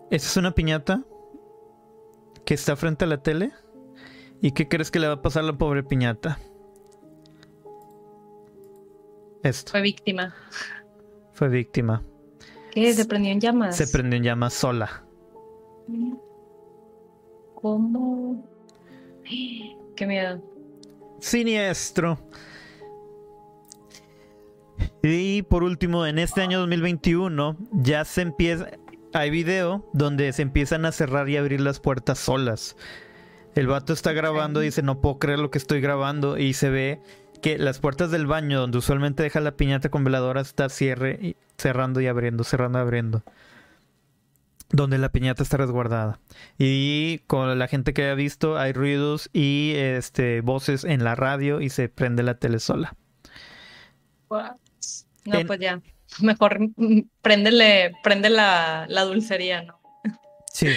Esta 0.09 0.27
es 0.27 0.37
una 0.37 0.51
piñata 0.51 1.03
que 2.45 2.55
está 2.55 2.75
frente 2.75 3.05
a 3.05 3.07
la 3.07 3.21
tele. 3.21 3.51
¿Y 4.41 4.51
qué 4.51 4.67
crees 4.67 4.89
que 4.89 4.99
le 4.99 5.07
va 5.07 5.13
a 5.13 5.21
pasar 5.21 5.43
a 5.43 5.47
la 5.47 5.57
pobre 5.57 5.83
piñata? 5.83 6.39
Esto. 9.43 9.71
Fue 9.71 9.81
víctima. 9.81 10.33
Fue 11.33 11.49
víctima. 11.49 12.03
¿Qué? 12.71 12.93
¿Se 12.93 13.05
prendió 13.05 13.31
en 13.31 13.39
llamas? 13.39 13.77
Se 13.77 13.87
prendió 13.87 14.17
en 14.17 14.23
llamas 14.23 14.53
sola. 14.53 15.03
¿Cómo? 17.55 18.43
Qué 19.95 20.07
miedo. 20.07 20.41
Siniestro. 21.19 22.19
Y 25.03 25.43
por 25.43 25.63
último, 25.63 26.05
en 26.05 26.19
este 26.19 26.41
año 26.41 26.59
2021 26.59 27.57
ya 27.71 28.05
se 28.05 28.21
empieza, 28.21 28.67
hay 29.13 29.29
video 29.29 29.89
donde 29.93 30.31
se 30.33 30.41
empiezan 30.41 30.85
a 30.85 30.91
cerrar 30.91 31.29
y 31.29 31.37
abrir 31.37 31.61
las 31.61 31.79
puertas 31.79 32.19
solas. 32.19 32.75
El 33.55 33.67
vato 33.67 33.93
está 33.93 34.13
grabando 34.13 34.61
y 34.61 34.65
dice, 34.65 34.81
no 34.81 35.01
puedo 35.01 35.19
creer 35.19 35.39
lo 35.39 35.51
que 35.51 35.57
estoy 35.57 35.81
grabando. 35.81 36.37
Y 36.37 36.53
se 36.53 36.69
ve 36.69 37.01
que 37.41 37.57
las 37.57 37.79
puertas 37.79 38.11
del 38.11 38.27
baño, 38.27 38.59
donde 38.59 38.77
usualmente 38.77 39.23
deja 39.23 39.39
la 39.39 39.51
piñata 39.51 39.89
con 39.89 40.03
veladora, 40.03 40.41
está 40.41 40.69
cierre 40.69 41.17
y 41.21 41.35
cerrando 41.57 41.99
y 42.01 42.07
abriendo, 42.07 42.43
cerrando 42.43 42.79
y 42.79 42.81
abriendo. 42.81 43.23
Donde 44.69 44.97
la 44.97 45.09
piñata 45.09 45.43
está 45.43 45.57
resguardada. 45.57 46.19
Y 46.57 47.19
con 47.27 47.59
la 47.59 47.67
gente 47.67 47.93
que 47.93 48.09
ha 48.09 48.15
visto, 48.15 48.57
hay 48.57 48.71
ruidos 48.71 49.29
y 49.33 49.73
este 49.75 50.39
voces 50.41 50.85
en 50.85 51.03
la 51.03 51.15
radio 51.15 51.59
y 51.59 51.69
se 51.69 51.89
prende 51.89 52.23
la 52.23 52.35
tele 52.35 52.59
sola. 52.59 52.95
No, 54.29 55.45
pues 55.45 55.59
ya 55.59 55.81
mejor 56.19 56.59
préndele, 57.21 57.93
prende 58.03 58.29
la, 58.29 58.85
la 58.87 59.03
dulcería, 59.03 59.63
¿no? 59.63 59.79
Sí. 60.53 60.67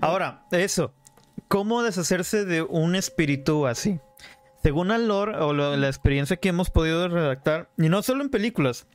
Ahora, 0.00 0.44
eso. 0.50 0.92
¿Cómo 1.48 1.82
deshacerse 1.82 2.44
de 2.44 2.62
un 2.62 2.96
espíritu 2.96 3.66
así? 3.66 4.00
Según 4.62 4.90
el 4.90 5.06
lore 5.06 5.36
o 5.38 5.52
la 5.52 5.86
experiencia 5.86 6.36
que 6.36 6.48
hemos 6.48 6.70
podido 6.70 7.08
redactar, 7.08 7.70
y 7.78 7.88
no 7.88 8.02
solo 8.02 8.22
en 8.24 8.30
películas, 8.30 8.86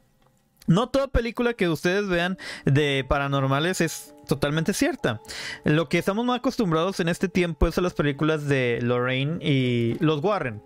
no 0.67 0.89
toda 0.89 1.07
película 1.07 1.53
que 1.53 1.69
ustedes 1.69 2.07
vean 2.07 2.37
de 2.65 3.05
paranormales 3.07 3.81
es 3.81 4.13
totalmente 4.27 4.73
cierta. 4.73 5.21
Lo 5.63 5.89
que 5.89 5.97
estamos 5.97 6.25
más 6.25 6.39
acostumbrados 6.39 6.99
en 6.99 7.07
este 7.07 7.29
tiempo 7.29 7.67
es 7.67 7.77
a 7.77 7.81
las 7.81 7.93
películas 7.93 8.47
de 8.47 8.79
Lorraine 8.81 9.39
y 9.41 9.95
los 9.99 10.21
Warren. 10.23 10.61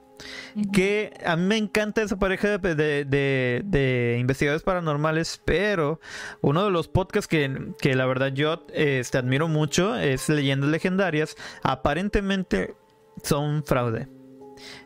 Que 0.71 1.13
a 1.25 1.35
mí 1.35 1.43
me 1.43 1.57
encanta 1.57 2.01
esa 2.01 2.17
pareja 2.17 2.57
de, 2.57 4.17
investigadores 4.19 4.63
paranormales, 4.63 5.41
pero 5.43 5.99
uno 6.41 6.63
de 6.63 6.71
los 6.71 6.87
podcasts 6.87 7.27
que, 7.27 7.95
la 7.95 8.05
verdad 8.05 8.31
yo 8.33 8.65
este, 8.73 9.17
admiro 9.17 9.47
mucho 9.47 9.95
es 9.95 10.29
Leyendas 10.29 10.69
Legendarias. 10.69 11.35
Aparentemente 11.63 12.75
son 13.23 13.63
fraude. 13.63 14.07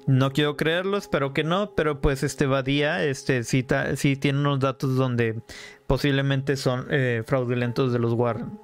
No 0.08 0.32
quiero 0.32 0.58
creerlo, 0.58 0.98
espero 0.98 1.34
que 1.34 1.44
no, 1.44 1.76
pero 1.76 2.02
pues 2.02 2.24
este 2.24 2.48
Badía 2.48 3.04
este, 3.04 3.44
sí, 3.44 3.64
tiene 3.64 4.40
unos 4.40 4.60
datos 4.60 4.96
donde 4.96 5.42
posiblemente 5.86 6.58
son 6.58 6.88
eh, 6.90 7.24
fraudulentos 7.26 7.94
de 7.94 8.00
los 8.00 8.14
Warren. 8.14 8.60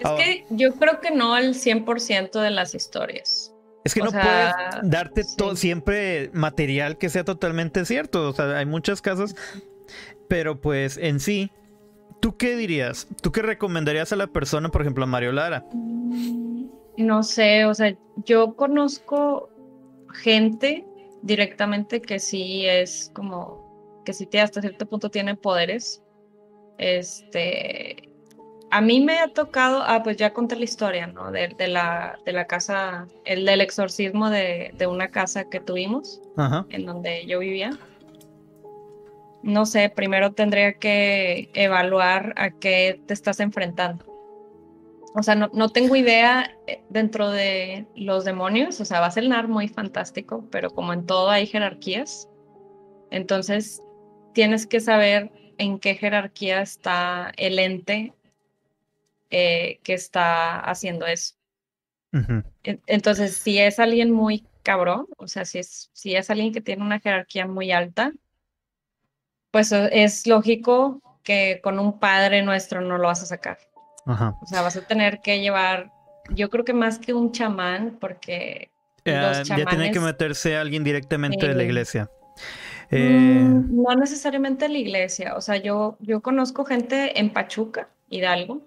Es 0.00 0.10
que 0.10 0.46
yo 0.50 0.74
creo 0.74 1.00
que 1.00 1.10
no 1.10 1.34
al 1.34 1.54
100% 1.54 2.40
de 2.40 2.50
las 2.50 2.74
historias. 2.74 3.49
Es 3.84 3.94
que 3.94 4.00
no 4.00 4.10
puedes 4.10 4.54
darte 4.82 5.22
todo, 5.36 5.56
siempre 5.56 6.30
material 6.32 6.98
que 6.98 7.08
sea 7.08 7.24
totalmente 7.24 7.84
cierto. 7.84 8.28
O 8.28 8.32
sea, 8.32 8.58
hay 8.58 8.66
muchas 8.66 9.00
casas, 9.00 9.34
pero 10.28 10.60
pues 10.60 10.98
en 10.98 11.20
sí, 11.20 11.50
¿tú 12.20 12.36
qué 12.36 12.56
dirías? 12.56 13.08
¿Tú 13.22 13.32
qué 13.32 13.42
recomendarías 13.42 14.12
a 14.12 14.16
la 14.16 14.26
persona, 14.26 14.68
por 14.68 14.82
ejemplo, 14.82 15.04
a 15.04 15.06
Mario 15.06 15.32
Lara? 15.32 15.64
No 16.96 17.22
sé, 17.22 17.64
o 17.64 17.74
sea, 17.74 17.96
yo 18.26 18.54
conozco 18.54 19.48
gente 20.12 20.86
directamente 21.22 22.02
que 22.02 22.18
sí 22.18 22.66
es 22.66 23.10
como, 23.14 24.02
que 24.04 24.12
sí 24.12 24.28
hasta 24.38 24.60
cierto 24.60 24.86
punto 24.86 25.10
tiene 25.10 25.36
poderes. 25.36 26.02
Este, 26.76 28.09
a 28.70 28.80
mí 28.80 29.00
me 29.00 29.18
ha 29.18 29.28
tocado, 29.28 29.82
ah, 29.84 30.02
pues 30.02 30.16
ya 30.16 30.32
conté 30.32 30.56
la 30.56 30.64
historia, 30.64 31.06
¿no? 31.08 31.32
De, 31.32 31.48
la, 31.66 32.18
de 32.24 32.32
la 32.32 32.46
casa, 32.46 33.06
el 33.24 33.44
del 33.44 33.60
exorcismo 33.60 34.30
de, 34.30 34.72
una 34.88 35.10
casa 35.10 35.48
que 35.50 35.60
tuvimos, 35.60 36.20
en 36.70 36.86
donde 36.86 37.26
yo 37.26 37.40
vivía. 37.40 37.70
No 39.42 39.66
sé, 39.66 39.88
primero 39.88 40.32
tendría 40.32 40.74
que 40.74 41.50
evaluar 41.54 42.34
a 42.36 42.50
qué 42.50 43.00
te 43.06 43.14
estás 43.14 43.40
enfrentando. 43.40 44.04
O 45.14 45.22
sea, 45.22 45.34
no, 45.34 45.50
no 45.52 45.70
tengo 45.70 45.96
idea 45.96 46.56
eh, 46.68 46.82
dentro 46.88 47.30
de 47.30 47.86
los 47.96 48.24
demonios, 48.24 48.80
o 48.80 48.84
sea, 48.84 49.00
va 49.00 49.06
a 49.06 49.10
ser 49.10 49.26
muy 49.48 49.66
fantástico, 49.66 50.44
pero 50.52 50.70
como 50.70 50.92
en 50.92 51.04
todo 51.04 51.30
hay 51.30 51.46
jerarquías, 51.46 52.28
entonces 53.10 53.82
tienes 54.34 54.68
que 54.68 54.78
saber 54.78 55.32
en 55.58 55.80
qué 55.80 55.96
jerarquía 55.96 56.62
está 56.62 57.32
el 57.36 57.58
ente 57.58 58.14
eh, 59.30 59.80
que 59.82 59.94
está 59.94 60.60
haciendo 60.60 61.06
eso. 61.06 61.34
Entonces, 62.64 63.36
si 63.36 63.58
es 63.58 63.78
alguien 63.78 64.10
muy 64.10 64.44
cabrón, 64.64 65.06
o 65.16 65.28
sea, 65.28 65.44
si 65.44 65.58
es, 65.58 65.90
si 65.92 66.16
es 66.16 66.28
alguien 66.28 66.52
que 66.52 66.60
tiene 66.60 66.82
una 66.82 66.98
jerarquía 66.98 67.46
muy 67.46 67.70
alta, 67.70 68.12
pues 69.52 69.70
es 69.72 70.26
lógico 70.26 71.00
que 71.22 71.60
con 71.62 71.78
un 71.78 72.00
padre 72.00 72.42
nuestro 72.42 72.80
no 72.80 72.98
lo 72.98 73.06
vas 73.06 73.22
a 73.22 73.26
sacar. 73.26 73.58
O 74.06 74.46
sea, 74.46 74.62
vas 74.62 74.76
a 74.76 74.86
tener 74.86 75.20
que 75.20 75.40
llevar 75.40 75.92
yo 76.34 76.50
creo 76.50 76.64
que 76.64 76.72
más 76.72 76.98
que 76.98 77.14
un 77.14 77.32
chamán, 77.32 77.96
porque 78.00 78.70
ya 79.04 79.42
tiene 79.42 79.90
que 79.90 80.00
meterse 80.00 80.56
alguien 80.56 80.84
directamente 80.84 81.48
de 81.48 81.54
la 81.54 81.62
iglesia. 81.62 82.10
Mm, 82.90 83.82
no 83.82 83.94
necesariamente 83.94 84.68
la 84.68 84.78
iglesia, 84.78 85.36
o 85.36 85.40
sea, 85.40 85.56
yo, 85.56 85.96
yo 86.00 86.20
conozco 86.22 86.64
gente 86.64 87.20
en 87.20 87.30
Pachuca, 87.30 87.88
Hidalgo, 88.08 88.62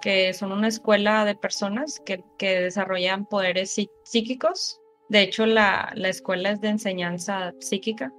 que 0.00 0.32
son 0.34 0.52
una 0.52 0.68
escuela 0.68 1.24
de 1.24 1.34
personas 1.34 2.00
que, 2.04 2.22
que 2.38 2.60
desarrollan 2.60 3.26
poderes 3.26 3.74
psíquicos. 4.04 4.80
De 5.08 5.22
hecho, 5.22 5.46
la, 5.46 5.92
la, 5.94 6.08
escuela 6.08 6.50
es 6.50 6.60
de 6.60 6.68
enseñanza 6.68 7.52
psíquica. 7.60 8.12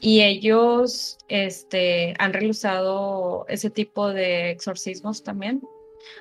Y 0.00 0.22
ellos 0.22 1.18
este, 1.28 2.14
han 2.18 2.32
realizado 2.32 3.46
ese 3.48 3.70
tipo 3.70 4.12
de 4.12 4.50
exorcismos 4.50 5.22
también. 5.22 5.62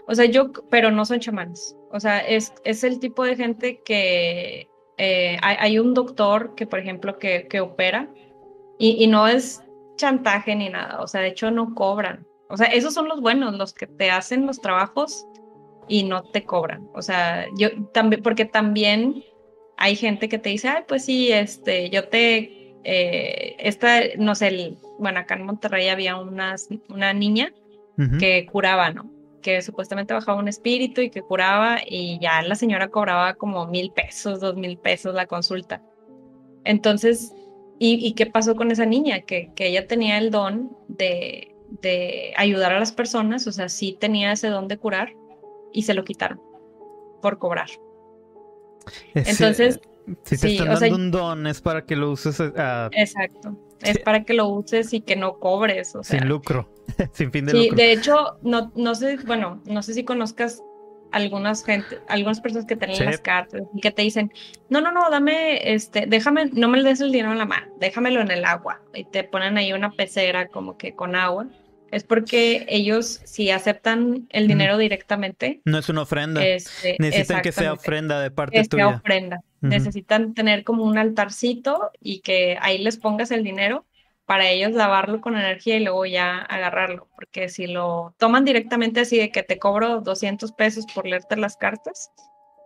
O 0.08 0.16
sea, 0.16 0.26
yo, 0.26 0.52
pero 0.70 0.92
no 0.92 1.06
son 1.06 1.20
chamanes. 1.20 1.76
O 1.92 2.00
sea, 2.00 2.20
es, 2.20 2.54
es 2.64 2.84
el 2.84 3.00
tipo 3.00 3.24
de 3.24 3.36
gente 3.36 3.82
que 3.84 4.68
eh, 4.98 5.38
hay, 5.42 5.80
un 5.80 5.94
doctor 5.94 6.56
que, 6.56 6.66
por 6.66 6.80
ejemplo, 6.80 7.20
que, 7.20 7.48
que 7.48 7.60
opera 7.60 8.10
y, 8.80 9.04
y, 9.04 9.08
no 9.08 9.28
es 9.28 9.62
chantaje 9.96 10.56
ni 10.56 10.70
nada. 10.70 11.02
O 11.02 11.08
sea, 11.08 11.22
de 11.22 11.28
hecho 11.28 11.52
no 11.52 11.76
cobran. 11.76 12.26
O 12.50 12.58
sea, 12.58 12.68
esos 12.68 12.94
son 12.94 13.08
los 13.08 13.22
buenos, 13.22 13.56
los 13.58 13.74
que 13.74 13.88
te 13.88 14.10
hacen 14.10 14.46
los 14.46 14.62
trabajos 14.62 15.26
y 15.88 16.04
no 16.04 16.24
te 16.24 16.44
cobran. 16.44 16.90
O 16.94 17.02
sea, 17.02 17.46
yo 17.58 17.70
también, 17.94 18.24
porque 18.24 18.46
también 18.46 19.24
hay 19.78 19.96
gente 19.96 20.30
que 20.30 20.40
te 20.40 20.50
dice, 20.50 20.70
ay, 20.70 20.84
pues 20.88 21.06
sí, 21.06 21.32
este, 21.32 21.90
yo 21.90 22.08
te, 22.08 22.76
eh, 22.84 23.56
esta, 23.60 24.02
no 24.18 24.36
sé, 24.36 24.48
el, 24.48 24.78
bueno, 25.00 25.20
acá 25.20 25.36
en 25.36 25.46
Monterrey 25.46 25.90
había 25.90 26.18
unas, 26.18 26.70
una 26.90 27.14
niña 27.14 27.54
que 28.20 28.46
curaba, 28.46 28.92
¿no? 28.92 29.10
Que 29.42 29.64
supuestamente 29.64 30.14
bajaba 30.14 30.38
un 30.38 30.48
espíritu 30.48 31.02
y 31.02 31.10
que 31.10 31.24
curaba 31.24 31.80
y 31.84 32.20
ya 32.20 32.44
la 32.44 32.54
señora 32.54 32.90
cobraba 32.90 33.34
como 33.34 33.66
mil 33.66 33.92
pesos, 33.92 34.40
dos 34.40 34.56
mil 34.56 34.78
pesos 34.78 35.16
la 35.16 35.26
consulta. 35.26 35.82
Entonces, 36.64 37.34
¿y, 37.80 38.06
¿y, 38.06 38.14
qué 38.14 38.28
pasó 38.28 38.56
con 38.56 38.70
esa 38.70 38.86
niña? 38.86 39.22
Que, 39.22 39.52
que 39.56 39.68
ella 39.68 39.88
tenía 39.88 40.20
el 40.20 40.30
don 40.30 40.78
de, 40.88 41.57
de 41.82 42.34
ayudar 42.38 42.74
a 42.74 42.80
las 42.80 42.92
personas, 42.92 43.48
o 43.48 43.52
sea, 43.52 43.70
sí 43.70 43.98
tenía 44.00 44.32
ese 44.32 44.48
don 44.48 44.68
de 44.68 44.78
curar 44.78 45.14
y 45.74 45.84
se 45.84 45.94
lo 45.94 46.04
quitaron 46.04 46.42
por 47.22 47.40
cobrar. 47.40 47.70
Entonces, 49.14 49.80
si 50.24 50.38
te 50.38 50.54
están 50.54 50.80
dando 50.80 50.96
un 50.96 51.12
don 51.12 51.48
es 51.48 51.62
para 51.62 51.86
que 51.86 51.96
lo 51.96 52.12
uses. 52.12 52.40
Uh, 52.40 52.90
exacto. 52.92 53.58
Es 53.82 54.00
para 54.00 54.24
que 54.24 54.34
lo 54.34 54.48
uses 54.48 54.94
y 54.94 55.02
que 55.02 55.16
no 55.16 55.40
cobres. 55.40 55.96
O 55.96 56.04
sea, 56.04 56.20
sin 56.20 56.28
lucro. 56.28 56.70
sin 57.12 57.32
fin 57.32 57.46
de 57.46 57.52
sí, 57.52 57.70
De 57.76 57.92
hecho, 57.92 58.38
no, 58.42 58.72
no 58.76 58.96
sé, 58.96 59.18
bueno, 59.26 59.62
no 59.66 59.84
sé 59.84 59.94
si 59.94 60.04
conozcas 60.04 60.64
algunas 61.12 61.64
gente, 61.64 62.00
algunas 62.08 62.42
personas 62.42 62.66
que 62.66 62.76
tienen 62.76 63.06
las 63.06 63.20
cartas 63.20 63.64
y 63.74 63.82
que 63.82 63.92
te 63.92 64.02
dicen, 64.02 64.32
no, 64.70 64.82
no, 64.82 64.92
no, 64.92 65.10
dame, 65.10 65.74
este, 65.74 66.06
déjame, 66.08 66.50
no 66.54 66.68
me 66.68 66.84
des 66.84 67.02
el 67.02 67.12
dinero 67.12 67.32
en 67.32 67.38
la 67.38 67.46
mano, 67.46 67.68
déjamelo 67.80 68.22
en 68.22 68.32
el 68.32 68.46
agua. 68.46 68.82
Y 68.94 69.06
te 69.06 69.24
ponen 69.24 69.58
ahí 69.58 69.74
una 69.74 69.92
pecera 69.92 70.48
como 70.48 70.78
que 70.78 70.94
con 70.94 71.16
agua 71.16 71.48
es 71.92 72.04
porque 72.04 72.66
ellos 72.68 73.22
si 73.24 73.50
aceptan 73.50 74.28
el 74.30 74.48
dinero 74.48 74.78
directamente. 74.78 75.62
No 75.66 75.78
es 75.78 75.90
una 75.90 76.02
ofrenda. 76.02 76.46
Este, 76.46 76.98
Necesitan 77.00 77.42
que 77.42 77.52
sea 77.52 77.74
ofrenda 77.74 78.20
de 78.20 78.32
parte 78.32 78.58
que 78.58 78.66
Sea 78.66 78.88
ofrenda. 78.90 79.40
Necesitan 79.62 80.34
tener 80.34 80.64
como 80.64 80.84
un 80.84 80.98
altarcito 80.98 81.92
y 82.00 82.20
que 82.20 82.58
ahí 82.62 82.78
les 82.78 82.98
pongas 82.98 83.32
el 83.32 83.44
dinero 83.44 83.86
para 84.28 84.50
ellos 84.50 84.74
lavarlo 84.74 85.22
con 85.22 85.36
energía 85.36 85.78
y 85.78 85.84
luego 85.84 86.06
ya 86.06 86.38
agarrarlo. 86.38 87.08
Porque 87.16 87.50
si 87.50 87.66
lo 87.66 88.14
toman 88.20 88.46
directamente 88.46 89.00
así 89.00 89.18
de 89.18 89.32
que 89.32 89.42
te 89.42 89.58
cobro 89.58 90.02
200 90.02 90.52
pesos 90.52 90.86
por 90.94 91.08
leerte 91.08 91.38
las 91.38 91.58
cartas, 91.58 92.12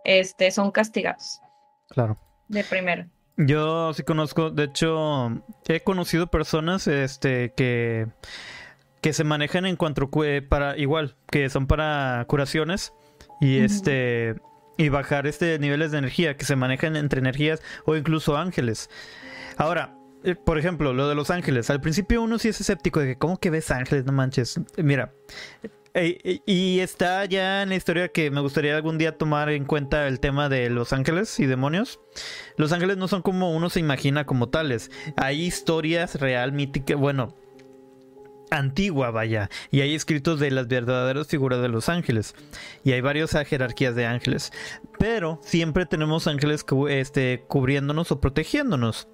este, 0.04 0.50
son 0.50 0.70
castigados. 0.72 1.40
Claro. 1.88 2.18
De 2.48 2.64
primero. 2.64 3.06
Yo 3.38 3.94
sí 3.94 4.02
conozco, 4.02 4.50
de 4.50 4.64
hecho, 4.64 5.30
he 5.66 5.80
conocido 5.80 6.26
personas 6.26 6.86
este, 6.86 7.54
que 7.56 8.08
que 9.02 9.12
se 9.12 9.24
manejan 9.24 9.66
en 9.66 9.76
cuanto 9.76 10.08
para 10.48 10.78
igual, 10.78 11.16
que 11.28 11.50
son 11.50 11.66
para 11.66 12.24
curaciones 12.28 12.94
y 13.40 13.58
este 13.58 14.36
y 14.78 14.88
bajar 14.88 15.26
este 15.26 15.58
niveles 15.58 15.90
de 15.90 15.98
energía 15.98 16.36
que 16.36 16.44
se 16.44 16.56
manejan 16.56 16.96
entre 16.96 17.18
energías 17.18 17.60
o 17.84 17.96
incluso 17.96 18.36
ángeles. 18.36 18.88
Ahora, 19.56 19.94
por 20.44 20.58
ejemplo, 20.58 20.92
lo 20.92 21.08
de 21.08 21.14
los 21.14 21.30
ángeles. 21.30 21.70
Al 21.70 21.80
principio 21.80 22.22
uno 22.22 22.38
sí 22.38 22.48
es 22.48 22.60
escéptico 22.60 23.00
de 23.00 23.06
que, 23.06 23.18
¿cómo 23.18 23.38
que 23.38 23.50
ves 23.50 23.70
ángeles? 23.70 24.04
No 24.04 24.12
manches. 24.12 24.60
Mira, 24.76 25.12
eh, 25.94 26.40
y 26.46 26.80
está 26.80 27.24
ya 27.26 27.62
en 27.62 27.68
la 27.68 27.74
historia 27.74 28.08
que 28.08 28.30
me 28.30 28.40
gustaría 28.40 28.74
algún 28.74 28.96
día 28.96 29.18
tomar 29.18 29.50
en 29.50 29.64
cuenta 29.64 30.08
el 30.08 30.20
tema 30.20 30.48
de 30.48 30.70
los 30.70 30.92
ángeles 30.92 31.38
y 31.38 31.46
demonios. 31.46 32.00
Los 32.56 32.72
ángeles 32.72 32.96
no 32.96 33.08
son 33.08 33.22
como 33.22 33.54
uno 33.54 33.68
se 33.68 33.80
imagina 33.80 34.24
como 34.24 34.48
tales. 34.48 34.90
Hay 35.16 35.42
historias 35.42 36.14
real, 36.16 36.52
míticas, 36.52 36.96
bueno, 36.96 37.36
antigua, 38.52 39.10
vaya, 39.10 39.50
y 39.70 39.80
hay 39.80 39.94
escritos 39.94 40.38
de 40.38 40.50
las 40.50 40.68
verdaderas 40.68 41.26
figuras 41.26 41.60
de 41.62 41.68
los 41.68 41.88
ángeles, 41.88 42.34
y 42.84 42.92
hay 42.92 43.00
varias 43.00 43.32
jerarquías 43.46 43.94
de 43.94 44.06
ángeles, 44.06 44.52
pero 44.98 45.40
siempre 45.42 45.86
tenemos 45.86 46.26
ángeles 46.26 46.64
este, 46.88 47.44
cubriéndonos 47.48 48.12
o 48.12 48.20
protegiéndonos, 48.20 49.08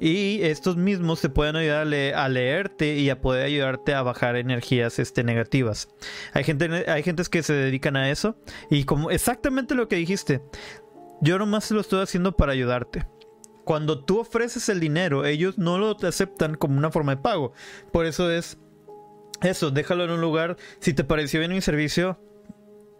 y 0.00 0.42
estos 0.42 0.76
mismos 0.76 1.20
te 1.20 1.28
pueden 1.28 1.56
ayudar 1.56 1.86
a, 2.14 2.28
leerte 2.28 2.96
y 2.96 3.10
a 3.10 3.20
poder 3.20 3.46
ayudarte 3.46 3.94
a 3.94 4.02
bajar 4.02 4.36
energías 4.36 4.98
este, 4.98 5.24
negativas. 5.24 5.88
Hay 6.32 6.44
gente, 6.44 6.84
hay 6.88 7.02
gentes 7.02 7.28
que 7.28 7.42
se 7.42 7.54
dedican 7.54 7.96
a 7.96 8.10
eso, 8.10 8.36
y 8.70 8.84
como 8.84 9.10
exactamente 9.10 9.74
lo 9.74 9.88
que 9.88 9.96
dijiste, 9.96 10.42
yo 11.20 11.38
nomás 11.38 11.70
lo 11.70 11.80
estoy 11.80 12.02
haciendo 12.02 12.32
para 12.32 12.52
ayudarte. 12.52 13.06
Cuando 13.64 14.04
tú 14.04 14.18
ofreces 14.18 14.68
el 14.68 14.80
dinero, 14.80 15.24
ellos 15.24 15.56
no 15.56 15.78
lo 15.78 15.96
aceptan 16.02 16.56
como 16.56 16.76
una 16.76 16.90
forma 16.90 17.14
de 17.14 17.22
pago. 17.22 17.52
Por 17.92 18.06
eso 18.06 18.28
es 18.30 18.58
eso, 19.42 19.70
déjalo 19.70 20.04
en 20.04 20.10
un 20.10 20.20
lugar. 20.20 20.56
Si 20.80 20.94
te 20.94 21.04
pareció 21.04 21.40
bien 21.40 21.52
mi 21.52 21.60
servicio, 21.60 22.18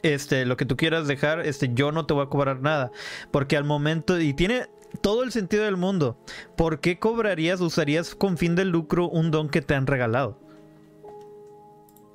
este, 0.02 0.44
lo 0.44 0.56
que 0.56 0.66
tú 0.66 0.76
quieras 0.76 1.06
dejar, 1.06 1.40
este, 1.40 1.70
yo 1.74 1.92
no 1.92 2.06
te 2.06 2.14
voy 2.14 2.24
a 2.24 2.28
cobrar 2.28 2.60
nada. 2.60 2.90
Porque 3.30 3.56
al 3.56 3.64
momento, 3.64 4.20
y 4.20 4.34
tiene 4.34 4.66
todo 5.00 5.22
el 5.22 5.32
sentido 5.32 5.64
del 5.64 5.76
mundo, 5.76 6.18
¿por 6.56 6.80
qué 6.80 6.98
cobrarías, 6.98 7.60
usarías 7.60 8.14
con 8.14 8.36
fin 8.36 8.54
de 8.54 8.64
lucro 8.64 9.08
un 9.08 9.30
don 9.30 9.48
que 9.48 9.62
te 9.62 9.74
han 9.74 9.86
regalado? 9.86 10.38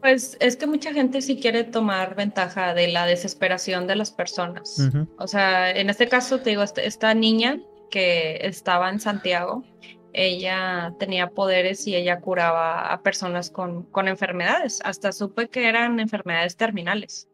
Pues 0.01 0.37
es 0.39 0.55
que 0.55 0.67
mucha 0.67 0.93
gente 0.93 1.21
sí 1.21 1.39
quiere 1.39 1.63
tomar 1.63 2.15
ventaja 2.15 2.73
de 2.73 2.87
la 2.87 3.05
desesperación 3.05 3.87
de 3.87 3.95
las 3.95 4.11
personas. 4.11 4.89
O 5.17 5.27
sea, 5.27 5.71
en 5.71 5.89
este 5.89 6.07
caso 6.07 6.39
te 6.39 6.51
digo, 6.51 6.63
esta 6.63 7.13
niña 7.13 7.59
que 7.89 8.37
estaba 8.41 8.89
en 8.89 8.99
Santiago, 8.99 9.63
ella 10.17 10.95
tenía 10.97 11.29
poderes 11.29 11.85
y 11.85 11.95
ella 11.95 12.19
curaba 12.19 12.91
a 12.91 13.03
personas 13.03 13.51
con, 13.51 13.83
con 13.83 14.07
enfermedades. 14.07 14.81
Hasta 14.83 15.11
supe 15.11 15.47
que 15.47 15.69
eran 15.69 15.99
enfermedades 15.99 16.57
terminales. 16.57 17.29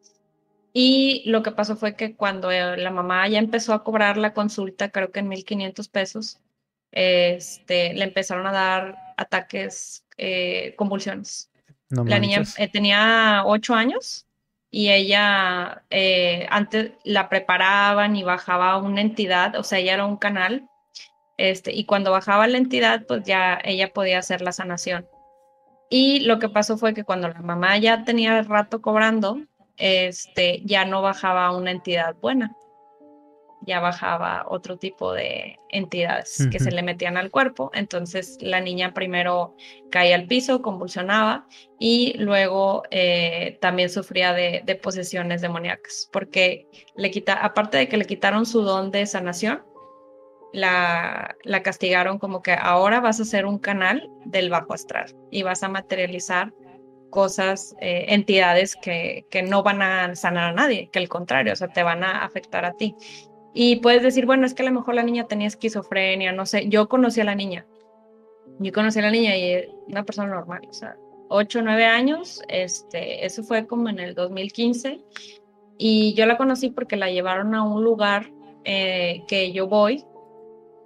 Y 0.73 1.23
lo 1.25 1.43
que 1.43 1.51
pasó 1.51 1.77
fue 1.77 1.95
que 1.95 2.15
cuando 2.15 2.51
eh, 2.51 2.75
la 2.77 2.91
mamá 2.91 3.27
ya 3.29 3.39
empezó 3.39 3.73
a 3.73 3.84
cobrar 3.84 4.17
la 4.17 4.34
consulta, 4.34 4.89
creo 4.89 5.11
que 5.11 5.19
en 5.19 5.29
1.500 5.29 5.89
pesos, 5.89 6.39
este, 6.91 7.93
le 7.93 8.03
empezaron 8.03 8.45
a 8.47 8.51
dar 8.51 8.97
ataques, 9.15 10.05
eh, 10.17 10.73
convulsiones. 10.75 11.51
la 11.89 12.19
niña 12.19 12.43
eh, 12.57 12.67
tenía 12.67 13.43
ocho 13.45 13.75
años 13.75 14.27
y 14.69 14.89
ella 14.89 15.84
antes 16.49 16.91
la 17.03 17.29
preparaban 17.29 18.15
y 18.15 18.23
bajaba 18.23 18.77
una 18.77 19.01
entidad, 19.01 19.55
o 19.55 19.63
sea, 19.63 19.79
ella 19.79 19.93
era 19.93 20.05
un 20.05 20.17
canal 20.17 20.67
este, 21.38 21.73
y 21.73 21.86
cuando 21.86 22.11
bajaba 22.11 22.47
la 22.47 22.57
entidad, 22.57 23.05
pues 23.07 23.23
ya 23.23 23.59
ella 23.63 23.91
podía 23.93 24.19
hacer 24.19 24.41
la 24.41 24.51
sanación. 24.51 25.07
Y 25.89 26.21
lo 26.21 26.39
que 26.39 26.49
pasó 26.49 26.77
fue 26.77 26.93
que 26.93 27.03
cuando 27.03 27.29
la 27.29 27.41
mamá 27.41 27.77
ya 27.77 28.03
tenía 28.03 28.41
rato 28.43 28.81
cobrando, 28.81 29.39
este, 29.77 30.61
ya 30.65 30.86
no 30.86 31.01
bajaba 31.01 31.55
una 31.55 31.71
entidad 31.71 32.15
buena, 32.15 32.55
ya 33.65 33.79
bajaba 33.79 34.45
otro 34.49 34.77
tipo 34.77 35.13
de 35.13 35.57
entidades 35.69 36.47
que 36.51 36.59
se 36.59 36.71
le 36.71 36.84
metían 36.84 37.17
al 37.17 37.31
cuerpo. 37.31 37.71
Entonces 37.73 38.38
la 38.41 38.59
niña 38.59 38.93
primero 38.93 39.55
caía 39.89 40.15
al 40.15 40.27
piso, 40.27 40.61
convulsionaba 40.61 41.47
y 41.79 42.13
luego 42.17 42.84
eh, 42.91 43.57
también 43.61 43.89
sufría 43.89 44.34
de, 44.34 44.63
de, 44.65 44.75
posesiones 44.75 45.41
demoníacas, 45.41 46.09
porque 46.11 46.67
le 46.95 47.11
quita, 47.11 47.34
aparte 47.34 47.77
de 47.77 47.88
que 47.88 47.97
le 47.97 48.05
quitaron 48.05 48.45
su 48.45 48.61
don 48.61 48.91
de 48.91 49.05
sanación, 49.05 49.63
la, 50.54 51.36
la 51.43 51.64
castigaron 51.64 52.20
como 52.20 52.41
que 52.41 52.54
ahora 52.54 53.01
vas 53.01 53.20
a 53.20 53.26
ser 53.26 53.45
un 53.45 53.58
canal 53.58 54.10
del 54.24 54.49
bajo 54.49 54.74
astral 54.74 55.14
y 55.32 55.43
vas 55.43 55.64
a 55.64 55.68
materializar 55.68 56.54
cosas, 57.10 57.76
eh, 57.80 58.06
entidades 58.10 58.76
que, 58.76 59.26
que, 59.30 59.43
no 59.43 59.62
van 59.62 59.82
a 59.82 60.16
sanar 60.16 60.45
a 60.45 60.51
nadie, 60.51 60.89
que 60.91 60.97
al 60.97 61.10
contrario, 61.10 61.54
o 61.54 61.56
sea, 61.56 61.68
te 61.68 61.84
van 61.84 62.04
a 62.04 62.24
afectar 62.24 62.66
a 62.66 62.74
ti. 62.74 62.95
Y 63.54 63.78
puedes 63.78 64.01
decir, 64.01 64.26
bueno, 64.26 64.47
es 64.47 64.56
que 64.56 64.64
a 64.64 64.66
lo 64.66 64.72
mejor 64.72 64.95
la 64.95 65.04
niña 65.04 65.28
tenía 65.28 65.47
esquizofrenia, 65.47 66.32
no 66.32 66.47
sé, 66.47 66.70
yo 66.70 66.89
conocí 66.89 67.22
a 67.22 67.24
la 67.24 67.36
niña, 67.36 67.68
yo 68.58 68.72
conocí 68.72 68.97
a 68.97 69.04
la 69.04 69.12
niña 69.12 69.38
y 69.38 69.68
una 69.88 70.04
persona 70.04 70.34
normal, 70.34 70.62
o 70.68 70.74
sea, 70.74 70.97
8 71.30 71.60
o 71.60 71.62
9 71.62 71.86
años, 71.86 72.41
este, 72.47 73.26
eso 73.26 73.43
fue 73.43 73.68
como 73.68 73.89
en 73.89 73.99
el 73.99 74.16
2015, 74.16 74.99
y 75.78 76.14
yo 76.16 76.26
la 76.26 76.38
conocí 76.38 76.72
porque 76.72 76.95
la 76.95 77.12
llevaron 77.12 77.54
a 77.54 77.64
un 77.64 77.84
lugar 77.84 78.32
eh, 78.64 79.24
que 79.28 79.51
yo 79.51 79.68
voy, 79.68 80.04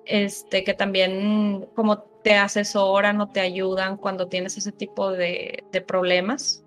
este, 0.07 0.63
que 0.63 0.73
también 0.73 1.67
como 1.75 1.99
te 2.23 2.35
asesoran 2.35 3.21
o 3.21 3.29
te 3.29 3.39
ayudan 3.39 3.97
cuando 3.97 4.27
tienes 4.27 4.57
ese 4.57 4.71
tipo 4.71 5.11
de, 5.11 5.63
problemas. 5.87 6.63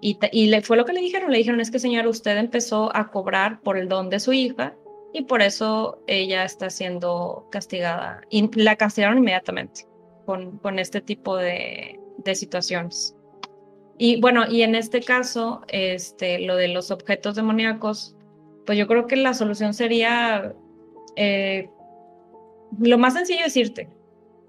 Y, 0.00 0.18
y 0.32 0.48
le, 0.48 0.60
fue 0.60 0.76
lo 0.76 0.84
que 0.84 0.92
le 0.92 1.00
dijeron, 1.00 1.30
le 1.30 1.38
dijeron, 1.38 1.60
es 1.60 1.70
que 1.70 1.78
señora, 1.78 2.08
usted 2.08 2.36
empezó 2.36 2.90
a 2.96 3.12
cobrar 3.12 3.60
por 3.60 3.78
el 3.78 3.88
don 3.88 4.10
de 4.10 4.18
su 4.18 4.32
hija 4.32 4.74
y 5.12 5.22
por 5.22 5.40
eso 5.40 6.02
ella 6.08 6.44
está 6.44 6.68
siendo 6.68 7.46
castigada. 7.52 8.22
Y 8.28 8.50
la 8.60 8.74
castigaron 8.74 9.18
inmediatamente 9.18 9.86
con, 10.26 10.58
con 10.58 10.80
este 10.80 11.00
tipo 11.00 11.36
de, 11.36 12.00
de 12.18 12.34
situaciones. 12.34 13.14
Y 13.98 14.20
bueno, 14.20 14.50
y 14.50 14.62
en 14.62 14.74
este 14.74 15.00
caso, 15.00 15.62
este, 15.68 16.40
lo 16.40 16.56
de 16.56 16.68
los 16.68 16.90
objetos 16.90 17.36
demoníacos, 17.36 18.16
pues 18.66 18.78
yo 18.78 18.86
creo 18.86 19.06
que 19.06 19.16
la 19.16 19.34
solución 19.34 19.74
sería, 19.74 20.54
eh, 21.16 21.70
lo 22.78 22.98
más 22.98 23.14
sencillo 23.14 23.44
es 23.44 23.56
irte, 23.56 23.88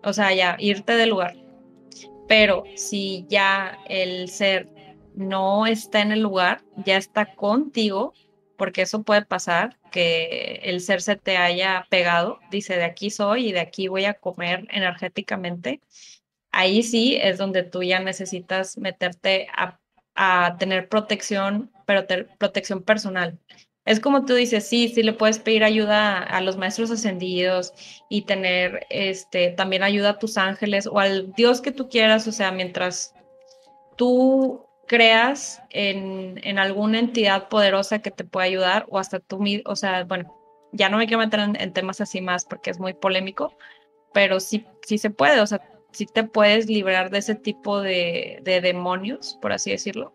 o 0.04 0.14
sea, 0.14 0.34
ya, 0.34 0.56
irte 0.60 0.94
del 0.94 1.10
lugar. 1.10 1.36
Pero 2.28 2.64
si 2.76 3.26
ya 3.30 3.78
el 3.88 4.30
ser 4.30 4.70
no 5.16 5.68
está 5.68 6.02
en 6.02 6.12
el 6.12 6.22
lugar, 6.22 6.64
ya 6.86 6.98
está 6.98 7.36
contigo, 7.36 8.14
porque 8.58 8.84
eso 8.84 9.04
puede 9.04 9.26
pasar, 9.26 9.78
que 9.92 10.62
el 10.64 10.82
ser 10.82 11.02
se 11.02 11.16
te 11.16 11.38
haya 11.38 11.86
pegado, 11.90 12.40
dice, 12.50 12.76
de 12.78 12.86
aquí 12.86 13.10
soy 13.10 13.50
y 13.50 13.52
de 13.52 13.60
aquí 13.60 13.88
voy 13.88 14.06
a 14.06 14.14
comer 14.14 14.68
energéticamente, 14.72 15.82
ahí 16.52 16.84
sí 16.84 17.18
es 17.22 17.38
donde 17.38 17.64
tú 17.64 17.84
ya 17.84 18.00
necesitas 18.00 18.78
meterte 18.78 19.48
a, 19.56 19.80
tener 20.60 20.90
protección, 20.90 21.72
pero 21.88 22.06
protección 22.38 22.84
personal. 22.84 23.40
Es 23.86 24.00
como 24.00 24.26
tú 24.26 24.34
dices, 24.34 24.68
sí, 24.68 24.88
sí 24.88 25.04
le 25.04 25.14
puedes 25.14 25.40
pedir 25.40 25.64
ayuda 25.64 26.20
a 26.20 26.42
los 26.42 26.58
maestros 26.58 26.90
ascendidos 26.90 27.74
y 28.10 28.22
tener 28.22 28.86
este, 28.90 29.52
también 29.52 29.84
ayuda 29.84 30.12
a 30.12 30.20
tus 30.20 30.38
ángeles 30.38 30.88
o 30.88 31.00
al 31.00 31.34
Dios 31.34 31.60
que 31.62 31.72
tú 31.72 31.90
quieras, 31.90 32.28
o 32.28 32.32
sea, 32.32 32.52
mientras 32.52 33.14
tú 33.98 34.66
creas 34.88 35.62
en, 35.70 36.40
en 36.44 36.60
alguna 36.60 37.00
entidad 37.00 37.50
poderosa 37.50 38.00
que 38.00 38.12
te 38.12 38.24
pueda 38.24 38.46
ayudar 38.46 38.86
o 38.90 39.00
hasta 39.00 39.20
tú 39.20 39.40
mismo, 39.40 39.70
o 39.70 39.76
sea, 39.76 40.06
bueno, 40.06 40.34
ya 40.74 40.90
no 40.90 40.98
me 40.98 41.08
quiero 41.08 41.20
meter 41.20 41.40
en, 41.40 41.74
temas 41.74 42.02
así 42.02 42.20
más 42.20 42.46
porque 42.46 42.72
es 42.72 42.80
muy 42.80 42.94
polémico, 42.94 43.56
pero 44.14 44.40
sí, 44.40 44.66
sí 44.82 44.98
se 44.98 45.10
puede, 45.10 45.40
o 45.40 45.48
sea, 45.48 45.62
sí 45.92 46.06
te 46.06 46.24
puedes 46.24 46.68
librar 46.68 47.10
de 47.12 47.20
ese 47.20 47.36
tipo 47.36 47.80
de, 47.82 48.42
demonios, 48.44 49.38
por 49.42 49.54
así 49.54 49.72
decirlo, 49.72 50.14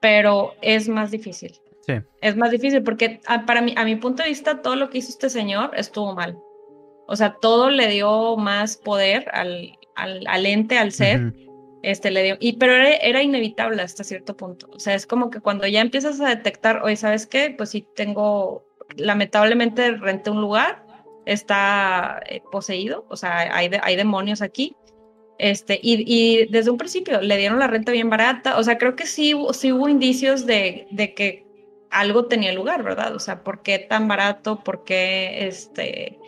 pero 0.00 0.54
es 0.62 0.88
más 0.88 1.10
difícil. 1.10 1.60
Sí. 1.86 1.94
Es 2.20 2.36
más 2.36 2.50
difícil 2.50 2.82
porque 2.82 3.20
a, 3.26 3.46
para 3.46 3.62
mí, 3.62 3.74
a 3.76 3.84
mi 3.84 3.96
punto 3.96 4.22
de 4.22 4.30
vista, 4.30 4.62
todo 4.62 4.76
lo 4.76 4.90
que 4.90 4.98
hizo 4.98 5.10
este 5.10 5.30
señor 5.30 5.70
estuvo 5.76 6.14
mal. 6.14 6.38
O 7.06 7.14
sea, 7.16 7.36
todo 7.40 7.70
le 7.70 7.88
dio 7.88 8.36
más 8.36 8.76
poder 8.76 9.28
al, 9.32 9.78
al, 9.94 10.46
ente, 10.46 10.78
al 10.78 10.92
ser. 10.92 11.32
Este 11.82 12.10
le 12.10 12.22
dio, 12.24 12.36
y 12.40 12.54
pero 12.54 12.72
era, 12.74 13.22
inevitable 13.22 13.80
hasta 13.80 14.02
cierto 14.02 14.36
punto. 14.36 14.68
O 14.72 14.80
sea, 14.80 14.94
es 14.94 15.06
como 15.06 15.30
que 15.30 15.40
cuando 15.40 15.66
ya 15.68 15.80
empiezas 15.80 16.20
a 16.20 16.28
detectar, 16.28 16.82
oye, 16.82 16.96
¿sabes 16.96 17.26
qué? 17.26 17.54
Pues 17.56 17.70
sí 17.70 17.86
tengo, 17.94 18.66
lamentablemente 18.96 19.92
renté 19.92 20.30
un 20.30 20.40
lugar, 20.40 20.84
está 21.26 22.20
eh, 22.28 22.42
poseído, 22.50 23.06
o 23.08 23.16
sea, 23.16 23.54
hay, 23.54 23.70
hay 23.80 23.96
demonios 23.96 24.42
aquí. 24.42 24.74
Este, 25.38 25.78
y, 25.80 26.46
desde 26.46 26.70
un 26.70 26.78
principio 26.78 27.20
le 27.20 27.36
dieron 27.36 27.58
la 27.58 27.66
renta 27.66 27.92
bien 27.92 28.08
barata, 28.10 28.58
o 28.58 28.64
sea, 28.64 28.78
creo 28.78 28.96
que 28.96 29.06
sí, 29.06 29.34
sí 29.52 29.70
hubo 29.70 29.88
indicios 29.88 30.46
de, 30.46 30.88
de 30.90 31.14
que 31.14 31.45
algo 31.90 32.26
tenía 32.26 32.52
lugar, 32.52 32.82
¿verdad? 32.82 33.14
O 33.14 33.18
sea, 33.18 33.42
¿por 33.42 33.62
qué 33.62 33.78
tan 33.78 34.08
barato? 34.08 34.62
¿Por 34.62 34.84
qué 34.84 35.46
este? 35.46 36.18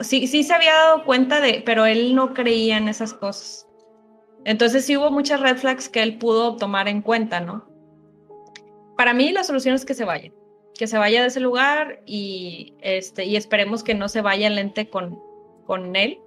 Sí, 0.00 0.26
sí 0.26 0.42
se 0.42 0.54
había 0.54 0.74
dado 0.74 1.04
cuenta 1.04 1.40
de, 1.40 1.62
pero 1.64 1.86
él 1.86 2.14
no 2.14 2.34
creía 2.34 2.76
en 2.76 2.88
esas 2.88 3.14
cosas. 3.14 3.66
Entonces 4.44 4.84
sí 4.84 4.96
hubo 4.96 5.10
muchas 5.10 5.40
red 5.40 5.56
flags 5.56 5.88
que 5.88 6.02
él 6.02 6.18
pudo 6.18 6.56
tomar 6.56 6.88
en 6.88 7.02
cuenta, 7.02 7.40
¿no? 7.40 7.68
Para 8.96 9.12
mí 9.12 9.32
la 9.32 9.44
solución 9.44 9.74
es 9.74 9.84
que 9.84 9.94
se 9.94 10.04
vaya 10.04 10.30
que 10.76 10.86
se 10.86 10.98
vaya 10.98 11.22
de 11.22 11.28
ese 11.28 11.40
lugar 11.40 12.02
y, 12.06 12.74
este, 12.80 13.24
y 13.24 13.36
esperemos 13.36 13.82
que 13.82 13.94
no 13.94 14.08
se 14.08 14.20
vaya 14.20 14.46
el 14.46 14.58
ente 14.58 14.88
con, 14.88 15.18
con 15.64 15.96
él. 15.96 16.18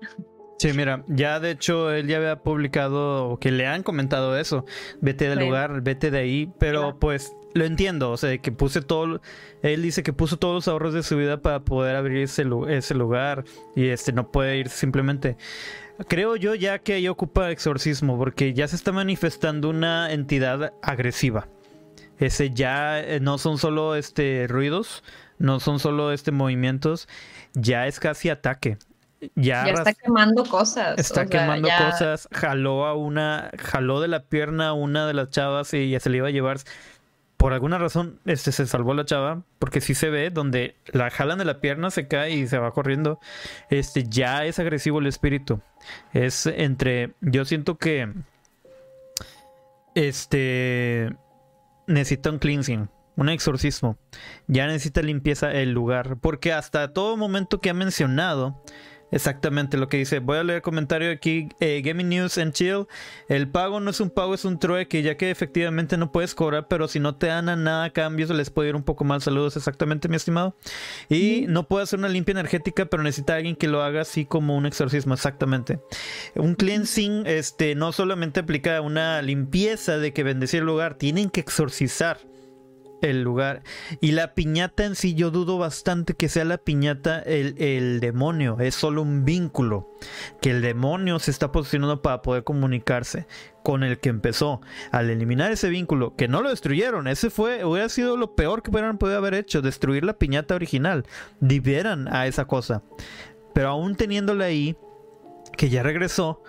Sí, 0.58 0.74
mira, 0.74 1.06
ya 1.08 1.40
de 1.40 1.52
hecho 1.52 1.92
él 1.92 2.08
ya 2.08 2.18
había 2.18 2.44
publicado 2.44 3.38
que 3.40 3.50
le 3.50 3.66
han 3.66 3.82
comentado 3.82 4.38
eso, 4.38 4.66
vete 5.00 5.30
del 5.30 5.40
lugar, 5.40 5.82
vete 5.82 6.12
de 6.12 6.20
ahí, 6.20 6.52
pero 6.60 7.00
pues 7.00 7.34
lo 7.54 7.66
entiendo, 7.66 8.12
o 8.12 8.18
sea, 8.18 8.38
que 8.38 8.52
puse 8.52 8.82
todo, 8.82 9.22
él 9.62 9.82
dice 9.82 10.04
que 10.04 10.14
puso 10.14 10.38
todos 10.38 10.56
los 10.56 10.68
ahorros 10.68 10.94
de 10.94 11.04
su 11.04 11.18
vida 11.18 11.42
para 11.42 11.62
poder 11.62 11.96
abrir 11.96 12.24
ese, 12.24 12.46
ese 12.70 12.94
lugar 12.94 13.44
y 13.76 13.88
este 13.88 14.14
no 14.14 14.32
puede 14.32 14.58
ir 14.58 14.70
simplemente. 14.70 15.38
Creo 16.08 16.36
yo 16.36 16.56
ya 16.56 16.80
que 16.80 16.94
ahí 16.94 17.08
ocupa 17.08 17.52
exorcismo 17.52 18.18
porque 18.18 18.54
ya 18.54 18.68
se 18.68 18.76
está 18.76 18.92
manifestando 18.92 19.70
una 19.70 20.12
entidad 20.12 20.74
agresiva. 20.82 21.48
Ese 22.20 22.52
ya 22.52 23.00
eh, 23.00 23.20
no 23.20 23.38
son 23.38 23.58
solo 23.58 23.96
este 23.96 24.46
ruidos, 24.48 25.04
no 25.40 25.60
son 25.60 25.80
solo 25.80 26.12
este 26.12 26.32
movimientos, 26.32 27.08
ya 27.54 27.88
es 27.88 28.00
casi 28.00 28.30
ataque. 28.30 28.78
Ya, 29.36 29.68
está 29.68 29.94
quemando 29.94 30.46
cosas. 30.46 30.98
Está 30.98 31.26
quemando 31.26 31.68
cosas. 31.78 32.30
Jaló 32.32 32.86
a 32.86 32.96
una, 32.96 33.52
jaló 33.58 34.00
de 34.00 34.08
la 34.08 34.24
pierna 34.24 34.70
a 34.70 34.74
una 34.74 35.08
de 35.08 35.14
las 35.14 35.30
chavas 35.30 35.74
y 35.74 35.90
ya 35.90 36.00
se 36.00 36.10
le 36.10 36.18
iba 36.18 36.28
a 36.28 36.32
llevar. 36.32 36.60
Por 37.40 37.54
alguna 37.54 37.78
razón, 37.78 38.20
este 38.26 38.52
se 38.52 38.68
salvó 38.68 38.94
la 38.94 39.06
chava, 39.06 39.44
porque 39.60 39.80
sí 39.80 39.96
se 39.96 40.10
ve 40.10 40.30
donde 40.30 40.76
la 40.88 41.10
jalan 41.10 41.38
de 41.38 41.46
la 41.46 41.62
pierna, 41.62 41.90
se 41.90 42.06
cae 42.06 42.32
y 42.32 42.48
se 42.48 42.58
va 42.58 42.74
corriendo. 42.74 43.18
Este 43.70 44.04
ya 44.04 44.44
es 44.44 44.60
agresivo 44.60 45.00
el 45.00 45.08
espíritu. 45.08 45.62
Es 46.12 46.48
entre. 46.48 47.14
Yo 47.22 47.46
siento 47.46 47.78
que. 47.78 48.12
Este 49.96 51.16
necesita 51.88 52.30
un 52.30 52.40
cleansing, 52.40 52.90
un 53.16 53.30
exorcismo. 53.30 53.98
Ya 54.48 54.68
necesita 54.68 55.02
limpieza 55.02 55.50
el 55.54 55.72
lugar. 55.72 56.18
Porque 56.18 56.52
hasta 56.52 56.92
todo 56.92 57.16
momento 57.16 57.62
que 57.62 57.70
ha 57.70 57.74
mencionado, 57.74 58.62
exactamente 59.12 59.78
lo 59.78 59.88
que 59.88 59.98
dice. 59.98 60.20
Voy 60.20 60.38
a 60.38 60.44
leer 60.44 60.58
el 60.58 60.62
comentario 60.62 61.12
aquí. 61.12 61.50
Eh, 61.60 61.82
Gaming 61.84 62.10
News 62.10 62.38
and 62.38 62.54
Chill. 62.54 62.86
El 63.28 63.48
pago 63.48 63.80
no 63.80 63.92
es 63.92 64.00
un 64.00 64.10
pago, 64.10 64.34
es 64.34 64.46
un 64.46 64.60
trueque, 64.60 65.02
ya 65.02 65.18
que 65.18 65.32
efectivamente 65.32 65.98
no 65.98 66.12
puedes 66.12 66.36
cobrar, 66.36 66.68
pero 66.68 66.88
si 66.88 67.00
no 67.00 67.16
te 67.16 67.28
dan 67.28 67.50
a 67.50 67.56
nada 67.56 67.86
a 67.86 67.90
cambio, 67.92 68.28
se 68.28 68.34
les 68.34 68.50
puede 68.50 68.70
ir 68.70 68.76
un 68.76 68.84
poco 68.84 69.04
mal. 69.04 69.22
Saludos, 69.22 69.58
exactamente, 69.58 70.10
mi 70.10 70.16
estimado. 70.16 70.56
Y 71.10 71.46
no 71.48 71.68
puede 71.68 71.84
hacer 71.84 72.00
una 72.00 72.10
limpia 72.10 72.34
energética, 72.34 72.86
pero 72.86 73.04
necesita 73.04 73.36
alguien 73.36 73.56
que 73.56 73.68
lo 73.68 73.84
haga 73.84 74.02
así 74.02 74.26
como 74.26 74.56
un 74.56 74.66
exorcismo, 74.66 75.14
exactamente. 75.14 75.80
Un 76.36 76.56
cleansing 76.56 77.26
este, 77.26 77.76
no 77.76 77.92
solamente 77.92 78.42
aplica 78.42 78.82
una 78.82 79.22
limpieza 79.22 79.98
de 79.98 80.14
que 80.14 80.24
bendecir 80.24 80.62
el 80.62 80.66
lugar, 80.66 80.96
tienen 80.96 81.30
que 81.30 81.42
exorcizar 81.42 82.29
el 83.02 83.22
lugar. 83.22 83.64
Y 84.02 84.12
la 84.12 84.34
piñata 84.34 84.86
en 84.86 84.96
sí, 84.96 85.14
yo 85.14 85.32
dudo 85.32 85.58
bastante 85.58 86.14
que 86.14 86.30
sea 86.30 86.46
la 86.46 86.58
piñata 86.58 87.20
el, 87.20 87.56
el, 87.58 88.00
demonio. 88.00 88.60
Es 88.60 88.76
solo 88.76 89.02
un 89.02 89.26
vínculo. 89.26 89.90
Que 90.42 90.52
el 90.52 90.62
demonio 90.62 91.20
se 91.20 91.32
está 91.32 91.52
posicionando 91.52 92.02
para 92.02 92.22
poder 92.22 92.44
comunicarse 92.44 93.28
con 93.64 93.84
el 93.84 94.00
que 94.00 94.10
empezó. 94.10 94.62
Al 94.92 95.10
eliminar 95.10 95.52
ese 95.52 95.70
vínculo, 95.70 96.16
que 96.16 96.28
no 96.28 96.42
lo 96.42 96.50
destruyeron, 96.50 97.08
ese 97.08 97.30
fue, 97.30 97.66
hubiera 97.66 97.90
sido 97.90 98.18
lo 98.18 98.36
peor 98.36 98.64
que 98.64 98.72
hubieran 98.72 98.98
podido 98.98 99.18
haber 99.18 99.34
hecho, 99.34 99.62
destruir 99.62 100.04
la 100.04 100.18
piñata 100.18 100.56
original. 100.56 101.06
Liberan 101.40 102.14
a 102.14 102.28
esa 102.28 102.46
cosa. 102.46 102.84
Pero 103.54 103.70
aún 103.70 103.96
teniéndola 103.96 104.46
ahí, 104.46 104.78
que 105.58 105.70
ya 105.70 105.84
regresó, 105.84 106.42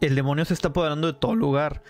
el 0.00 0.14
demonio 0.14 0.44
se 0.44 0.54
está 0.54 0.68
apoderando 0.68 1.12
de 1.12 1.18
todo 1.18 1.34
lugar 1.34 1.82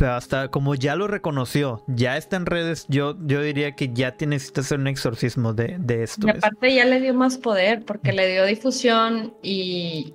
hasta 0.00 0.48
como 0.50 0.74
ya 0.74 0.96
lo 0.96 1.06
reconoció, 1.06 1.84
ya 1.86 2.16
está 2.16 2.36
en 2.36 2.46
redes, 2.46 2.86
yo, 2.88 3.16
yo 3.26 3.42
diría 3.42 3.74
que 3.74 3.92
ya 3.92 4.14
necesita 4.26 4.60
hacer 4.60 4.78
un 4.78 4.86
exorcismo 4.86 5.52
de, 5.52 5.78
esto. 6.02 6.26
Y 6.26 6.30
aparte 6.30 6.74
ya 6.74 6.84
le 6.84 7.00
dio 7.00 7.14
más 7.14 7.38
poder 7.38 7.84
porque 7.84 8.12
le 8.12 8.30
dio 8.30 8.44
difusión 8.44 9.34
y 9.42 10.14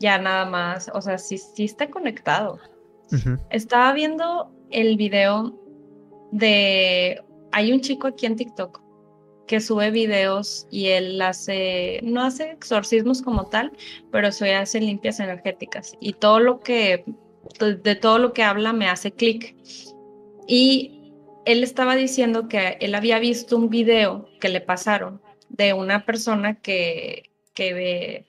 ya 0.00 0.18
nada 0.18 0.44
más, 0.44 0.90
o 0.94 1.00
sea, 1.00 1.18
sí, 1.18 1.38
sí 1.38 1.64
está 1.64 1.90
conectado. 1.90 2.58
Estaba 3.50 3.92
viendo 3.94 4.52
el 4.70 4.96
video 4.96 5.58
de, 6.30 7.22
hay 7.52 7.72
un 7.72 7.80
chico 7.80 8.08
aquí 8.08 8.26
en 8.26 8.36
TikTok 8.36 8.82
que 9.46 9.60
sube 9.60 9.90
videos 9.90 10.66
y 10.70 10.88
él 10.88 11.20
hace, 11.22 12.00
no 12.02 12.22
hace 12.22 12.50
exorcismos 12.50 13.22
como 13.22 13.46
tal, 13.46 13.72
pero 14.12 14.30
sí 14.30 14.48
hace 14.50 14.78
limpias 14.78 15.20
energéticas 15.20 15.94
y 16.00 16.12
todo 16.12 16.38
lo 16.38 16.60
que 16.60 17.04
de 17.58 17.94
todo 17.96 18.18
lo 18.18 18.32
que 18.32 18.42
habla 18.42 18.72
me 18.72 18.88
hace 18.88 19.12
clic. 19.12 19.54
Y 20.46 21.12
él 21.44 21.62
estaba 21.62 21.96
diciendo 21.96 22.48
que 22.48 22.78
él 22.80 22.94
había 22.94 23.18
visto 23.18 23.56
un 23.56 23.70
video 23.70 24.28
que 24.40 24.48
le 24.48 24.60
pasaron 24.60 25.22
de 25.48 25.72
una 25.72 26.04
persona 26.04 26.60
que, 26.60 27.30
que, 27.54 28.26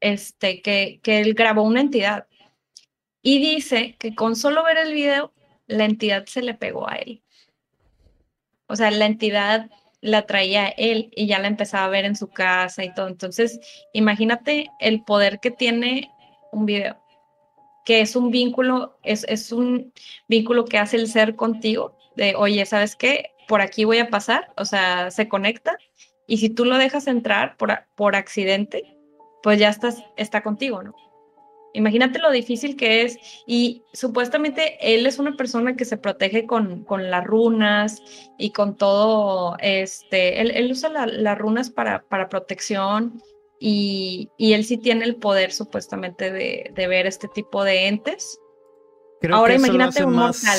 este, 0.00 0.62
que, 0.62 1.00
que 1.02 1.20
él 1.20 1.34
grabó 1.34 1.62
una 1.62 1.80
entidad. 1.80 2.26
Y 3.22 3.40
dice 3.40 3.96
que 3.98 4.14
con 4.14 4.36
solo 4.36 4.64
ver 4.64 4.78
el 4.78 4.92
video, 4.92 5.32
la 5.66 5.84
entidad 5.84 6.26
se 6.26 6.42
le 6.42 6.54
pegó 6.54 6.88
a 6.88 6.96
él. 6.96 7.22
O 8.68 8.76
sea, 8.76 8.90
la 8.90 9.06
entidad 9.06 9.70
la 10.00 10.26
traía 10.26 10.68
él 10.68 11.10
y 11.14 11.26
ya 11.26 11.38
la 11.38 11.48
empezaba 11.48 11.86
a 11.86 11.90
ver 11.90 12.04
en 12.04 12.16
su 12.16 12.28
casa 12.28 12.84
y 12.84 12.94
todo. 12.94 13.08
Entonces, 13.08 13.60
imagínate 13.92 14.70
el 14.80 15.02
poder 15.02 15.40
que 15.40 15.50
tiene 15.50 16.10
un 16.52 16.66
video, 16.66 17.02
que 17.86 18.02
es 18.02 18.16
un 18.16 18.30
vínculo, 18.30 18.98
es, 19.02 19.24
es 19.28 19.52
un 19.52 19.92
vínculo 20.28 20.66
que 20.66 20.76
hace 20.76 20.96
el 20.96 21.06
ser 21.06 21.36
contigo, 21.36 21.96
de, 22.16 22.34
oye, 22.34 22.66
¿sabes 22.66 22.96
qué? 22.96 23.30
Por 23.48 23.62
aquí 23.62 23.84
voy 23.84 23.98
a 23.98 24.10
pasar, 24.10 24.52
o 24.56 24.64
sea, 24.64 25.10
se 25.10 25.28
conecta 25.28 25.78
y 26.26 26.38
si 26.38 26.50
tú 26.50 26.64
lo 26.64 26.76
dejas 26.76 27.06
entrar 27.06 27.56
por, 27.56 27.72
por 27.94 28.16
accidente, 28.16 28.96
pues 29.42 29.60
ya 29.60 29.68
estás, 29.68 30.02
está 30.16 30.42
contigo, 30.42 30.82
¿no? 30.82 30.94
Imagínate 31.72 32.18
lo 32.18 32.30
difícil 32.30 32.74
que 32.74 33.02
es. 33.02 33.18
Y 33.46 33.82
supuestamente 33.92 34.78
él 34.80 35.06
es 35.06 35.18
una 35.18 35.36
persona 35.36 35.76
que 35.76 35.84
se 35.84 35.98
protege 35.98 36.46
con, 36.46 36.84
con 36.84 37.10
las 37.10 37.22
runas 37.22 38.02
y 38.38 38.50
con 38.50 38.76
todo. 38.76 39.56
Este, 39.60 40.40
él, 40.40 40.72
usa 40.72 40.88
las 40.88 41.38
runas 41.38 41.68
para, 41.68 42.02
para 42.08 42.30
protección 42.30 43.22
y, 43.58 44.30
él 44.38 44.64
sí 44.64 44.76
tiene 44.78 45.04
el 45.04 45.16
poder 45.16 45.52
supuestamente 45.52 46.30
de, 46.30 46.86
ver 46.88 47.06
este 47.06 47.28
tipo 47.28 47.64
de 47.64 47.88
entes. 47.88 48.38
Ahora 49.30 49.54
imagínate 49.54 50.04
un 50.04 50.14
mortal. 50.14 50.58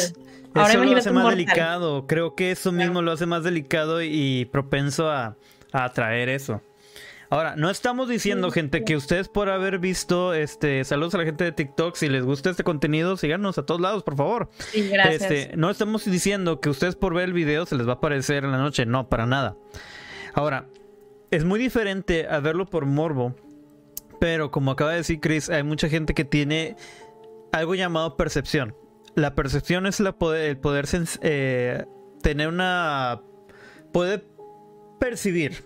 Ahora 0.54 0.74
eso 0.74 0.84
lo 0.84 0.98
hace 0.98 1.12
más 1.12 1.30
delicado. 1.30 2.08
Creo 2.08 2.36
que 2.36 2.52
eso 2.52 2.72
mismo 2.72 3.02
lo 3.02 3.12
hace 3.12 3.26
más 3.26 3.44
delicado 3.44 4.02
y 4.02 4.46
propenso 4.46 5.10
a, 5.10 5.38
a 5.72 5.84
atraer 5.84 6.30
eso. 6.30 6.62
Ahora, 7.30 7.56
no 7.58 7.70
estamos 7.70 8.08
diciendo, 8.08 8.52
gente, 8.52 8.86
que 8.86 8.96
ustedes 8.96 9.28
por 9.28 9.50
haber 9.50 9.80
visto, 9.80 10.34
este, 10.34 10.86
saludos 10.86 11.14
a 11.16 11.18
la 11.18 11.26
gente 11.26 11.44
de 11.44 11.52
TikTok, 11.52 11.96
si 11.96 12.08
les 12.08 12.24
gusta 12.24 12.50
este 12.50 12.64
contenido, 12.64 13.18
síganos 13.18 13.58
a 13.58 13.66
todos 13.66 13.82
lados, 13.82 14.04
por 14.04 14.16
favor. 14.16 14.50
Sí, 14.60 14.88
gracias. 14.88 15.30
Este, 15.30 15.58
no 15.58 15.70
estamos 15.70 16.06
diciendo 16.06 16.62
que 16.62 16.70
ustedes 16.70 16.96
por 16.96 17.14
ver 17.14 17.26
el 17.26 17.34
video 17.34 17.66
se 17.66 17.76
les 17.76 17.86
va 17.86 17.94
a 17.94 17.96
aparecer 17.96 18.46
en 18.46 18.52
la 18.52 18.58
noche, 18.58 18.86
no, 18.86 19.10
para 19.10 19.26
nada. 19.26 19.58
Ahora, 20.34 20.70
es 21.32 21.44
muy 21.44 21.60
diferente 21.60 22.28
a 22.28 22.40
verlo 22.40 22.66
por 22.66 22.86
morbo, 22.86 23.36
pero 24.20 24.52
como 24.52 24.72
acaba 24.72 24.92
de 24.92 24.98
decir 24.98 25.20
Chris, 25.20 25.50
hay 25.50 25.64
mucha 25.64 25.90
gente 25.90 26.14
que 26.14 26.26
tiene 26.26 26.76
algo 27.52 27.76
llamado 27.76 28.18
percepción. 28.18 28.76
La 29.16 29.36
percepción 29.36 29.88
es 29.88 30.02
poder, 30.18 30.50
el 30.50 30.58
poder 30.58 30.86
eh, 31.22 31.86
tener 32.22 32.48
una... 32.48 33.22
puede 33.92 34.24
percibir 35.00 35.64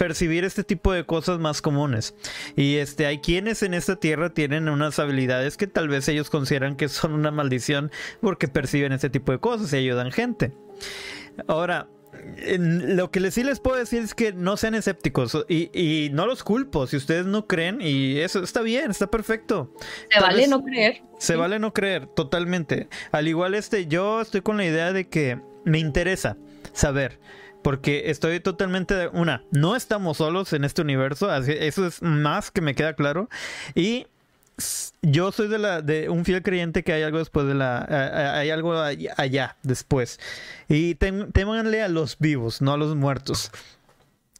percibir 0.00 0.46
este 0.46 0.64
tipo 0.64 0.94
de 0.94 1.04
cosas 1.04 1.38
más 1.40 1.60
comunes. 1.60 2.14
Y 2.56 2.76
este, 2.76 3.04
hay 3.04 3.18
quienes 3.18 3.62
en 3.62 3.74
esta 3.74 3.96
tierra 3.96 4.32
tienen 4.32 4.70
unas 4.70 4.98
habilidades 4.98 5.58
que 5.58 5.66
tal 5.66 5.88
vez 5.88 6.08
ellos 6.08 6.30
consideran 6.30 6.76
que 6.76 6.88
son 6.88 7.12
una 7.12 7.30
maldición 7.30 7.90
porque 8.22 8.48
perciben 8.48 8.92
este 8.92 9.10
tipo 9.10 9.30
de 9.30 9.40
cosas 9.40 9.70
y 9.74 9.76
ayudan 9.76 10.10
gente. 10.10 10.54
Ahora, 11.46 11.90
lo 12.58 13.10
que 13.10 13.30
sí 13.30 13.44
les 13.44 13.60
puedo 13.60 13.76
decir 13.76 14.02
es 14.02 14.14
que 14.14 14.32
no 14.32 14.56
sean 14.56 14.74
escépticos 14.74 15.44
y, 15.48 16.10
no 16.12 16.26
los 16.26 16.42
culpo 16.42 16.86
si 16.86 16.96
ustedes 16.96 17.26
no 17.26 17.46
creen 17.46 17.78
y 17.80 18.18
eso 18.18 18.42
está 18.42 18.62
bien, 18.62 18.90
está 18.90 19.08
perfecto. 19.10 19.74
Se 20.10 20.20
vale 20.20 20.48
no 20.48 20.62
creer. 20.62 21.02
Se 21.18 21.36
vale 21.36 21.58
no 21.58 21.72
creer, 21.72 22.06
totalmente. 22.06 22.88
Al 23.12 23.28
igual 23.28 23.54
este, 23.54 23.86
yo 23.86 24.20
estoy 24.20 24.40
con 24.40 24.56
la 24.56 24.64
idea 24.64 24.92
de 24.92 25.08
que 25.08 25.40
me 25.64 25.78
interesa 25.78 26.36
saber 26.72 27.18
porque 27.62 28.10
estoy 28.10 28.40
totalmente 28.40 28.94
de 28.94 29.08
una, 29.08 29.44
no 29.50 29.76
estamos 29.76 30.16
solos 30.16 30.52
en 30.52 30.64
este 30.64 30.82
universo, 30.82 31.34
eso 31.34 31.86
es 31.86 32.02
más 32.02 32.50
que 32.50 32.60
me 32.60 32.74
queda 32.74 32.94
claro. 32.94 33.28
Y 33.74 34.06
yo 35.02 35.32
soy 35.32 35.48
de 35.48 35.58
la 35.58 35.82
de 35.82 36.08
un 36.08 36.24
fiel 36.24 36.42
creyente 36.42 36.82
que 36.82 36.92
hay 36.92 37.02
algo 37.02 37.18
después 37.18 37.46
de 37.46 37.54
la 37.54 38.36
hay 38.38 38.50
algo 38.50 38.74
allá, 38.74 39.56
después. 39.62 40.18
Y 40.68 40.94
témanle 40.94 41.82
a 41.82 41.88
los 41.88 42.18
vivos, 42.18 42.62
no 42.62 42.72
a 42.72 42.76
los 42.76 42.94
muertos. 42.96 43.50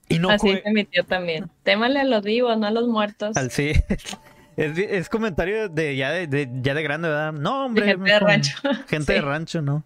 Y 0.08 0.18
no 0.18 0.30
Así 0.30 0.50
es 0.50 0.72
mi 0.72 0.84
tío 0.84 1.04
también. 1.04 1.50
Témanle 1.62 2.00
a 2.00 2.04
los 2.04 2.22
vivos, 2.24 2.58
no 2.58 2.66
a 2.66 2.70
los 2.70 2.88
muertos. 2.88 3.36
Al 3.36 3.50
sí. 3.50 3.72
Es, 4.56 5.08
comentario 5.08 5.70
de 5.70 5.96
ya 5.96 6.10
de, 6.10 6.50
ya 6.60 6.74
de 6.74 6.82
grande, 6.82 7.08
¿verdad? 7.08 7.32
No, 7.32 7.64
hombre. 7.64 7.86
gente 7.86 8.12
de 8.12 8.18
rancho. 8.18 8.58
Gente 8.88 9.12
de 9.14 9.20
rancho, 9.22 9.62
¿no? 9.62 9.84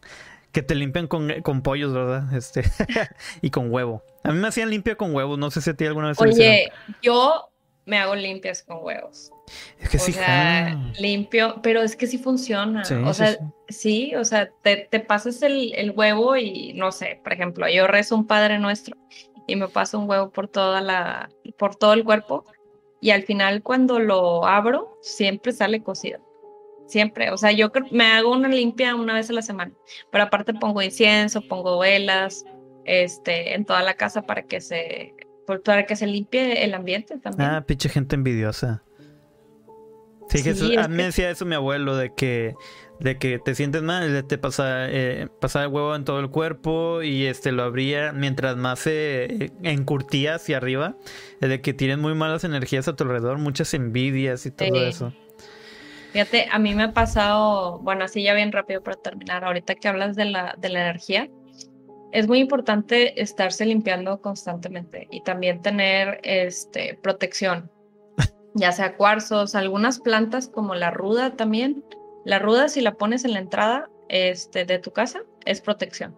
Que 0.50 0.62
te 0.62 0.74
limpian 0.74 1.06
con, 1.06 1.42
con 1.42 1.62
pollos, 1.62 1.92
¿verdad? 1.92 2.34
Este, 2.34 2.64
y 3.40 3.50
con 3.50 3.72
huevo. 3.72 4.02
A 4.24 4.32
mí 4.32 4.38
me 4.38 4.48
hacían 4.48 4.70
limpia 4.70 4.96
con 4.96 5.14
huevos, 5.14 5.38
no 5.38 5.52
sé 5.52 5.60
si 5.60 5.70
a 5.70 5.74
ti 5.74 5.86
alguna 5.86 6.08
vez 6.08 6.20
Oye, 6.20 6.72
yo 7.02 7.50
me 7.86 7.98
hago 7.98 8.14
limpias 8.14 8.62
con 8.62 8.82
huevos. 8.82 9.30
Es 9.78 9.88
que 9.90 9.96
o 9.96 10.00
sí. 10.00 10.12
Sea, 10.12 10.76
limpio, 10.98 11.60
pero 11.62 11.82
es 11.82 11.96
que 11.96 12.06
sí 12.06 12.18
funciona. 12.18 12.82
o 13.04 13.14
sea, 13.14 13.36
sí, 13.68 14.14
o 14.14 14.24
sea, 14.24 14.50
te, 14.62 14.88
te 14.90 15.00
pasas 15.00 15.42
el, 15.42 15.74
el, 15.74 15.90
huevo 15.90 16.36
y 16.36 16.72
no 16.74 16.92
sé, 16.92 17.20
por 17.22 17.32
ejemplo, 17.32 17.68
yo 17.68 17.86
rezo 17.86 18.16
un 18.16 18.26
Padre 18.26 18.58
Nuestro 18.58 18.96
y 19.46 19.56
me 19.56 19.68
paso 19.68 19.98
un 19.98 20.08
huevo 20.08 20.30
por 20.30 20.48
toda 20.48 20.80
la, 20.80 21.28
por 21.58 21.76
todo 21.76 21.92
el 21.92 22.04
cuerpo 22.04 22.46
y 23.00 23.10
al 23.10 23.22
final 23.22 23.62
cuando 23.62 23.98
lo 23.98 24.46
abro 24.46 24.98
siempre 25.02 25.52
sale 25.52 25.82
cocido. 25.82 26.20
Siempre, 26.86 27.30
o 27.30 27.38
sea, 27.38 27.50
yo 27.50 27.72
me 27.92 28.06
hago 28.06 28.30
una 28.32 28.48
limpia 28.48 28.94
una 28.94 29.14
vez 29.14 29.30
a 29.30 29.32
la 29.32 29.40
semana, 29.40 29.72
pero 30.10 30.24
aparte 30.24 30.52
pongo 30.52 30.82
incienso, 30.82 31.40
pongo 31.40 31.78
velas, 31.78 32.44
este, 32.84 33.54
en 33.54 33.64
toda 33.64 33.82
la 33.82 33.94
casa 33.94 34.22
para 34.22 34.42
que 34.42 34.60
se, 34.60 35.13
para 35.46 35.86
que 35.86 35.96
se 35.96 36.06
limpie 36.06 36.64
el 36.64 36.74
ambiente 36.74 37.18
también. 37.18 37.50
Ah, 37.50 37.64
pinche 37.66 37.88
gente 37.88 38.16
envidiosa. 38.16 38.82
Sí, 40.28 40.42
Jesús, 40.42 40.76
a 40.76 40.88
mí 40.88 40.96
me 40.96 41.04
decía 41.04 41.30
eso 41.30 41.44
mi 41.44 41.54
abuelo, 41.54 41.96
de 41.96 42.12
que, 42.14 42.54
de 42.98 43.18
que 43.18 43.38
te 43.38 43.54
sientes 43.54 43.82
mal, 43.82 44.24
te 44.26 44.38
pasa, 44.38 44.90
eh, 44.90 45.28
el 45.30 45.66
huevo 45.68 45.94
en 45.94 46.04
todo 46.04 46.18
el 46.20 46.30
cuerpo 46.30 47.02
y 47.02 47.26
este 47.26 47.52
lo 47.52 47.62
abría 47.62 48.12
mientras 48.12 48.56
más 48.56 48.80
se 48.80 49.24
eh, 49.24 49.50
encurtía 49.62 50.36
hacia 50.36 50.56
arriba, 50.56 50.96
de 51.40 51.60
que 51.60 51.74
tienes 51.74 51.98
muy 51.98 52.14
malas 52.14 52.42
energías 52.44 52.88
a 52.88 52.96
tu 52.96 53.04
alrededor, 53.04 53.38
muchas 53.38 53.74
envidias 53.74 54.46
y 54.46 54.50
todo 54.50 54.82
eso. 54.84 55.12
Fíjate, 56.12 56.48
a 56.50 56.58
mí 56.58 56.74
me 56.74 56.84
ha 56.84 56.92
pasado, 56.92 57.80
bueno, 57.80 58.04
así 58.04 58.22
ya 58.22 58.34
bien 58.34 58.52
rápido 58.52 58.82
para 58.82 58.96
terminar, 58.96 59.44
ahorita 59.44 59.74
que 59.74 59.88
hablas 59.88 60.16
de 60.16 60.26
la, 60.26 60.54
de 60.56 60.68
la 60.68 60.80
energía, 60.82 61.28
es 62.14 62.28
muy 62.28 62.38
importante 62.38 63.20
estarse 63.20 63.66
limpiando 63.66 64.20
constantemente 64.20 65.08
y 65.10 65.20
también 65.24 65.60
tener 65.62 66.20
este, 66.22 66.96
protección, 67.02 67.72
ya 68.54 68.70
sea 68.70 68.96
cuarzos, 68.96 69.56
algunas 69.56 69.98
plantas 69.98 70.48
como 70.48 70.76
la 70.76 70.92
ruda 70.92 71.34
también. 71.36 71.84
La 72.24 72.38
ruda 72.38 72.68
si 72.68 72.80
la 72.80 72.94
pones 72.94 73.24
en 73.24 73.32
la 73.32 73.40
entrada 73.40 73.90
este, 74.08 74.64
de 74.64 74.78
tu 74.78 74.92
casa 74.92 75.24
es 75.44 75.60
protección. 75.60 76.16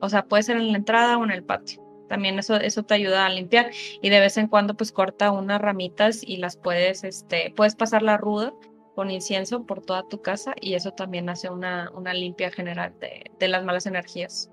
O 0.00 0.08
sea, 0.08 0.24
puede 0.24 0.42
ser 0.42 0.56
en 0.56 0.72
la 0.72 0.78
entrada 0.78 1.16
o 1.16 1.22
en 1.22 1.30
el 1.30 1.44
patio. 1.44 1.80
También 2.08 2.40
eso, 2.40 2.56
eso 2.56 2.82
te 2.82 2.94
ayuda 2.94 3.24
a 3.24 3.30
limpiar 3.30 3.70
y 4.02 4.10
de 4.10 4.18
vez 4.18 4.36
en 4.38 4.48
cuando 4.48 4.74
pues 4.74 4.90
corta 4.90 5.30
unas 5.30 5.60
ramitas 5.60 6.22
y 6.24 6.38
las 6.38 6.56
puedes, 6.56 7.04
este, 7.04 7.52
puedes 7.54 7.76
pasar 7.76 8.02
la 8.02 8.16
ruda 8.16 8.52
con 8.96 9.10
incienso 9.10 9.66
por 9.66 9.82
toda 9.82 10.08
tu 10.08 10.22
casa 10.22 10.54
y 10.58 10.72
eso 10.72 10.90
también 10.90 11.28
hace 11.28 11.50
una, 11.50 11.90
una 11.94 12.14
limpia 12.14 12.50
general 12.50 12.94
de, 12.98 13.30
de 13.38 13.48
las 13.48 13.62
malas 13.62 13.84
energías. 13.84 14.50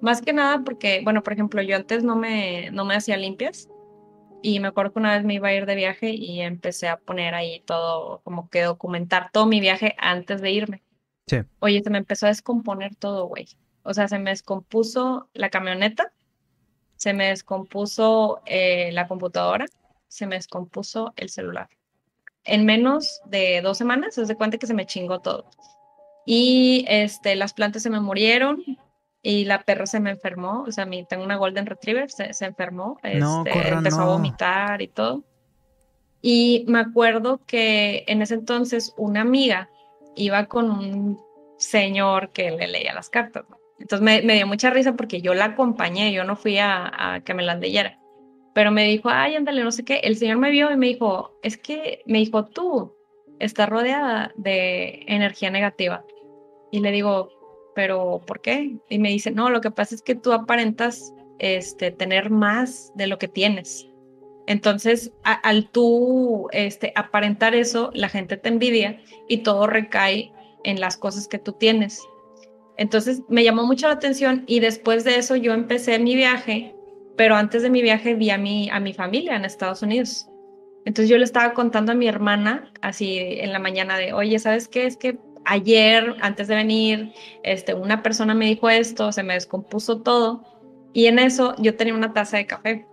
Más 0.00 0.20
que 0.20 0.32
nada 0.32 0.62
porque, 0.64 1.02
bueno, 1.04 1.22
por 1.22 1.32
ejemplo, 1.32 1.62
yo 1.62 1.76
antes 1.76 2.02
no 2.02 2.16
me, 2.16 2.72
no 2.72 2.84
me 2.84 2.96
hacía 2.96 3.16
limpias 3.16 3.68
y 4.42 4.58
me 4.58 4.66
acuerdo 4.66 4.94
que 4.94 4.98
una 4.98 5.14
vez 5.14 5.24
me 5.24 5.34
iba 5.34 5.46
a 5.46 5.54
ir 5.54 5.64
de 5.64 5.76
viaje 5.76 6.10
y 6.10 6.40
empecé 6.40 6.88
a 6.88 6.96
poner 6.96 7.36
ahí 7.36 7.62
todo, 7.66 8.20
como 8.24 8.50
que 8.50 8.62
documentar 8.62 9.30
todo 9.32 9.46
mi 9.46 9.60
viaje 9.60 9.94
antes 9.96 10.40
de 10.40 10.50
irme. 10.50 10.82
Sí. 11.28 11.42
Oye, 11.60 11.80
se 11.80 11.90
me 11.90 11.98
empezó 11.98 12.26
a 12.26 12.30
descomponer 12.30 12.96
todo, 12.96 13.28
güey. 13.28 13.46
O 13.84 13.94
sea, 13.94 14.08
se 14.08 14.18
me 14.18 14.30
descompuso 14.30 15.30
la 15.34 15.50
camioneta, 15.50 16.12
se 16.96 17.14
me 17.14 17.28
descompuso 17.28 18.42
eh, 18.44 18.90
la 18.90 19.06
computadora, 19.06 19.66
se 20.08 20.26
me 20.26 20.34
descompuso 20.34 21.12
el 21.14 21.28
celular 21.28 21.68
en 22.44 22.64
menos 22.64 23.20
de 23.26 23.60
dos 23.62 23.78
semanas, 23.78 24.14
se 24.14 24.24
de 24.24 24.36
cuenta 24.36 24.58
que 24.58 24.66
se 24.66 24.74
me 24.74 24.86
chingó 24.86 25.20
todo. 25.20 25.46
Y 26.26 26.84
este, 26.88 27.36
las 27.36 27.52
plantas 27.52 27.82
se 27.82 27.90
me 27.90 28.00
murieron 28.00 28.62
y 29.22 29.44
la 29.44 29.62
perra 29.62 29.86
se 29.86 30.00
me 30.00 30.10
enfermó. 30.10 30.64
O 30.66 30.72
sea, 30.72 30.86
mi, 30.86 31.04
tengo 31.04 31.24
una 31.24 31.36
Golden 31.36 31.66
Retriever, 31.66 32.10
se, 32.10 32.30
enfermó, 32.44 32.98
este, 33.02 33.68
empezó 33.68 34.02
a 34.02 34.06
vomitar 34.06 34.82
y 34.82 34.88
todo. 34.88 35.24
Y 36.22 36.64
me 36.68 36.78
acuerdo 36.78 37.40
que 37.46 38.04
en 38.06 38.22
ese 38.22 38.34
entonces 38.34 38.94
una 38.96 39.20
amiga 39.20 39.68
iba 40.16 40.46
con 40.46 40.70
un 40.70 41.20
señor 41.58 42.30
que 42.30 42.50
le 42.50 42.68
leía 42.68 42.94
las 42.94 43.10
cartas. 43.10 43.44
Entonces 43.78 44.24
me, 44.24 44.34
dio 44.34 44.46
mucha 44.46 44.70
risa 44.70 44.94
porque 44.94 45.20
yo 45.20 45.34
la 45.34 45.46
acompañé, 45.46 46.12
yo 46.12 46.24
no 46.24 46.36
fui 46.36 46.58
a, 46.58 47.14
a 47.14 47.20
que 47.20 47.34
me 47.34 47.42
las 47.42 47.58
leyera 47.58 47.98
pero 48.54 48.70
me 48.70 48.84
dijo, 48.86 49.08
ay, 49.10 49.34
ándale, 49.34 49.62
no 49.62 49.72
sé 49.72 49.84
qué. 49.84 49.96
El 50.04 50.16
Señor 50.16 50.38
me 50.38 50.50
vio 50.50 50.70
y 50.70 50.76
me 50.76 50.86
dijo, 50.86 51.38
es 51.42 51.58
que, 51.58 52.02
me 52.06 52.18
dijo, 52.18 52.46
tú 52.46 52.94
estás 53.40 53.68
rodeada 53.68 54.32
de 54.36 55.02
energía 55.06 55.50
negativa. 55.50 56.04
Y 56.70 56.80
le 56.80 56.92
digo, 56.92 57.30
pero 57.74 58.22
¿por 58.26 58.40
qué? 58.40 58.76
Y 58.88 58.98
me 58.98 59.10
dice, 59.10 59.32
no, 59.32 59.50
lo 59.50 59.60
que 59.60 59.72
pasa 59.72 59.94
es 59.94 60.02
que 60.02 60.14
tú 60.14 60.32
aparentas 60.32 61.12
este, 61.40 61.90
tener 61.90 62.30
más 62.30 62.92
de 62.94 63.08
lo 63.08 63.18
que 63.18 63.28
tienes. 63.28 63.88
Entonces, 64.46 65.12
al 65.24 65.70
tú 65.70 66.48
este, 66.52 66.92
aparentar 66.96 67.54
eso, 67.54 67.90
la 67.94 68.08
gente 68.08 68.36
te 68.36 68.48
envidia 68.48 69.00
y 69.28 69.38
todo 69.38 69.66
recae 69.66 70.32
en 70.64 70.80
las 70.80 70.96
cosas 70.96 71.26
que 71.26 71.38
tú 71.38 71.52
tienes. 71.52 72.00
Entonces 72.76 73.22
me 73.28 73.44
llamó 73.44 73.64
mucho 73.66 73.86
la 73.88 73.94
atención 73.94 74.44
y 74.46 74.60
después 74.60 75.04
de 75.04 75.16
eso 75.16 75.36
yo 75.36 75.52
empecé 75.54 75.98
mi 75.98 76.16
viaje, 76.16 76.73
pero 77.16 77.36
antes 77.36 77.62
de 77.62 77.70
mi 77.70 77.82
viaje 77.82 78.14
vi 78.14 78.30
a 78.30 78.38
mi, 78.38 78.68
a 78.70 78.80
mi 78.80 78.92
familia 78.92 79.36
en 79.36 79.44
Estados 79.44 79.82
Unidos. 79.82 80.28
Entonces 80.84 81.08
yo 81.08 81.16
le 81.16 81.24
estaba 81.24 81.54
contando 81.54 81.92
a 81.92 81.94
mi 81.94 82.06
hermana 82.06 82.72
así 82.82 83.18
en 83.18 83.52
la 83.52 83.58
mañana 83.58 83.96
de, 83.96 84.12
oye, 84.12 84.38
¿sabes 84.38 84.68
qué? 84.68 84.86
Es 84.86 84.96
que 84.96 85.18
ayer, 85.44 86.16
antes 86.20 86.48
de 86.48 86.56
venir, 86.56 87.12
este, 87.42 87.74
una 87.74 88.02
persona 88.02 88.34
me 88.34 88.46
dijo 88.46 88.68
esto, 88.68 89.12
se 89.12 89.22
me 89.22 89.34
descompuso 89.34 90.02
todo. 90.02 90.44
Y 90.92 91.06
en 91.06 91.18
eso 91.18 91.54
yo 91.58 91.76
tenía 91.76 91.94
una 91.94 92.12
taza 92.12 92.36
de 92.36 92.46
café. 92.46 92.86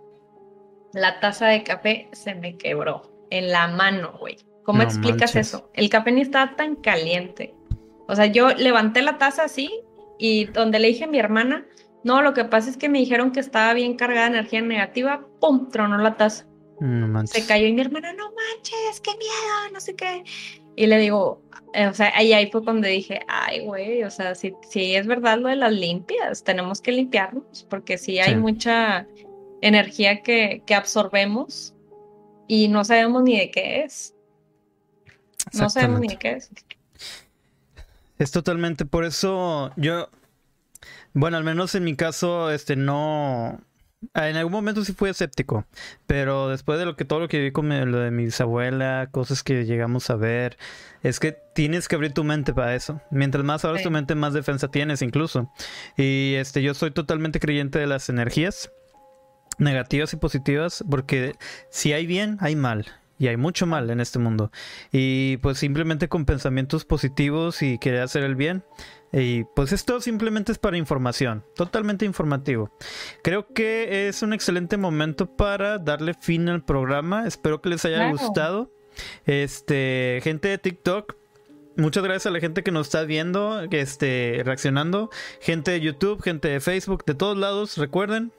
La 0.92 1.20
taza 1.20 1.46
de 1.48 1.62
café 1.62 2.08
se 2.12 2.34
me 2.34 2.56
quebró 2.56 3.12
en 3.30 3.50
la 3.50 3.68
mano, 3.68 4.16
güey. 4.18 4.36
¿Cómo 4.64 4.82
explicas 4.82 5.34
eso? 5.36 5.70
El 5.74 5.88
café 5.88 6.12
ni 6.12 6.20
estaba 6.20 6.54
tan 6.56 6.76
caliente. 6.76 7.54
O 8.06 8.14
sea, 8.14 8.26
yo 8.26 8.50
levanté 8.50 9.02
la 9.02 9.18
taza 9.18 9.44
así 9.44 9.70
y 10.18 10.44
donde 10.46 10.78
le 10.78 10.88
dije 10.88 11.04
a 11.04 11.08
mi 11.08 11.18
hermana, 11.18 11.66
no, 12.04 12.22
lo 12.22 12.34
que 12.34 12.44
pasa 12.44 12.70
es 12.70 12.76
que 12.76 12.88
me 12.88 12.98
dijeron 12.98 13.32
que 13.32 13.40
estaba 13.40 13.72
bien 13.74 13.96
cargada 13.96 14.30
de 14.30 14.38
energía 14.38 14.60
negativa, 14.62 15.26
¡pum! 15.40 15.68
Tronó 15.70 15.98
la 15.98 16.16
taza. 16.16 16.46
Se 17.26 17.46
cayó 17.46 17.66
y 17.66 17.72
mi 17.72 17.80
hermana, 17.80 18.12
no 18.12 18.32
manches, 18.32 19.00
qué 19.00 19.12
miedo, 19.12 19.72
no 19.72 19.80
sé 19.80 19.94
qué. 19.94 20.24
Y 20.74 20.86
le 20.86 20.98
digo, 20.98 21.40
eh, 21.74 21.86
o 21.86 21.94
sea, 21.94 22.12
ahí, 22.16 22.32
ahí 22.32 22.50
fue 22.50 22.64
cuando 22.64 22.88
dije, 22.88 23.20
ay, 23.28 23.64
güey, 23.64 24.02
o 24.02 24.10
sea, 24.10 24.34
si, 24.34 24.52
si 24.68 24.96
es 24.96 25.06
verdad 25.06 25.38
lo 25.38 25.48
de 25.48 25.56
las 25.56 25.72
limpias, 25.72 26.42
tenemos 26.42 26.80
que 26.80 26.92
limpiarnos, 26.92 27.66
porque 27.70 27.98
sí 27.98 28.18
hay 28.18 28.34
mucha 28.34 29.06
energía 29.60 30.22
que, 30.22 30.62
que 30.66 30.74
absorbemos 30.74 31.74
y 32.48 32.68
no 32.68 32.84
sabemos 32.84 33.22
ni 33.22 33.38
de 33.38 33.50
qué 33.50 33.84
es. 33.84 34.14
No 35.52 35.70
sabemos 35.70 36.00
ni 36.00 36.08
de 36.08 36.16
qué 36.16 36.32
es. 36.32 36.50
Es 38.18 38.30
totalmente, 38.32 38.84
por 38.84 39.04
eso 39.04 39.70
yo, 39.76 40.08
bueno, 41.14 41.36
al 41.36 41.44
menos 41.44 41.74
en 41.74 41.84
mi 41.84 41.96
caso, 41.96 42.50
este, 42.50 42.76
no, 42.76 43.60
en 44.14 44.36
algún 44.36 44.52
momento 44.52 44.84
sí 44.84 44.92
fui 44.92 45.10
escéptico, 45.10 45.64
pero 46.06 46.48
después 46.48 46.78
de 46.78 46.86
lo 46.86 46.96
que 46.96 47.04
todo 47.04 47.20
lo 47.20 47.28
que 47.28 47.40
vi 47.40 47.52
con 47.52 47.68
lo 47.68 47.98
de 47.98 48.10
mi 48.10 48.24
bisabuela, 48.24 49.08
cosas 49.10 49.42
que 49.42 49.64
llegamos 49.64 50.10
a 50.10 50.16
ver, 50.16 50.58
es 51.02 51.20
que 51.20 51.36
tienes 51.54 51.88
que 51.88 51.94
abrir 51.94 52.12
tu 52.12 52.24
mente 52.24 52.52
para 52.52 52.74
eso. 52.74 53.00
Mientras 53.10 53.44
más 53.44 53.64
abres 53.64 53.82
tu 53.82 53.90
mente, 53.90 54.14
más 54.14 54.32
defensa 54.32 54.68
tienes 54.68 55.02
incluso. 55.02 55.52
Y 55.96 56.34
este, 56.34 56.62
yo 56.62 56.74
soy 56.74 56.90
totalmente 56.90 57.40
creyente 57.40 57.78
de 57.78 57.86
las 57.86 58.08
energías 58.08 58.70
negativas 59.58 60.12
y 60.12 60.16
positivas, 60.16 60.84
porque 60.90 61.34
si 61.70 61.92
hay 61.92 62.06
bien, 62.06 62.38
hay 62.40 62.56
mal. 62.56 62.86
Y 63.22 63.28
hay 63.28 63.36
mucho 63.36 63.68
mal 63.68 63.88
en 63.88 64.00
este 64.00 64.18
mundo. 64.18 64.50
Y 64.90 65.36
pues 65.36 65.56
simplemente 65.58 66.08
con 66.08 66.24
pensamientos 66.24 66.84
positivos 66.84 67.62
y 67.62 67.78
querer 67.78 68.00
hacer 68.00 68.24
el 68.24 68.34
bien. 68.34 68.64
Y 69.12 69.44
pues 69.54 69.70
esto 69.70 70.00
simplemente 70.00 70.50
es 70.50 70.58
para 70.58 70.76
información, 70.76 71.44
totalmente 71.54 72.04
informativo. 72.04 72.76
Creo 73.22 73.46
que 73.46 74.08
es 74.08 74.22
un 74.22 74.32
excelente 74.32 74.76
momento 74.76 75.36
para 75.36 75.78
darle 75.78 76.14
fin 76.14 76.48
al 76.48 76.64
programa. 76.64 77.24
Espero 77.28 77.62
que 77.62 77.68
les 77.68 77.84
haya 77.84 78.10
gustado. 78.10 78.72
Este, 79.24 80.18
gente 80.24 80.48
de 80.48 80.58
TikTok, 80.58 81.14
Muchas 81.76 82.02
gracias 82.02 82.26
a 82.26 82.30
la 82.30 82.40
gente 82.40 82.62
que 82.62 82.70
nos 82.70 82.88
está 82.88 83.04
viendo, 83.04 83.62
que 83.70 83.80
esté 83.80 84.42
reaccionando, 84.44 85.08
gente 85.40 85.70
de 85.70 85.80
YouTube, 85.80 86.20
gente 86.20 86.48
de 86.48 86.60
Facebook, 86.60 87.02
de 87.06 87.14
todos 87.14 87.38
lados. 87.38 87.78
Recuerden, 87.78 88.30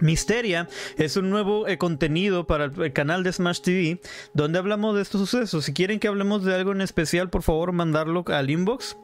Misteria 0.00 0.68
es 0.96 1.16
un 1.16 1.30
nuevo 1.30 1.68
eh, 1.68 1.78
contenido 1.78 2.46
para 2.46 2.66
el, 2.66 2.92
canal 2.92 3.22
de 3.22 3.32
Smash 3.32 3.60
TV 3.60 4.00
donde 4.32 4.58
hablamos 4.58 4.96
de 4.96 5.02
estos 5.02 5.28
sucesos. 5.28 5.64
Si 5.64 5.72
quieren 5.72 6.00
que 6.00 6.08
hablemos 6.08 6.44
de 6.44 6.54
algo 6.54 6.72
en 6.72 6.80
especial, 6.80 7.30
por 7.30 7.42
favor 7.42 7.72
mandarlo 7.72 8.24
al 8.28 8.50
inbox. 8.50 8.96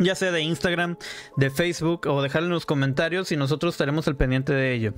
Ya 0.00 0.16
sea 0.16 0.32
de 0.32 0.40
Instagram, 0.40 0.96
de 1.36 1.50
Facebook 1.50 2.08
o 2.08 2.20
dejarlo 2.20 2.48
en 2.48 2.54
los 2.54 2.66
comentarios 2.66 3.30
y 3.30 3.36
nosotros 3.36 3.74
estaremos 3.74 4.08
al 4.08 4.16
pendiente 4.16 4.52
de 4.52 4.74
ello. 4.74 4.92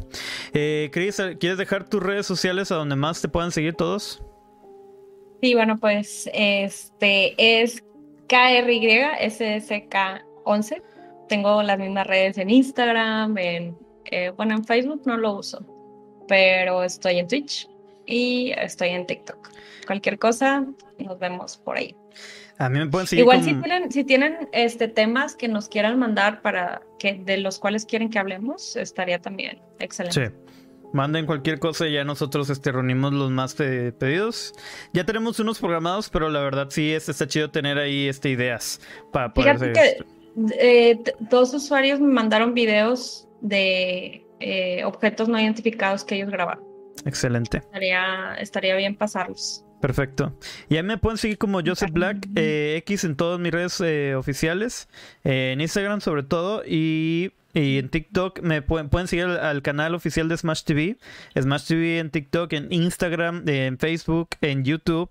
Eh, 0.54 0.88
Chris, 0.90 1.20
¿quieres 1.38 1.58
dejar 1.58 1.86
tus 1.86 2.02
redes 2.02 2.24
sociales 2.24 2.72
a 2.72 2.76
donde 2.76 2.96
más 2.96 3.20
te 3.20 3.28
puedan 3.28 3.52
seguir 3.52 3.74
todos? 3.74 4.22
Sí, 5.42 5.54
bueno, 5.54 5.76
pues 5.78 6.30
este 6.32 7.62
es 7.62 7.84
KRY-SSK11. 8.28 10.82
Tengo 11.28 11.62
las 11.62 11.78
mismas 11.78 12.06
redes 12.06 12.38
en 12.38 12.48
Instagram, 12.48 13.36
en 13.36 13.76
eh, 14.10 14.32
bueno, 14.36 14.54
en 14.54 14.64
Facebook 14.64 15.02
no 15.06 15.16
lo 15.16 15.34
uso, 15.34 15.64
pero 16.28 16.82
estoy 16.82 17.18
en 17.18 17.28
Twitch 17.28 17.68
y 18.06 18.52
estoy 18.56 18.90
en 18.90 19.06
TikTok. 19.06 19.50
Cualquier 19.86 20.18
cosa, 20.18 20.64
nos 20.98 21.18
vemos 21.18 21.56
por 21.56 21.76
ahí. 21.76 21.94
A 22.58 22.68
mí 22.68 22.78
me 22.78 22.86
pueden 22.86 23.06
seguir. 23.06 23.22
Igual 23.22 23.42
si 23.42 23.54
tienen, 23.54 23.92
si 23.92 24.04
tienen 24.04 24.48
este 24.52 24.88
temas 24.88 25.36
que 25.36 25.48
nos 25.48 25.68
quieran 25.68 25.98
mandar 25.98 26.40
para 26.40 26.82
que 26.98 27.14
de 27.14 27.36
los 27.38 27.58
cuales 27.58 27.84
quieren 27.84 28.08
que 28.10 28.18
hablemos, 28.18 28.76
estaría 28.76 29.20
también 29.20 29.60
excelente. 29.78 30.28
Sí. 30.28 30.34
Manden 30.92 31.26
cualquier 31.26 31.58
cosa 31.58 31.86
y 31.86 31.92
ya 31.92 32.04
nosotros 32.04 32.48
este, 32.48 32.72
reunimos 32.72 33.12
los 33.12 33.30
más 33.30 33.54
pedidos. 33.54 34.54
Ya 34.94 35.04
tenemos 35.04 35.38
unos 35.40 35.58
programados, 35.58 36.08
pero 36.08 36.30
la 36.30 36.40
verdad 36.40 36.68
sí 36.70 36.92
es, 36.92 37.08
está 37.08 37.26
chido 37.26 37.50
tener 37.50 37.76
ahí 37.76 38.08
este, 38.08 38.30
ideas 38.30 38.80
para 39.12 39.34
poder 39.34 39.58
Fíjate 39.58 39.72
que 39.72 40.06
eh, 40.58 41.02
dos 41.18 41.52
usuarios 41.52 42.00
me 42.00 42.08
mandaron 42.08 42.54
videos 42.54 43.25
de 43.40 44.26
eh, 44.40 44.84
objetos 44.84 45.28
no 45.28 45.38
identificados 45.40 46.04
que 46.04 46.16
ellos 46.16 46.30
grabaron. 46.30 46.64
Excelente. 47.04 47.58
Estaría, 47.58 48.34
estaría 48.38 48.76
bien 48.76 48.96
pasarlos. 48.96 49.64
Perfecto. 49.80 50.36
Y 50.68 50.76
ahí 50.76 50.82
me 50.82 50.98
pueden 50.98 51.18
seguir 51.18 51.38
como 51.38 51.60
Joseph 51.64 51.92
Black 51.92 52.26
eh, 52.34 52.76
X 52.78 53.04
en 53.04 53.16
todas 53.16 53.38
mis 53.38 53.52
redes 53.52 53.80
eh, 53.80 54.14
oficiales, 54.14 54.88
en 55.22 55.60
Instagram 55.60 56.00
sobre 56.00 56.22
todo, 56.22 56.62
y 56.66 57.32
y 57.56 57.78
en 57.78 57.88
TikTok 57.88 58.42
me 58.42 58.60
pueden, 58.60 58.90
pueden 58.90 59.08
seguir 59.08 59.24
al, 59.24 59.62
canal 59.62 59.94
oficial 59.94 60.28
de 60.28 60.36
Smash 60.36 60.62
TV. 60.64 60.98
Smash 61.40 61.64
TV 61.64 61.98
en 61.98 62.10
TikTok, 62.10 62.52
en 62.52 62.70
Instagram, 62.70 63.48
en 63.48 63.78
Facebook, 63.78 64.28
en 64.42 64.62
YouTube. 64.62 65.08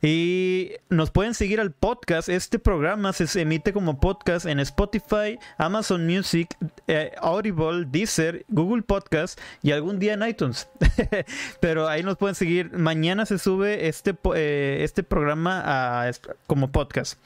Y 0.00 0.70
nos 0.88 1.10
pueden 1.10 1.34
seguir 1.34 1.60
al 1.60 1.72
podcast. 1.72 2.30
Este 2.30 2.58
programa 2.58 3.12
se 3.12 3.38
emite 3.38 3.74
como 3.74 4.00
podcast 4.00 4.46
en 4.46 4.60
Spotify, 4.60 5.38
Amazon 5.58 6.06
Music, 6.06 6.56
eh, 6.88 7.12
Audible, 7.20 7.84
Deezer, 7.86 8.46
Google 8.48 8.82
Podcast 8.82 9.38
y 9.62 9.72
algún 9.72 9.98
día 9.98 10.14
en 10.14 10.26
iTunes. 10.26 10.66
Pero 11.60 11.86
ahí 11.86 12.02
nos 12.02 12.16
pueden 12.16 12.34
seguir. 12.34 12.72
Mañana 12.72 13.26
se 13.26 13.38
sube 13.38 13.88
este, 13.88 14.16
eh, 14.34 14.78
este 14.80 15.02
programa 15.02 15.62
a, 16.06 16.10
como 16.46 16.72
podcast. 16.72 17.18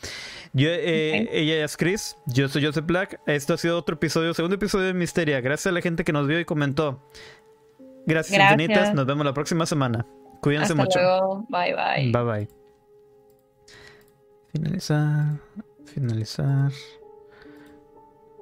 Yo, 0.52 0.68
eh, 0.68 1.28
Ella 1.30 1.64
es 1.64 1.76
Chris, 1.76 2.16
yo 2.26 2.48
soy 2.48 2.64
Joseph 2.64 2.86
Black. 2.86 3.20
Esto 3.26 3.54
ha 3.54 3.58
sido 3.58 3.78
otro 3.78 3.94
episodio, 3.94 4.34
segundo 4.48 4.64
episodio 4.64 4.86
de 4.86 4.94
Misteria. 4.94 5.40
Gracias 5.42 5.66
a 5.66 5.72
la 5.72 5.82
gente 5.82 6.04
que 6.04 6.12
nos 6.12 6.26
vio 6.26 6.40
y 6.40 6.46
comentó. 6.46 7.02
Gracias, 8.06 8.40
infinitas. 8.40 8.94
Nos 8.94 9.04
vemos 9.04 9.26
la 9.26 9.34
próxima 9.34 9.66
semana. 9.66 10.06
Cuídense 10.40 10.74
mucho. 10.74 11.44
Bye 11.50 11.74
bye. 11.74 12.12
Bye 12.12 12.24
bye. 12.24 12.48
Finalizar. 14.50 15.38
Finalizar. 15.84 16.72